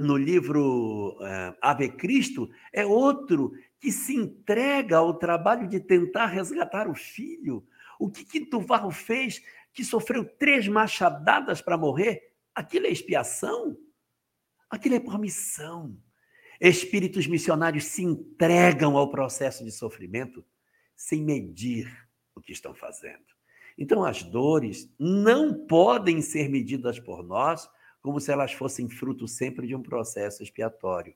[0.00, 6.88] no livro é, Ave Cristo, é outro que se entrega ao trabalho de tentar resgatar
[6.88, 7.64] o filho.
[7.98, 13.76] O que Quinto Varro fez, que sofreu três machadadas para morrer, aquilo é expiação?
[14.68, 15.96] Aquilo é por missão.
[16.60, 20.44] Espíritos missionários se entregam ao processo de sofrimento
[20.94, 21.90] sem medir
[22.34, 23.24] o que estão fazendo.
[23.78, 27.68] Então, as dores não podem ser medidas por nós
[28.02, 31.14] como se elas fossem fruto sempre de um processo expiatório.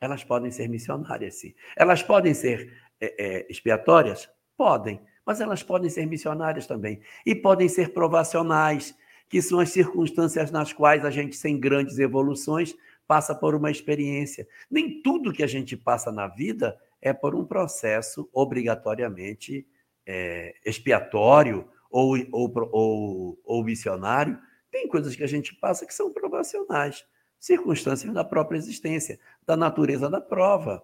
[0.00, 1.54] Elas podem ser missionárias, sim.
[1.76, 4.28] Elas podem ser é, é, expiatórias?
[4.56, 5.00] Podem,
[5.30, 7.00] mas elas podem ser missionárias também.
[7.24, 8.92] E podem ser provacionais,
[9.28, 12.74] que são as circunstâncias nas quais a gente, sem grandes evoluções,
[13.06, 14.48] passa por uma experiência.
[14.68, 19.64] Nem tudo que a gente passa na vida é por um processo obrigatoriamente
[20.04, 24.36] é, expiatório ou, ou, ou, ou missionário.
[24.68, 27.04] Tem coisas que a gente passa que são provacionais
[27.38, 30.82] circunstâncias da própria existência, da natureza da prova.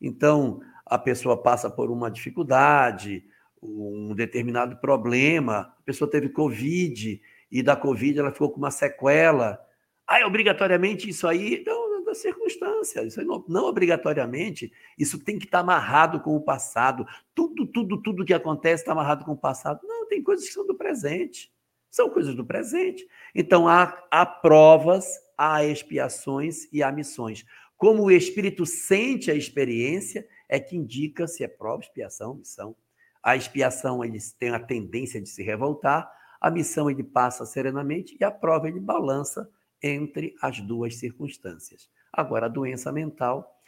[0.00, 3.24] Então, a pessoa passa por uma dificuldade,
[3.64, 7.20] um determinado problema, a pessoa teve Covid,
[7.50, 9.58] e da Covid ela ficou com uma sequela.
[10.06, 11.62] Ah, é obrigatoriamente isso aí?
[11.66, 13.02] Não, da circunstância.
[13.02, 14.72] Isso não, não obrigatoriamente.
[14.98, 17.06] Isso tem que estar amarrado com o passado.
[17.34, 19.80] Tudo, tudo, tudo que acontece está amarrado com o passado.
[19.84, 21.52] Não, tem coisas que são do presente.
[21.90, 23.06] São coisas do presente.
[23.34, 27.44] Então, há, há provas há expiações e há missões.
[27.76, 32.76] Como o espírito sente a experiência, é que indica se é prova, expiação, missão.
[33.24, 36.10] A expiação ele tem a tendência de se revoltar,
[36.40, 39.50] a missão ele passa serenamente e a prova ele balança
[39.82, 41.88] entre as duas circunstâncias.
[42.12, 43.58] Agora, a doença mental,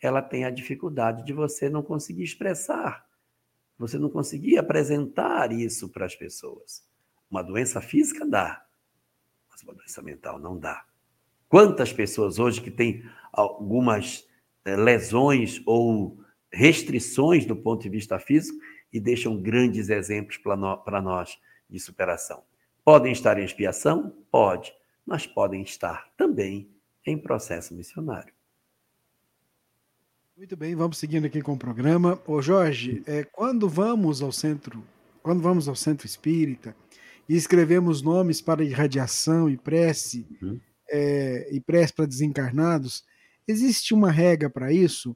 [0.00, 3.04] ela tem a dificuldade de você não conseguir expressar
[3.80, 6.86] você não conseguia apresentar isso para as pessoas.
[7.30, 8.62] Uma doença física dá,
[9.50, 10.84] mas uma doença mental não dá.
[11.48, 14.28] Quantas pessoas hoje que têm algumas
[14.66, 16.18] eh, lesões ou
[16.52, 18.58] restrições do ponto de vista físico
[18.92, 21.38] e deixam grandes exemplos para nós
[21.68, 22.42] de superação.
[22.84, 24.12] Podem estar em expiação?
[24.30, 24.72] Pode,
[25.06, 26.68] mas podem estar também
[27.06, 28.32] em processo missionário.
[30.36, 32.20] Muito bem, vamos seguindo aqui com o programa.
[32.26, 34.82] Ô Jorge, é, quando vamos ao centro,
[35.22, 36.74] quando vamos ao centro espírita
[37.28, 40.58] e escrevemos nomes para irradiação e prece, uhum.
[40.88, 43.04] é, e prece para desencarnados,
[43.46, 45.14] existe uma regra para isso?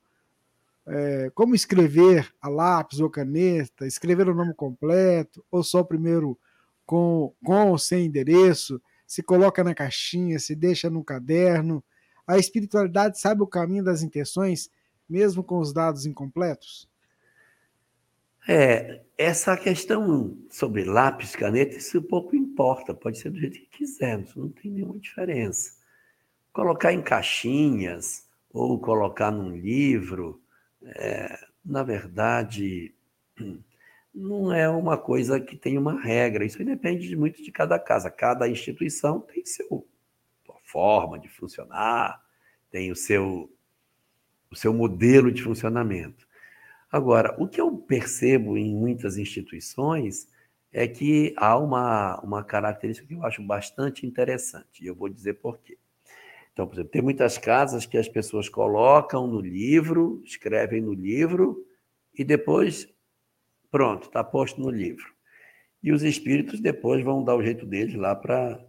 [0.87, 6.39] É, como escrever a lápis ou caneta, escrever o nome completo, ou só primeiro
[6.85, 11.83] com, com ou sem endereço, se coloca na caixinha, se deixa no caderno.
[12.27, 14.71] A espiritualidade sabe o caminho das intenções
[15.09, 16.89] mesmo com os dados incompletos?
[18.47, 24.21] É, essa questão sobre lápis, caneta, isso pouco importa, pode ser do jeito que quiser,
[24.21, 25.73] isso não tem nenhuma diferença.
[26.53, 30.43] Colocar em caixinhas ou colocar num livro,
[30.87, 32.95] é, na verdade,
[34.15, 38.11] não é uma coisa que tem uma regra, isso depende muito de cada casa.
[38.11, 39.87] Cada instituição tem seu,
[40.45, 42.23] sua forma de funcionar,
[42.71, 43.51] tem o seu
[44.51, 46.29] o seu modelo de funcionamento.
[46.91, 50.29] Agora, o que eu percebo em muitas instituições
[50.73, 55.35] é que há uma, uma característica que eu acho bastante interessante, e eu vou dizer
[55.35, 55.77] por quê.
[56.55, 61.67] Então, por exemplo, tem muitas casas que as pessoas colocam no livro, escrevem no livro,
[62.17, 62.89] e depois,
[63.73, 65.13] pronto, está posto no livro.
[65.83, 68.65] E os espíritos depois vão dar o jeito deles lá para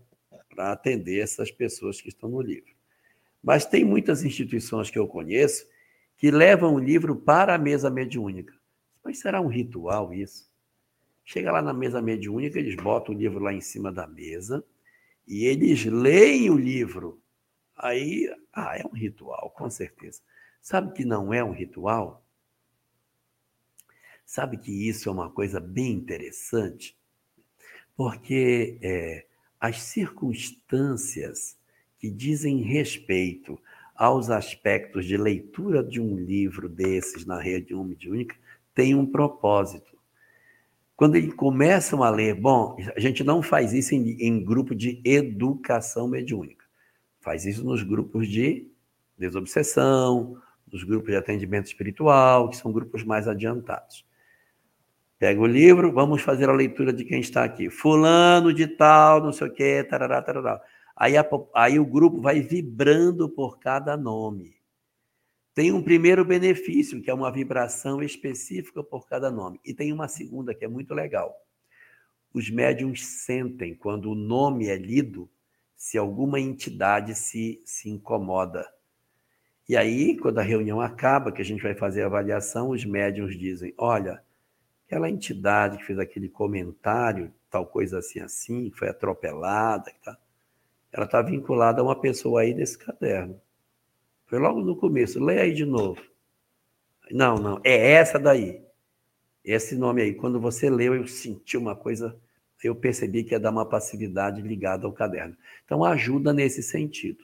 [0.57, 2.73] atender essas pessoas que estão no livro.
[3.41, 5.67] Mas tem muitas instituições que eu conheço
[6.17, 8.53] que levam o livro para a mesa mediúnica.
[9.03, 10.49] Mas será um ritual isso?
[11.23, 14.65] Chega lá na mesa mediúnica, eles botam o livro lá em cima da mesa
[15.27, 17.21] e eles leem o livro.
[17.75, 20.21] Aí, ah, é um ritual, com certeza.
[20.61, 22.25] Sabe que não é um ritual?
[24.25, 26.97] Sabe que isso é uma coisa bem interessante?
[27.95, 29.25] Porque é,
[29.59, 31.57] as circunstâncias
[31.99, 33.59] que dizem respeito
[33.95, 38.35] aos aspectos de leitura de um livro desses na rede mediúnica
[38.73, 39.95] tem um propósito.
[40.95, 45.01] Quando eles começam a ler, bom, a gente não faz isso em, em grupo de
[45.03, 46.64] educação mediúnica,
[47.25, 48.69] faz isso nos grupos de
[49.17, 50.39] desobsessão,
[50.71, 54.05] nos grupos de atendimento espiritual, que são grupos mais adiantados.
[55.17, 57.67] Pega o livro, vamos fazer a leitura de quem está aqui.
[57.67, 60.61] Fulano de tal, não sei o quê, tarará, tarará.
[60.95, 64.53] Aí, a, aí o grupo vai vibrando por cada nome.
[65.55, 69.59] Tem um primeiro benefício, que é uma vibração específica por cada nome.
[69.65, 71.33] E tem uma segunda, que é muito legal.
[72.31, 75.27] Os médiums sentem, quando o nome é lido,
[75.75, 78.67] se alguma entidade se, se incomoda.
[79.67, 83.37] E aí, quando a reunião acaba, que a gente vai fazer a avaliação, os médiums
[83.37, 84.23] dizem: olha,
[84.85, 90.17] aquela entidade que fez aquele comentário, tal coisa assim, assim, foi atropelada, tá?
[90.95, 93.41] ela está vinculada a uma pessoa aí desse caderno.
[94.27, 95.21] Foi logo no começo.
[95.21, 96.01] Lê aí de novo.
[97.11, 97.59] Não, não.
[97.65, 98.63] É essa daí.
[99.43, 100.13] Esse nome aí.
[100.13, 102.17] Quando você leu, eu senti uma coisa.
[102.63, 105.35] Eu percebi que ia dar uma passividade ligada ao caderno.
[105.63, 107.23] Então, ajuda nesse sentido.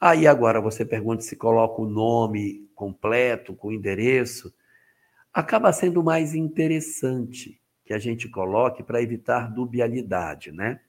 [0.00, 4.54] Aí agora você pergunta se coloca o nome completo, com o endereço.
[5.32, 10.80] Acaba sendo mais interessante que a gente coloque para evitar dubialidade, né?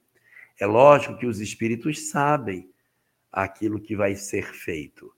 [0.60, 2.70] É lógico que os espíritos sabem
[3.32, 5.14] aquilo que vai ser feito,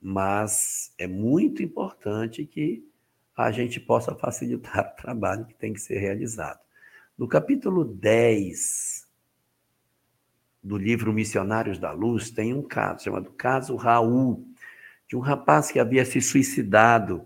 [0.00, 2.86] mas é muito importante que
[3.36, 6.60] a gente possa facilitar o trabalho que tem que ser realizado.
[7.16, 9.06] No capítulo 10
[10.60, 14.44] do livro Missionários da Luz, tem um caso chamado Caso Raul,
[15.06, 17.24] de um rapaz que havia se suicidado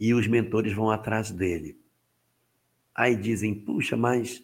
[0.00, 1.78] e os mentores vão atrás dele.
[2.94, 4.42] Aí dizem: puxa, mas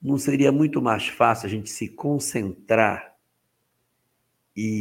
[0.00, 3.14] não seria muito mais fácil a gente se concentrar
[4.56, 4.80] e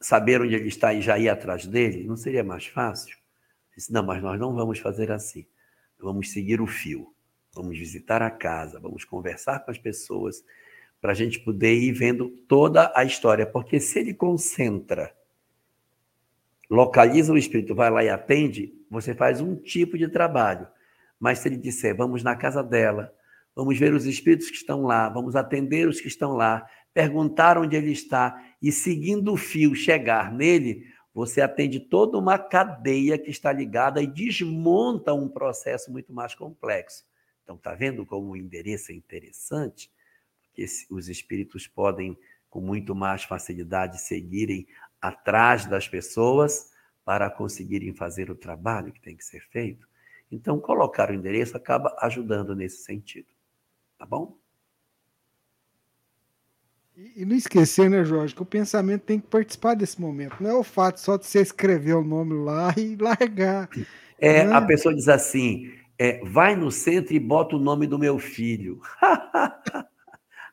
[0.00, 2.04] saber onde ele está e já ir atrás dele?
[2.04, 3.18] Não seria mais fácil?
[3.74, 5.46] disse, não, mas nós não vamos fazer assim.
[5.98, 7.12] Vamos seguir o fio.
[7.54, 10.44] Vamos visitar a casa, vamos conversar com as pessoas,
[11.00, 13.46] para a gente poder ir vendo toda a história.
[13.46, 15.12] Porque se ele concentra,
[16.70, 20.68] localiza o espírito, vai lá e atende, você faz um tipo de trabalho.
[21.18, 23.12] Mas se ele disser, vamos na casa dela,
[23.54, 27.76] vamos ver os espíritos que estão lá, vamos atender os que estão lá, perguntar onde
[27.76, 33.52] ele está e, seguindo o fio, chegar nele, você atende toda uma cadeia que está
[33.52, 37.09] ligada e desmonta um processo muito mais complexo.
[37.50, 39.90] Então, está vendo como o endereço é interessante?
[40.44, 42.16] Porque os espíritos podem,
[42.48, 44.68] com muito mais facilidade, seguirem
[45.02, 46.70] atrás das pessoas
[47.04, 49.88] para conseguirem fazer o trabalho que tem que ser feito.
[50.30, 53.26] Então, colocar o endereço acaba ajudando nesse sentido.
[53.98, 54.38] Tá bom?
[56.96, 60.36] E, não esquecer, né, Jorge, que o pensamento tem que participar desse momento.
[60.40, 63.68] Não é o fato só de você escrever o nome lá e largar.
[64.20, 64.52] É, né?
[64.52, 68.80] A pessoa diz assim: é, vai no centro e bota o nome do meu filho.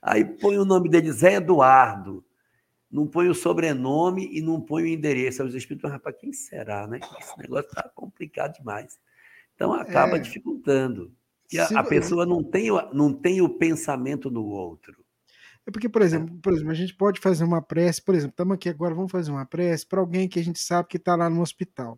[0.01, 2.21] Aí põe o nome dele, Zé Eduardo.
[2.91, 5.41] Não põe o sobrenome e não põe o endereço.
[5.41, 6.99] Aí os espíritos, rapaz, quem será, né?
[7.17, 8.99] Esse negócio está complicado demais.
[9.55, 11.13] Então acaba é, dificultando.
[11.49, 15.01] E a, a pessoa não tem, não tem o pensamento no outro.
[15.65, 18.55] É porque, por exemplo, por exemplo, a gente pode fazer uma prece, por exemplo, estamos
[18.55, 21.29] aqui agora, vamos fazer uma prece para alguém que a gente sabe que está lá
[21.29, 21.97] no hospital.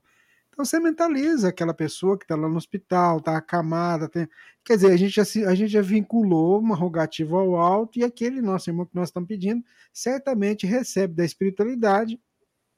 [0.59, 4.09] Então você mentaliza aquela pessoa que está lá no hospital, está acamada.
[4.09, 4.27] Tem...
[4.61, 8.41] Quer dizer, a gente, já, a gente já vinculou uma rogativa ao alto e aquele
[8.41, 9.63] nosso irmão que nós estamos pedindo
[9.93, 12.19] certamente recebe da espiritualidade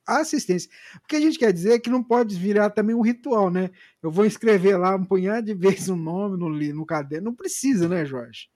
[0.05, 0.69] a assistência.
[1.03, 3.71] O que a gente quer dizer é que não pode virar também um ritual, né?
[3.99, 7.31] Eu vou escrever lá um punhado de vezes um nome no, no caderno.
[7.31, 8.47] Não precisa, né, Jorge?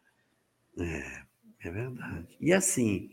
[0.78, 1.22] É,
[1.68, 2.38] é verdade.
[2.40, 3.10] E assim,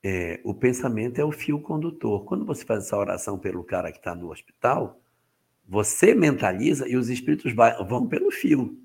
[0.00, 2.24] é, o pensamento é o fio condutor.
[2.24, 4.99] Quando você faz essa oração pelo cara que está no hospital,
[5.70, 8.76] você mentaliza e os espíritos vão pelo fio.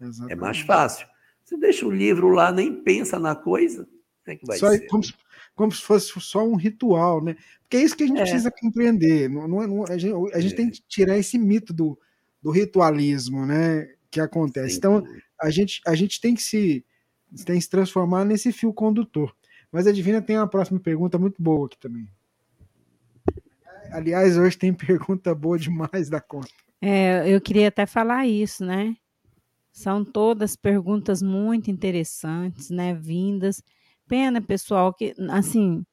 [0.00, 0.32] Exatamente.
[0.32, 1.06] É mais fácil.
[1.44, 3.86] Você deixa o livro lá, nem pensa na coisa,
[4.26, 4.86] é que vai só, ser?
[4.86, 5.02] Como,
[5.54, 7.36] como, se fosse só um ritual, né?
[7.60, 8.22] Porque é isso que a gente é.
[8.22, 9.28] precisa compreender.
[9.28, 10.56] Não, não, não, a gente, a gente é.
[10.56, 11.98] tem que tirar esse mito do,
[12.40, 13.92] do ritualismo, né?
[14.10, 14.70] Que acontece.
[14.70, 14.78] Sim.
[14.78, 15.04] Então,
[15.38, 16.82] a gente, a gente tem que se
[17.44, 19.36] tem que se transformar nesse fio condutor.
[19.70, 22.08] Mas a Divina tem uma próxima pergunta muito boa aqui também.
[23.92, 26.48] Aliás, hoje tem pergunta boa demais da conta.
[26.80, 28.96] É, eu queria até falar isso, né?
[29.72, 32.94] São todas perguntas muito interessantes, né?
[32.94, 33.62] Vindas.
[34.08, 35.84] Pena, pessoal, que assim,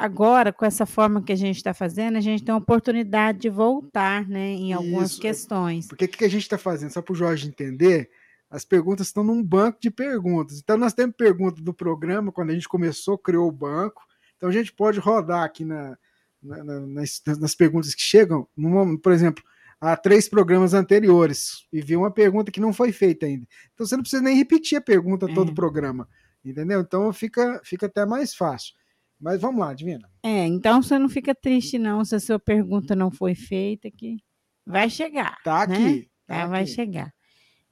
[0.00, 3.50] agora, com essa forma que a gente está fazendo, a gente tem a oportunidade de
[3.50, 5.20] voltar, né, em algumas Isso.
[5.20, 5.86] questões.
[5.86, 6.90] Porque o que a gente está fazendo?
[6.90, 8.10] Só para o Jorge entender,
[8.50, 10.58] as perguntas estão num banco de perguntas.
[10.58, 14.02] Então, nós temos perguntas do programa, quando a gente começou, criou o banco.
[14.36, 15.96] Então, a gente pode rodar aqui na,
[16.42, 19.42] na, na, nas, nas, perguntas que chegam, numa, por exemplo,
[19.80, 23.46] há três programas anteriores, e ver uma pergunta que não foi feita ainda.
[23.74, 25.34] Então, você não precisa nem repetir a pergunta é.
[25.34, 26.08] todo o programa.
[26.44, 26.80] Entendeu?
[26.80, 28.74] Então, fica, fica até mais fácil.
[29.20, 30.10] Mas vamos lá, Divina.
[30.22, 34.16] É, então você não fica triste, não, se a sua pergunta não foi feita, que
[34.64, 35.36] vai chegar.
[35.44, 35.74] Tá né?
[35.76, 36.10] aqui.
[36.26, 37.12] Tá é, vai chegar.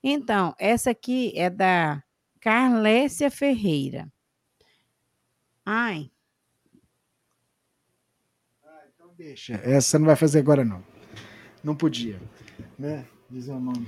[0.03, 2.03] Então, essa aqui é da
[2.39, 4.13] Carlécia Ferreira.
[5.65, 6.11] Ai.
[8.63, 9.55] Ah, então deixa.
[9.65, 10.83] Essa não vai fazer agora, não.
[11.63, 12.21] Não podia.
[12.79, 13.05] Né?
[13.29, 13.87] Dizer o nome.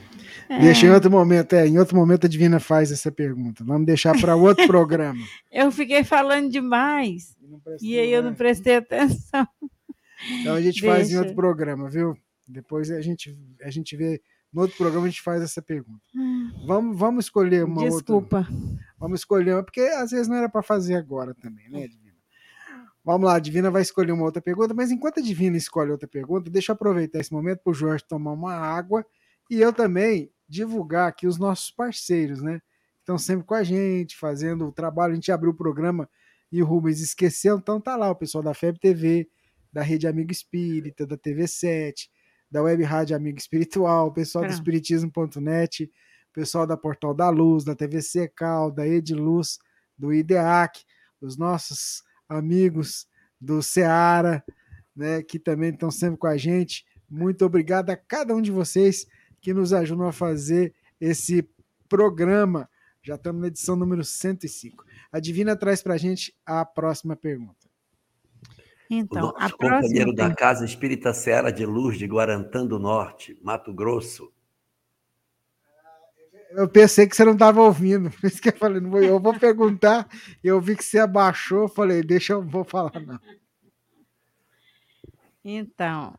[0.50, 0.58] É.
[0.60, 3.64] Deixa em outro momento, é, em outro momento a Divina faz essa pergunta.
[3.64, 5.24] Vamos deixar para outro programa.
[5.50, 7.34] Eu fiquei falando demais.
[7.80, 9.46] E, aí eu não prestei atenção.
[10.40, 10.94] Então a gente Deixa.
[10.94, 12.14] faz em outro programa, viu?
[12.46, 14.20] Depois a gente, a gente vê
[14.52, 16.02] no outro programa a gente faz essa pergunta.
[16.14, 16.50] Hum.
[16.66, 18.38] Vamos, vamos escolher uma Desculpa.
[18.38, 18.52] outra.
[18.52, 18.80] Desculpa.
[18.98, 21.88] Vamos escolher uma, porque às vezes não era para fazer agora também, né?
[23.04, 26.06] Vamos lá, a Divina vai escolher uma outra pergunta, mas enquanto a Divina escolhe outra
[26.06, 29.04] pergunta, deixa eu aproveitar esse momento para o Jorge tomar uma água
[29.50, 32.60] e eu também divulgar aqui os nossos parceiros, né?
[32.98, 35.12] Estão sempre com a gente, fazendo o trabalho.
[35.12, 36.08] A gente abriu o programa
[36.52, 39.28] e o Rubens esqueceu, então tá lá o pessoal da FEB TV,
[39.72, 42.10] da Rede Amigo Espírita, da TV 7,
[42.50, 47.64] da Web Rádio Amigo Espiritual, o pessoal do Espiritismo.net, o pessoal da Portal da Luz,
[47.64, 49.58] da TV Secal, da Ediluz,
[49.96, 50.80] do IDEAC,
[51.20, 53.06] os nossos amigos
[53.40, 54.44] do Seara,
[54.94, 56.86] né, que também estão sempre com a gente.
[57.08, 59.06] Muito obrigado a cada um de vocês
[59.40, 61.48] que nos ajudam a fazer esse
[61.88, 62.68] programa.
[63.02, 64.84] Já estamos na edição número 105.
[65.10, 67.68] A Divina traz para a gente a próxima pergunta.
[68.88, 73.72] Então, o nosso companheiro da Casa Espírita Seara de Luz de Guarantã do Norte, Mato
[73.72, 74.32] Grosso.
[76.50, 79.20] Eu pensei que você não estava ouvindo, por isso que eu falei, não vou, eu
[79.20, 80.08] vou perguntar,
[80.42, 83.20] eu vi que você abaixou, falei, deixa eu vou falar não.
[85.44, 86.14] Então,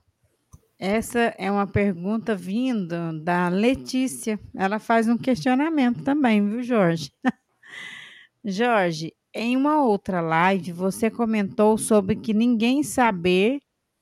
[0.80, 4.40] essa é uma pergunta vindo da Letícia.
[4.56, 7.12] Ela faz um questionamento também, viu, Jorge?
[8.44, 13.60] Jorge, em uma outra live, você comentou sobre que ninguém saber,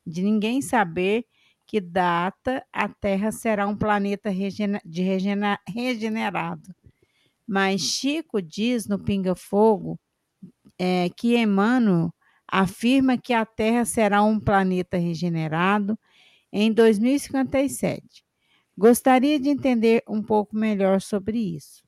[0.08, 1.26] de ninguém saber
[1.70, 4.32] que data a Terra será um planeta
[4.84, 6.76] de regenerado.
[7.46, 10.00] Mas Chico diz no Pinga Fogo
[10.80, 12.12] é, que Emmanuel
[12.48, 15.96] afirma que a Terra será um planeta regenerado
[16.52, 18.26] em 2057.
[18.76, 21.84] Gostaria de entender um pouco melhor sobre isso.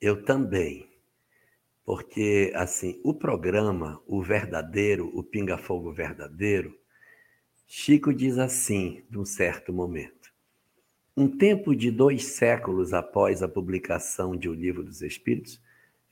[0.00, 0.88] Eu também.
[1.84, 6.85] Porque, assim, o programa, o verdadeiro, o Pinga Fogo verdadeiro,
[7.66, 10.32] Chico diz assim, num certo momento.
[11.16, 15.60] Um tempo de dois séculos após a publicação de O Livro dos Espíritos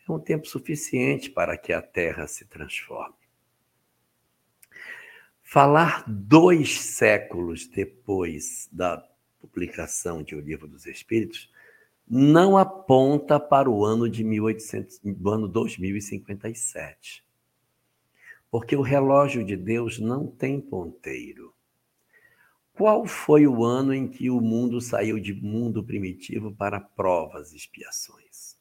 [0.09, 3.15] é um tempo suficiente para que a Terra se transforme.
[5.43, 9.07] Falar dois séculos depois da
[9.41, 11.53] publicação de O Livro dos Espíritos
[12.09, 17.25] não aponta para o ano de 1800, do ano 2057.
[18.55, 21.53] Porque o relógio de Deus não tem ponteiro.
[22.73, 27.57] Qual foi o ano em que o mundo saiu de mundo primitivo para provas e
[27.57, 28.57] expiações?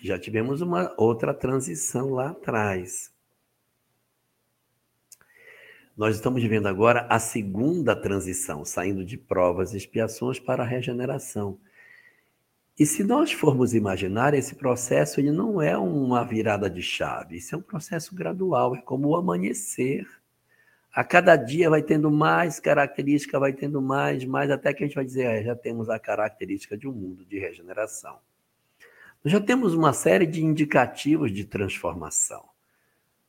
[0.00, 3.12] Já tivemos uma outra transição lá atrás.
[5.96, 11.58] Nós estamos vivendo agora a segunda transição, saindo de provas e expiações para a regeneração.
[12.78, 17.56] E se nós formos imaginar, esse processo ele não é uma virada de chave, isso
[17.56, 20.06] é um processo gradual, é como o amanhecer.
[20.94, 24.94] A cada dia vai tendo mais característica, vai tendo mais, mais, até que a gente
[24.94, 28.20] vai dizer, ah, já temos a característica de um mundo de regeneração.
[29.24, 32.44] Nós já temos uma série de indicativos de transformação.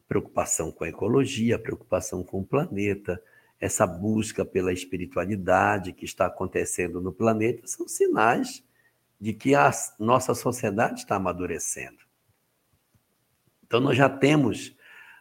[0.08, 3.20] Preocupação com a ecologia, preocupação com o planeta,
[3.60, 8.64] essa busca pela espiritualidade que está acontecendo no planeta, são sinais
[9.20, 9.70] de que a
[10.00, 11.98] nossa sociedade está amadurecendo.
[13.66, 14.76] Então, nós já temos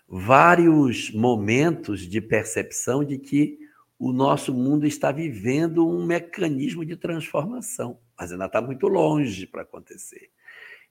[0.08, 3.58] vários momentos de percepção de que
[3.98, 9.62] o nosso mundo está vivendo um mecanismo de transformação, mas ainda está muito longe para
[9.62, 10.30] acontecer.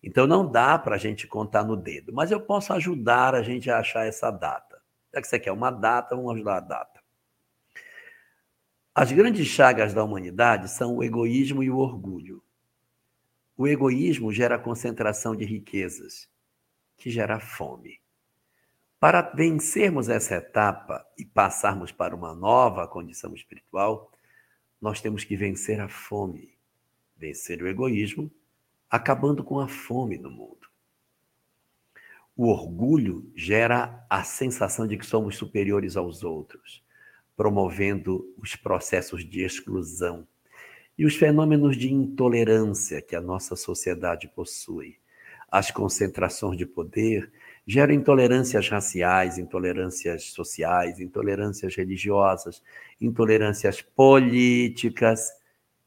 [0.04, 3.72] Então, não dá para a gente contar no dedo, mas eu posso ajudar a gente
[3.72, 4.80] a achar essa data.
[5.14, 7.02] Já que você quer uma data, vamos ajudar a data.
[8.94, 12.44] As grandes chagas da humanidade são o egoísmo e o orgulho.
[13.58, 16.30] O egoísmo gera concentração de riquezas,
[16.96, 18.00] que gera fome.
[19.00, 24.12] Para vencermos essa etapa e passarmos para uma nova condição espiritual,
[24.80, 26.56] nós temos que vencer a fome,
[27.18, 28.32] vencer o egoísmo,
[28.88, 30.68] acabando com a fome no mundo.
[32.36, 36.84] O orgulho gera a sensação de que somos superiores aos outros,
[37.36, 40.28] promovendo os processos de exclusão
[40.98, 44.98] e os fenômenos de intolerância que a nossa sociedade possui.
[45.50, 47.32] As concentrações de poder
[47.66, 52.64] geram intolerâncias raciais, intolerâncias sociais, intolerâncias religiosas,
[53.00, 55.32] intolerâncias políticas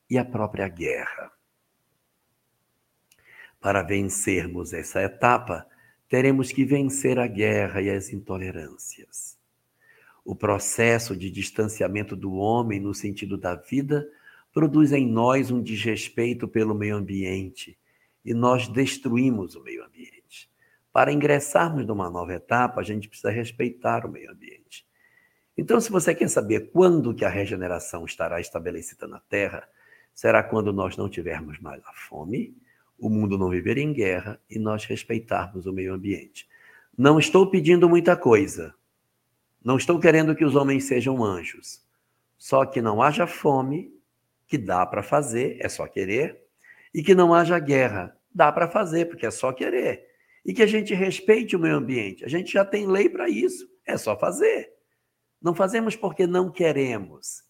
[0.09, 1.32] e a própria guerra.
[3.61, 5.66] Para vencermos essa etapa,
[6.09, 9.39] teremos que vencer a guerra e as intolerâncias.
[10.24, 14.09] O processo de distanciamento do homem no sentido da vida
[14.52, 17.78] produz em nós um desrespeito pelo meio ambiente
[18.24, 20.51] e nós destruímos o meio ambiente.
[20.93, 24.86] Para ingressarmos numa nova etapa, a gente precisa respeitar o meio ambiente.
[25.56, 29.68] Então, se você quer saber quando que a regeneração estará estabelecida na Terra,
[30.12, 32.56] será quando nós não tivermos mais a fome,
[32.98, 36.48] o mundo não viver em guerra e nós respeitarmos o meio ambiente.
[36.97, 38.74] Não estou pedindo muita coisa.
[39.64, 41.82] Não estou querendo que os homens sejam anjos.
[42.36, 43.93] Só que não haja fome
[44.51, 46.43] que dá para fazer, é só querer,
[46.93, 50.05] e que não haja guerra, dá para fazer, porque é só querer.
[50.44, 52.24] E que a gente respeite o meio ambiente.
[52.24, 54.72] A gente já tem lei para isso, é só fazer.
[55.40, 57.44] Não fazemos porque não queremos.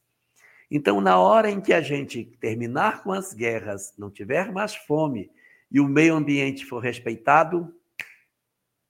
[0.70, 5.30] Então, na hora em que a gente terminar com as guerras, não tiver mais fome
[5.70, 7.74] e o meio ambiente for respeitado,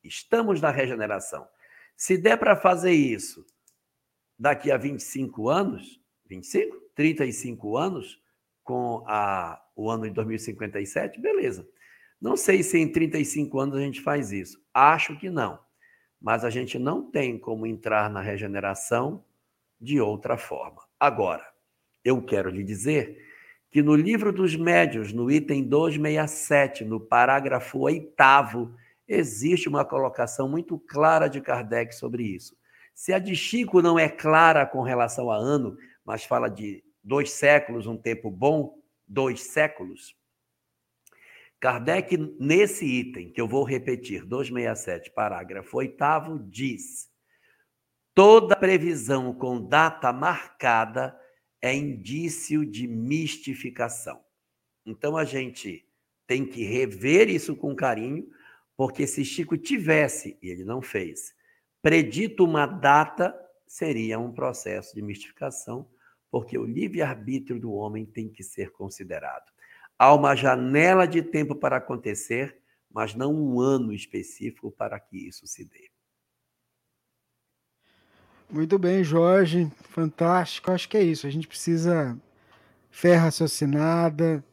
[0.02, 1.46] estamos na regeneração.
[1.96, 3.46] Se der para fazer isso
[4.36, 5.99] daqui a 25 anos,
[6.30, 6.76] 25?
[6.94, 8.22] 35 anos,
[8.62, 11.68] com a, o ano de 2057, beleza.
[12.20, 14.62] Não sei se em 35 anos a gente faz isso.
[14.72, 15.58] Acho que não.
[16.20, 19.24] Mas a gente não tem como entrar na regeneração
[19.80, 20.82] de outra forma.
[20.98, 21.44] Agora,
[22.04, 23.26] eu quero lhe dizer
[23.70, 28.74] que no livro dos médios, no item 267, no parágrafo 8,
[29.08, 32.54] existe uma colocação muito clara de Kardec sobre isso.
[32.94, 35.78] Se a de Chico não é clara com relação a ano,
[36.10, 40.16] mas fala de dois séculos, um tempo bom, dois séculos.
[41.60, 45.94] Kardec, nesse item, que eu vou repetir, 267, parágrafo 8,
[46.48, 47.08] diz:
[48.12, 51.16] toda previsão com data marcada
[51.62, 54.20] é indício de mistificação.
[54.84, 55.88] Então a gente
[56.26, 58.28] tem que rever isso com carinho,
[58.76, 61.32] Porque se Chico tivesse, e ele não fez,
[61.80, 63.32] predito uma data,
[63.64, 65.88] seria um processo de mistificação,
[66.30, 69.50] porque o livre-arbítrio do homem tem que ser considerado.
[69.98, 72.58] Há uma janela de tempo para acontecer,
[72.90, 75.90] mas não um ano específico para que isso se dê.
[78.48, 79.70] Muito bem, Jorge.
[79.90, 80.70] Fantástico.
[80.70, 81.26] Acho que é isso.
[81.26, 82.18] A gente precisa
[82.90, 84.44] fé raciocinada.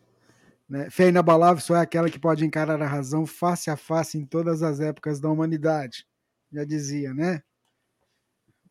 [0.69, 0.89] Né?
[0.89, 4.61] Fé inabalável só é aquela que pode encarar a razão face a face em todas
[4.61, 6.05] as épocas da humanidade.
[6.51, 7.41] Já dizia, né?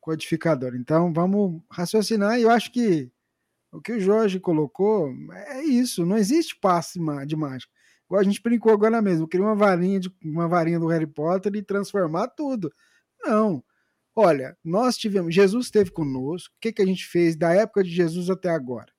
[0.06, 0.76] Codificador.
[0.76, 2.38] Então, vamos raciocinar.
[2.38, 3.10] E eu acho que
[3.72, 6.06] o que o Jorge colocou é isso.
[6.06, 7.72] Não existe passe de mágica.
[8.04, 9.26] Igual a gente brincou agora mesmo.
[9.26, 12.72] Criar uma varinha, de, uma varinha do Harry Potter e transformar tudo.
[13.20, 13.64] Não.
[14.14, 16.54] Olha, nós tivemos, Jesus esteve conosco.
[16.54, 18.92] O que, que a gente fez da época de Jesus até agora?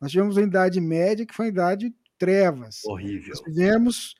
[0.00, 2.80] Nós tivemos uma idade média que foi uma idade de trevas.
[2.84, 3.28] Horrível.
[3.28, 4.16] Nós tivemos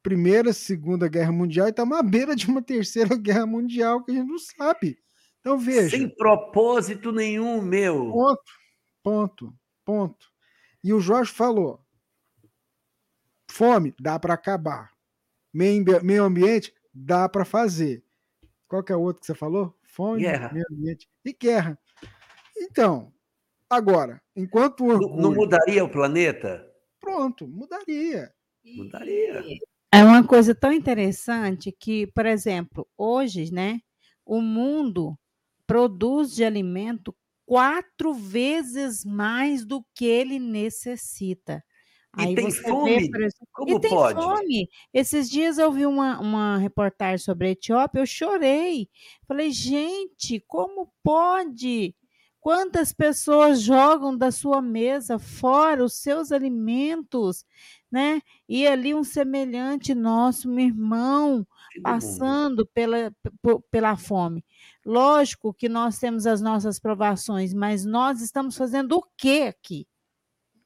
[0.00, 4.14] Primeira, Segunda Guerra Mundial e estamos à beira de uma Terceira Guerra Mundial que a
[4.14, 4.96] gente não sabe.
[5.46, 5.96] Então veja.
[5.96, 8.10] Sem propósito nenhum, meu.
[8.10, 8.52] Ponto,
[9.00, 9.54] ponto,
[9.84, 10.26] ponto.
[10.82, 11.86] E o Jorge falou:
[13.48, 14.90] fome dá para acabar,
[15.54, 18.02] meio ambiente dá para fazer.
[18.66, 19.78] Qual que é o outro que você falou?
[19.84, 20.52] Fome, guerra.
[20.52, 21.78] meio ambiente e guerra.
[22.56, 23.14] Então,
[23.70, 25.22] agora, enquanto o orgulho...
[25.22, 26.68] Não mudaria o planeta?
[26.98, 28.34] Pronto, mudaria.
[28.64, 29.44] Mudaria.
[29.92, 33.80] É uma coisa tão interessante que, por exemplo, hoje, né,
[34.24, 35.16] o mundo
[35.66, 37.14] produz de alimento
[37.44, 41.62] quatro vezes mais do que ele necessita.
[42.18, 43.10] E Aí tem fome?
[43.10, 44.20] Vê, exemplo, Como e tem pode?
[44.20, 44.68] fome.
[44.92, 48.88] Esses dias eu vi uma, uma reportagem sobre a Etiópia, eu chorei.
[49.28, 51.94] Falei, gente, como pode?
[52.40, 57.44] Quantas pessoas jogam da sua mesa fora os seus alimentos,
[57.90, 58.22] né?
[58.48, 61.46] E ali um semelhante nosso, meu irmão,
[61.82, 63.12] passando pela,
[63.70, 64.44] pela fome.
[64.86, 69.86] Lógico que nós temos as nossas provações, mas nós estamos fazendo o que aqui?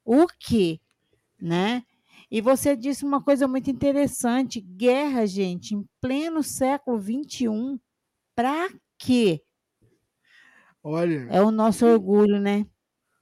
[0.05, 0.81] O que?
[1.41, 1.83] né?
[2.31, 7.81] E você disse uma coisa muito interessante: guerra, gente, em pleno século XXI,
[8.35, 8.69] para
[8.99, 9.43] quê?
[10.83, 11.27] Olha.
[11.31, 12.67] É o nosso orgulho, né?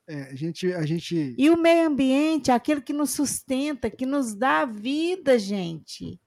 [0.07, 1.35] É, a gente, a gente.
[1.37, 6.19] E o meio ambiente, aquele que nos sustenta, que nos dá vida, gente.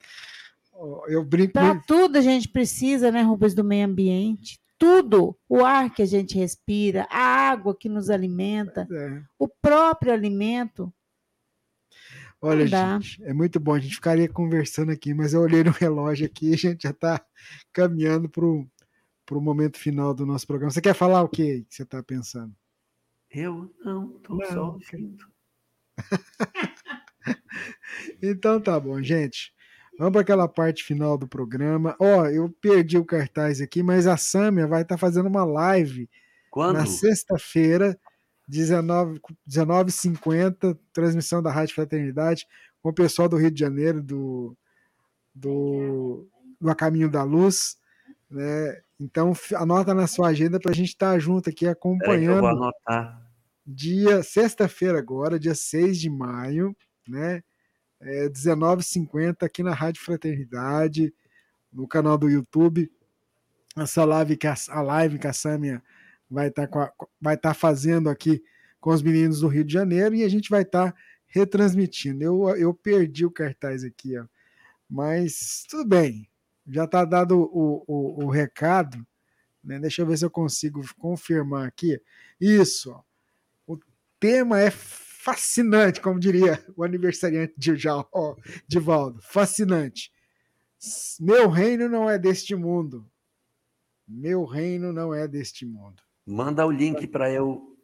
[1.08, 1.54] Eu brinco.
[1.54, 4.60] Para tudo a gente precisa, né, Rubens, do meio ambiente.
[4.82, 5.38] Tudo.
[5.48, 9.22] O ar que a gente respira, a água que nos alimenta, é.
[9.38, 10.92] o próprio alimento.
[12.42, 13.76] Olha, gente, é muito bom.
[13.76, 16.90] A gente ficaria conversando aqui, mas eu olhei no relógio aqui e a gente já
[16.90, 17.24] está
[17.72, 18.68] caminhando para o
[19.40, 20.72] momento final do nosso programa.
[20.72, 22.52] Você quer falar o que você está pensando?
[23.30, 25.28] Eu não, estou só ouvindo.
[28.20, 29.54] então tá bom, gente.
[30.02, 31.96] Vamos para aquela parte final do programa.
[32.00, 35.44] Ó, oh, eu perdi o cartaz aqui, mas a Sâmia vai estar tá fazendo uma
[35.46, 36.10] live
[36.50, 36.74] Quando?
[36.74, 37.96] na sexta-feira
[38.48, 42.48] 19, 19h50, transmissão da Rádio Fraternidade,
[42.82, 44.58] com o pessoal do Rio de Janeiro, do,
[45.36, 46.28] do,
[46.60, 47.78] do A Caminho da Luz.
[48.28, 48.82] Né?
[49.00, 52.38] Então, anota na sua agenda para a gente estar tá junto aqui acompanhando.
[52.38, 53.22] eu vou anotar.
[53.64, 56.76] Dia, sexta-feira agora, dia 6 de maio,
[57.08, 57.44] né?
[58.02, 61.14] É, 19h50 aqui na Rádio Fraternidade,
[61.72, 62.92] no canal do YouTube.
[63.78, 65.32] Essa live que a, a live que a
[66.30, 68.44] vai estar tá vai tá fazendo aqui
[68.80, 70.98] com os meninos do Rio de Janeiro e a gente vai estar tá
[71.28, 72.24] retransmitindo.
[72.24, 74.26] Eu, eu perdi o cartaz aqui, ó.
[74.90, 76.28] mas tudo bem,
[76.68, 79.06] já está dado o, o, o recado.
[79.64, 79.80] Né?
[79.80, 82.02] Deixa eu ver se eu consigo confirmar aqui.
[82.40, 83.04] Isso, ó.
[83.68, 83.80] o
[84.20, 84.72] tema é
[85.22, 88.36] fascinante, como diria o aniversariante de, ó,
[88.68, 90.12] de Valdo, fascinante.
[91.20, 93.08] Meu reino não é deste mundo.
[94.08, 96.02] Meu reino não é deste mundo.
[96.26, 97.78] Manda o link para eu,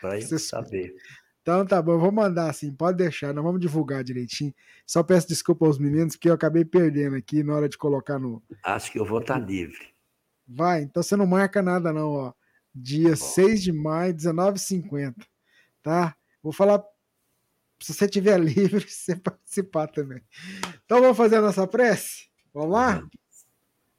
[0.00, 0.94] pra eu saber.
[1.42, 4.54] Então tá bom, eu vou mandar assim, pode deixar, nós vamos divulgar direitinho.
[4.86, 8.40] Só peço desculpa aos meninos, porque eu acabei perdendo aqui na hora de colocar no.
[8.62, 9.88] Acho que eu vou estar tá livre.
[10.46, 12.32] Vai, então você não marca nada, não, ó.
[12.72, 15.14] Dia 6 de maio, 19h50.
[15.82, 16.17] Tá?
[16.48, 16.82] Vou falar.
[17.78, 20.24] Se você tiver livre, você participar também.
[20.82, 22.30] Então vamos fazer a nossa prece?
[22.54, 23.06] Vamos lá?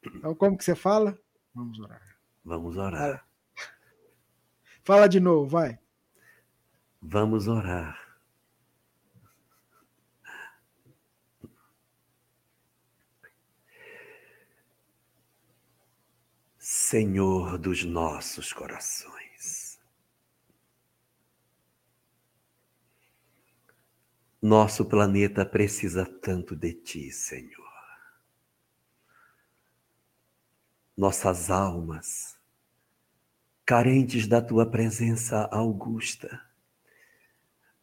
[0.04, 1.16] Então, como que você fala?
[1.54, 2.02] Vamos orar.
[2.44, 3.24] Vamos orar.
[4.84, 5.78] Fala de novo, vai.
[7.00, 8.18] Vamos orar.
[16.58, 19.19] Senhor dos nossos corações.
[24.41, 27.70] Nosso planeta precisa tanto de Ti, Senhor.
[30.99, 32.38] nossas almas,
[33.66, 36.41] carentes da tua presença augusta,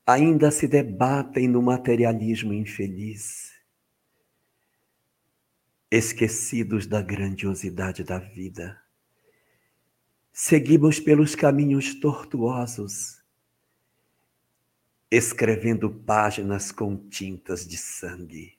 [0.06, 3.54] ainda se debatem no materialismo infeliz,
[5.90, 8.78] esquecidos da grandiosidade da vida.
[10.30, 13.15] Seguimos pelos caminhos tortuosos,
[15.10, 18.56] escrevendo páginas com tintas de sangue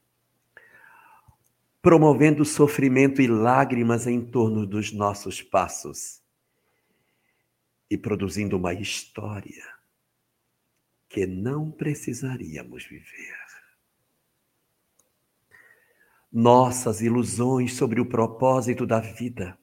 [1.88, 6.22] promovendo sofrimento e lágrimas em torno dos nossos passos
[7.90, 9.64] e produzindo uma história
[11.08, 13.38] que não precisaríamos viver.
[16.30, 19.58] Nossas ilusões sobre o propósito da vida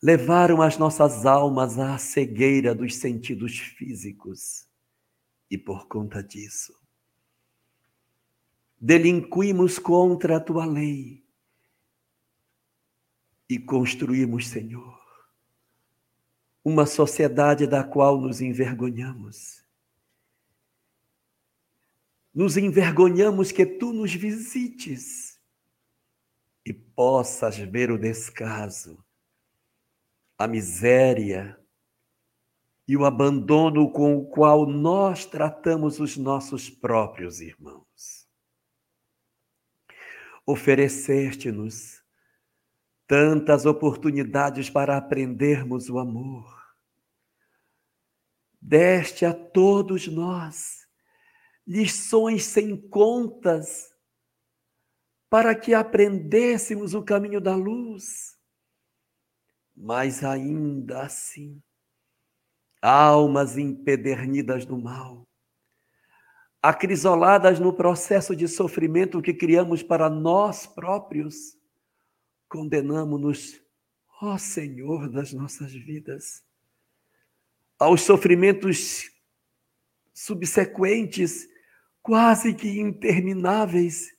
[0.00, 4.69] levaram as nossas almas à cegueira dos sentidos físicos
[5.50, 6.78] e, por conta disso,
[8.80, 11.26] delinquimos contra a tua lei
[13.48, 14.98] e construímos, Senhor,
[16.64, 19.64] uma sociedade da qual nos envergonhamos.
[22.32, 25.40] Nos envergonhamos que tu nos visites
[26.64, 29.04] e possas ver o descaso,
[30.38, 31.59] a miséria
[32.90, 38.28] e o abandono com o qual nós tratamos os nossos próprios irmãos
[40.44, 42.02] ofereceste-nos
[43.06, 46.60] tantas oportunidades para aprendermos o amor.
[48.60, 50.88] Deste a todos nós
[51.64, 53.94] lições sem contas
[55.28, 58.36] para que aprendêssemos o caminho da luz.
[59.76, 61.62] Mas ainda assim,
[62.80, 65.28] almas empedernidas no mal,
[66.62, 71.56] acrisoladas no processo de sofrimento que criamos para nós próprios,
[72.48, 73.60] condenamos-nos,
[74.20, 76.44] ó Senhor das nossas vidas,
[77.78, 79.10] aos sofrimentos
[80.12, 81.48] subsequentes,
[82.02, 84.14] quase que intermináveis,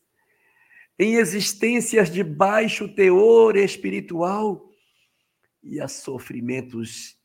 [0.98, 4.72] em existências de baixo teor espiritual
[5.64, 7.21] e a sofrimentos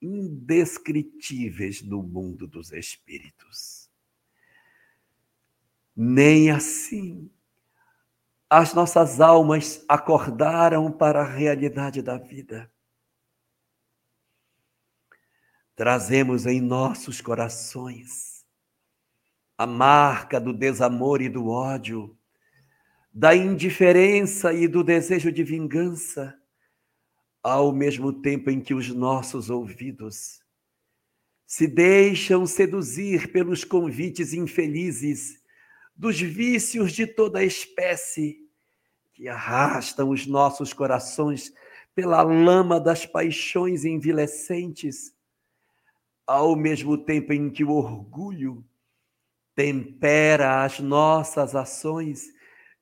[0.00, 3.80] indescritíveis no mundo dos espíritos
[6.02, 7.30] nem assim
[8.48, 12.72] as nossas almas acordaram para a realidade da vida.
[15.76, 18.46] Trazemos em nossos corações
[19.58, 22.16] a marca do desamor e do ódio,
[23.12, 26.39] da indiferença e do desejo de vingança,
[27.42, 30.40] ao mesmo tempo em que os nossos ouvidos
[31.46, 35.40] se deixam seduzir pelos convites infelizes
[35.96, 38.38] dos vícios de toda espécie
[39.12, 41.52] que arrastam os nossos corações
[41.94, 45.12] pela lama das paixões envilecentes,
[46.26, 48.64] ao mesmo tempo em que o orgulho
[49.54, 52.28] tempera as nossas ações,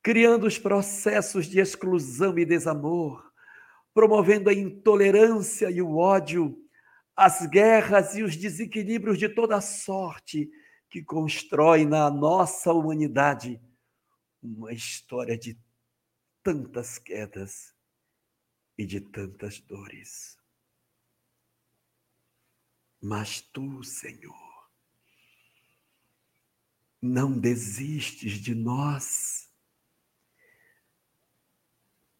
[0.02, 3.27] criando os processos de exclusão e desamor,
[3.98, 6.56] promovendo a intolerância e o ódio,
[7.16, 10.48] as guerras e os desequilíbrios de toda sorte
[10.88, 13.60] que constrói na nossa humanidade
[14.40, 15.58] uma história de
[16.44, 17.74] tantas quedas
[18.78, 20.38] e de tantas dores.
[23.02, 24.70] Mas tu, Senhor,
[27.02, 29.47] não desistes de nós.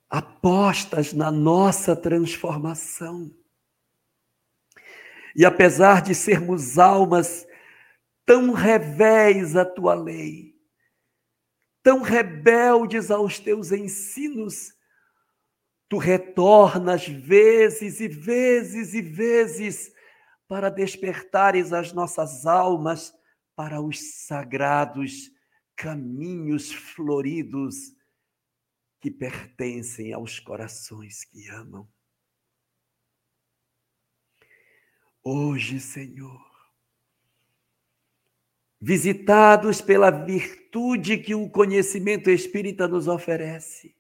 [0.09, 3.31] Apostas na nossa transformação.
[5.37, 7.47] E apesar de sermos almas
[8.25, 10.55] tão revés a tua lei,
[11.83, 14.73] tão rebeldes aos teus ensinos,
[15.89, 19.93] tu retornas vezes e vezes e vezes
[20.47, 23.15] para despertares as nossas almas
[23.55, 25.31] para os sagrados
[25.77, 27.98] caminhos floridos
[29.01, 31.89] que pertencem aos corações que amam.
[35.23, 36.49] Hoje, Senhor,
[38.81, 43.95] visitados pela virtude que o conhecimento espírita nos oferece,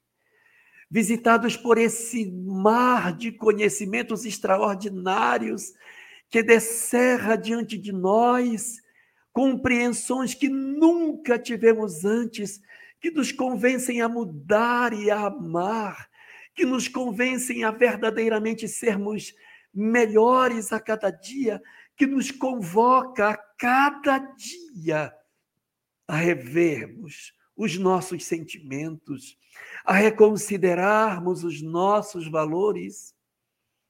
[0.90, 5.74] visitados por esse mar de conhecimentos extraordinários
[6.30, 8.80] que descerra diante de nós
[9.32, 12.60] compreensões que nunca tivemos antes,
[13.00, 16.08] que nos convencem a mudar e a amar,
[16.54, 19.34] que nos convencem a verdadeiramente sermos
[19.72, 21.62] melhores a cada dia,
[21.96, 25.14] que nos convoca a cada dia
[26.06, 29.36] a revermos os nossos sentimentos,
[29.84, 33.14] a reconsiderarmos os nossos valores.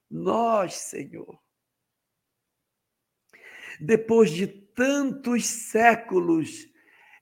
[0.09, 1.39] Nós, Senhor,
[3.79, 6.67] depois de tantos séculos,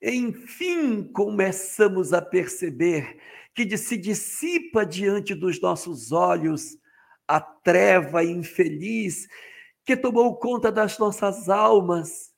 [0.02, 3.18] enfim começamos a perceber
[3.53, 6.78] que se dissipa diante dos nossos olhos
[7.28, 9.28] a treva infeliz
[9.84, 12.32] que tomou conta das nossas almas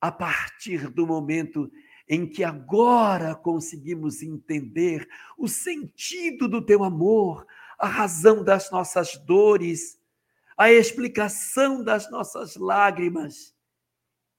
[0.00, 1.70] a partir do momento
[2.08, 7.46] em que agora conseguimos entender o sentido do teu amor,
[7.78, 9.98] a razão das nossas dores,
[10.56, 13.54] a explicação das nossas lágrimas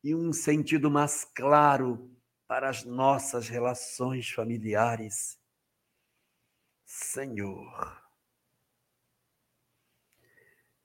[0.03, 2.09] e um sentido mais claro
[2.47, 5.37] para as nossas relações familiares.
[6.85, 8.01] Senhor,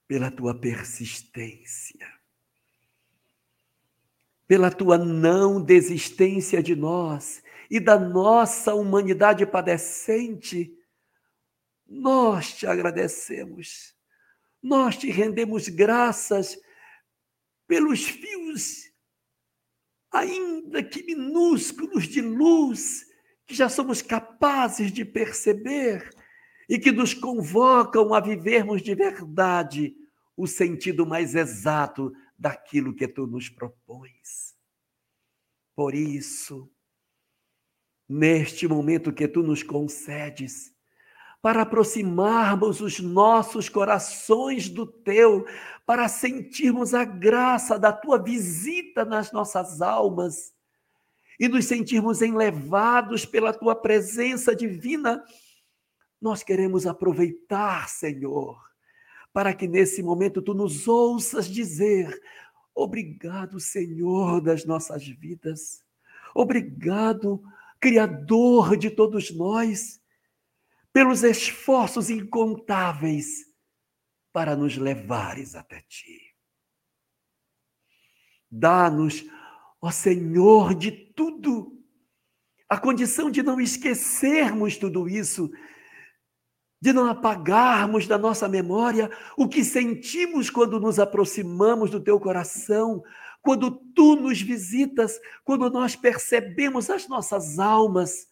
[0.09, 2.13] pela tua persistência,
[4.49, 10.77] pela tua não desistência de nós e da nossa humanidade padecente,
[11.87, 13.97] nós te agradecemos,
[14.61, 16.61] nós te rendemos graças
[17.67, 18.92] pelos fios,
[20.13, 23.07] ainda que minúsculos, de luz,
[23.47, 26.11] que já somos capazes de perceber
[26.69, 29.97] e que nos convocam a vivermos de verdade
[30.37, 34.55] o sentido mais exato daquilo que tu nos propões.
[35.75, 36.71] Por isso,
[38.09, 40.75] neste momento que tu nos concedes,
[41.43, 45.45] para aproximarmos os nossos corações do teu,
[45.85, 50.55] para sentirmos a graça da tua visita nas nossas almas
[51.41, 55.25] e nos sentirmos enlevados pela tua presença divina,
[56.21, 58.57] nós queremos aproveitar, Senhor,
[59.33, 62.17] para que nesse momento tu nos ouças dizer:
[62.73, 65.83] Obrigado, Senhor das nossas vidas.
[66.33, 67.43] Obrigado,
[67.81, 70.01] Criador de todos nós,
[70.93, 73.47] pelos esforços incontáveis
[74.33, 76.21] para nos levares até ti.
[78.51, 79.25] Dá-nos,
[79.81, 81.83] ó Senhor, de tudo,
[82.69, 85.51] a condição de não esquecermos tudo isso
[86.83, 93.05] de não apagarmos da nossa memória o que sentimos quando nos aproximamos do teu coração,
[93.41, 98.27] quando tu nos visitas, quando nós percebemos as nossas almas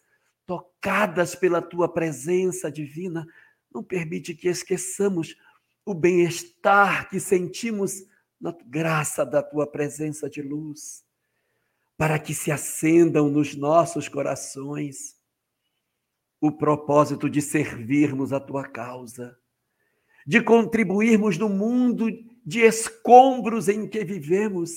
[0.45, 3.25] tocadas pela tua presença divina.
[3.73, 5.35] Não permite que esqueçamos
[5.85, 8.03] o bem-estar que sentimos
[8.39, 11.03] na graça da tua presença de luz,
[11.97, 15.15] para que se acendam nos nossos corações
[16.39, 19.37] o propósito de servirmos a tua causa,
[20.25, 22.09] de contribuirmos no mundo
[22.43, 24.71] de escombros em que vivemos,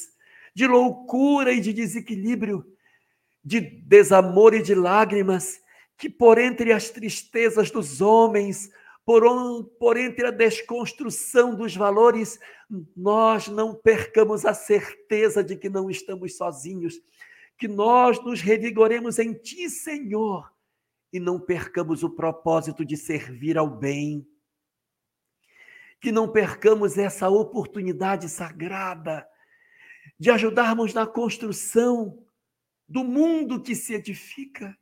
[0.54, 2.64] de loucura e de desequilíbrio,
[3.44, 5.60] de desamor e de lágrimas,
[5.98, 8.70] que por entre as tristezas dos homens,
[9.04, 12.38] por, on, por entre a desconstrução dos valores,
[12.96, 16.94] nós não percamos a certeza de que não estamos sozinhos,
[17.58, 20.50] que nós nos revigoremos em Ti, Senhor,
[21.12, 24.26] e não percamos o propósito de servir ao bem.
[26.00, 29.26] Que não percamos essa oportunidade sagrada
[30.18, 32.23] de ajudarmos na construção
[32.94, 34.78] do mundo que se edifica.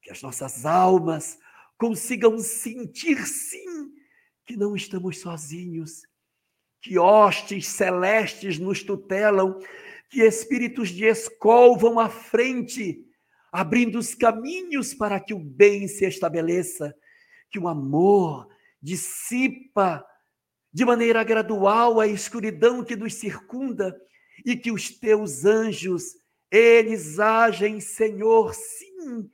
[0.00, 1.38] Que as nossas almas
[1.76, 3.92] consigam sentir, sim,
[4.46, 6.06] que não estamos sozinhos,
[6.80, 9.58] que hostes celestes nos tutelam,
[10.08, 13.04] que espíritos de escol vão à frente
[13.52, 16.94] abrindo os caminhos para que o bem se estabeleça,
[17.50, 18.48] que o amor
[18.80, 20.02] dissipa
[20.72, 23.94] de maneira gradual a escuridão que nos circunda
[24.46, 26.23] e que os teus anjos,
[26.56, 29.28] eles agem, Senhor, sim,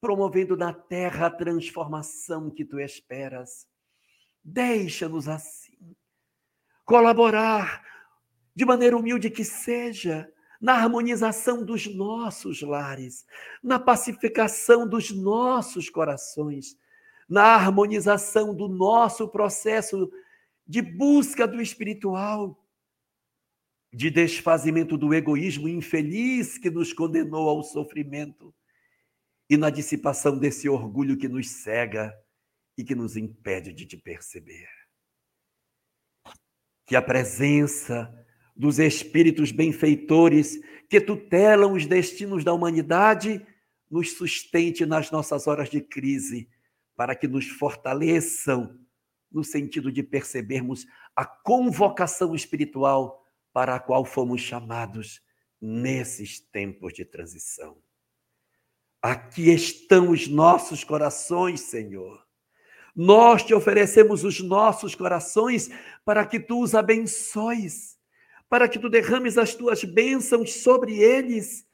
[0.00, 3.68] promovendo na terra a transformação que tu esperas.
[4.42, 5.94] Deixa-nos assim
[6.84, 7.82] colaborar
[8.54, 10.28] de maneira humilde que seja
[10.60, 13.24] na harmonização dos nossos lares,
[13.62, 16.76] na pacificação dos nossos corações,
[17.28, 20.10] na harmonização do nosso processo
[20.66, 22.63] de busca do espiritual,
[23.94, 28.52] de desfazimento do egoísmo infeliz que nos condenou ao sofrimento
[29.48, 32.12] e na dissipação desse orgulho que nos cega
[32.76, 34.68] e que nos impede de te perceber.
[36.86, 38.12] Que a presença
[38.56, 43.46] dos espíritos benfeitores que tutelam os destinos da humanidade,
[43.88, 46.48] nos sustente nas nossas horas de crise,
[46.96, 48.76] para que nos fortaleçam
[49.30, 50.84] no sentido de percebermos
[51.14, 53.23] a convocação espiritual
[53.54, 55.22] para a qual fomos chamados
[55.60, 57.78] nesses tempos de transição.
[59.00, 62.26] Aqui estão os nossos corações, Senhor.
[62.96, 65.70] Nós te oferecemos os nossos corações
[66.04, 67.96] para que tu os abençoes,
[68.48, 71.64] para que tu derrames as tuas bênçãos sobre eles,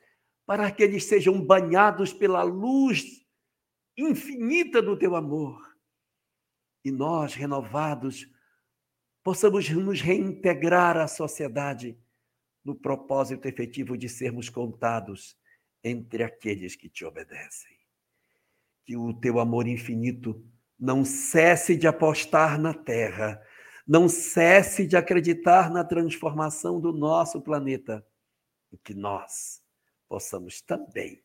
[0.44, 3.24] para que eles sejam banhados pela luz
[3.96, 5.66] infinita do teu amor.
[6.84, 8.28] E nós, renovados,
[9.22, 11.98] possamos nos reintegrar à sociedade
[12.64, 15.36] no propósito efetivo de sermos contados
[15.82, 17.76] entre aqueles que te obedecem.
[18.84, 20.44] Que o teu amor infinito
[20.78, 23.40] não cesse de apostar na terra,
[23.86, 28.06] não cesse de acreditar na transformação do nosso planeta,
[28.72, 29.62] e que nós
[30.08, 31.22] possamos também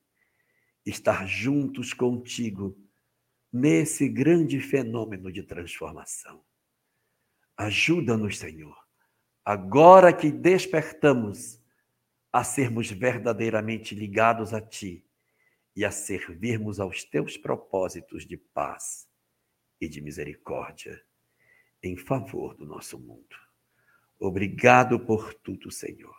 [0.85, 2.77] estar juntos contigo
[3.51, 6.43] nesse grande fenômeno de transformação.
[7.57, 8.77] Ajuda-nos, Senhor,
[9.43, 11.59] agora que despertamos
[12.31, 15.05] a sermos verdadeiramente ligados a Ti
[15.75, 19.07] e a servirmos aos Teus propósitos de paz
[19.79, 21.01] e de misericórdia
[21.81, 23.35] em favor do nosso mundo.
[24.19, 26.15] Obrigado por tudo, Senhor,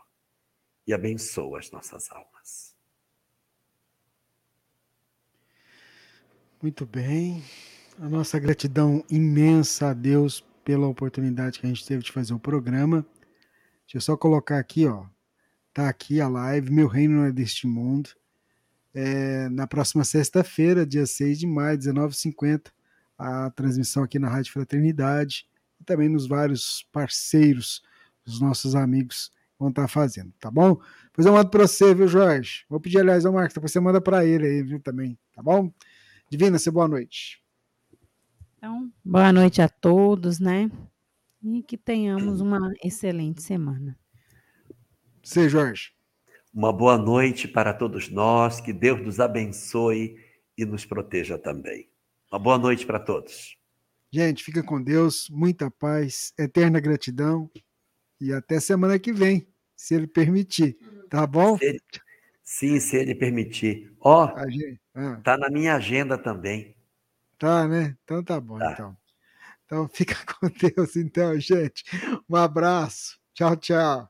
[0.87, 2.77] e abençoa as nossas almas.
[6.63, 7.43] Muito bem.
[7.99, 12.41] A nossa gratidão imensa a Deus pela oportunidade que a gente teve de fazer o
[12.41, 13.07] programa.
[13.85, 15.07] Deixa eu só colocar aqui, ó.
[15.73, 18.11] Tá aqui a live, Meu Reino não é deste mundo.
[18.93, 22.73] É, na próxima sexta-feira, dia 6 de maio, 19h50,
[23.17, 25.47] a transmissão aqui na Rádio Fraternidade
[25.81, 27.81] e também nos vários parceiros,
[28.27, 30.81] os nossos amigos vão estar fazendo, tá bom?
[31.05, 32.65] Depois eu mando para você, viu, Jorge?
[32.69, 35.73] Vou pedir, aliás, ao Marcos, depois você manda para ele aí, viu, também, tá bom?
[36.29, 37.46] Divina, você boa noite.
[38.57, 40.71] Então, boa noite a todos, né?
[41.43, 43.99] E que tenhamos uma excelente semana.
[45.23, 45.93] Você, Jorge.
[46.55, 50.17] Uma boa noite para todos nós, que Deus nos abençoe
[50.57, 51.91] e nos proteja também.
[52.33, 53.59] Uma boa noite para todos.
[54.11, 57.51] Gente, fica com Deus, muita paz, eterna gratidão
[58.19, 59.47] e até semana que vem,
[59.77, 60.79] se ele permitir,
[61.11, 61.59] tá bom?
[61.59, 61.81] Se ele,
[62.43, 63.93] sim, se ele permitir.
[64.01, 64.29] Ó, oh,
[64.95, 65.21] ah.
[65.23, 66.76] tá na minha agenda também.
[67.39, 67.97] Tá, né?
[68.05, 68.73] Então tá bom, tá.
[68.73, 68.97] então.
[69.65, 71.85] Então fica com Deus, então, gente.
[72.29, 73.19] Um abraço.
[73.35, 74.09] Tchau, tchau.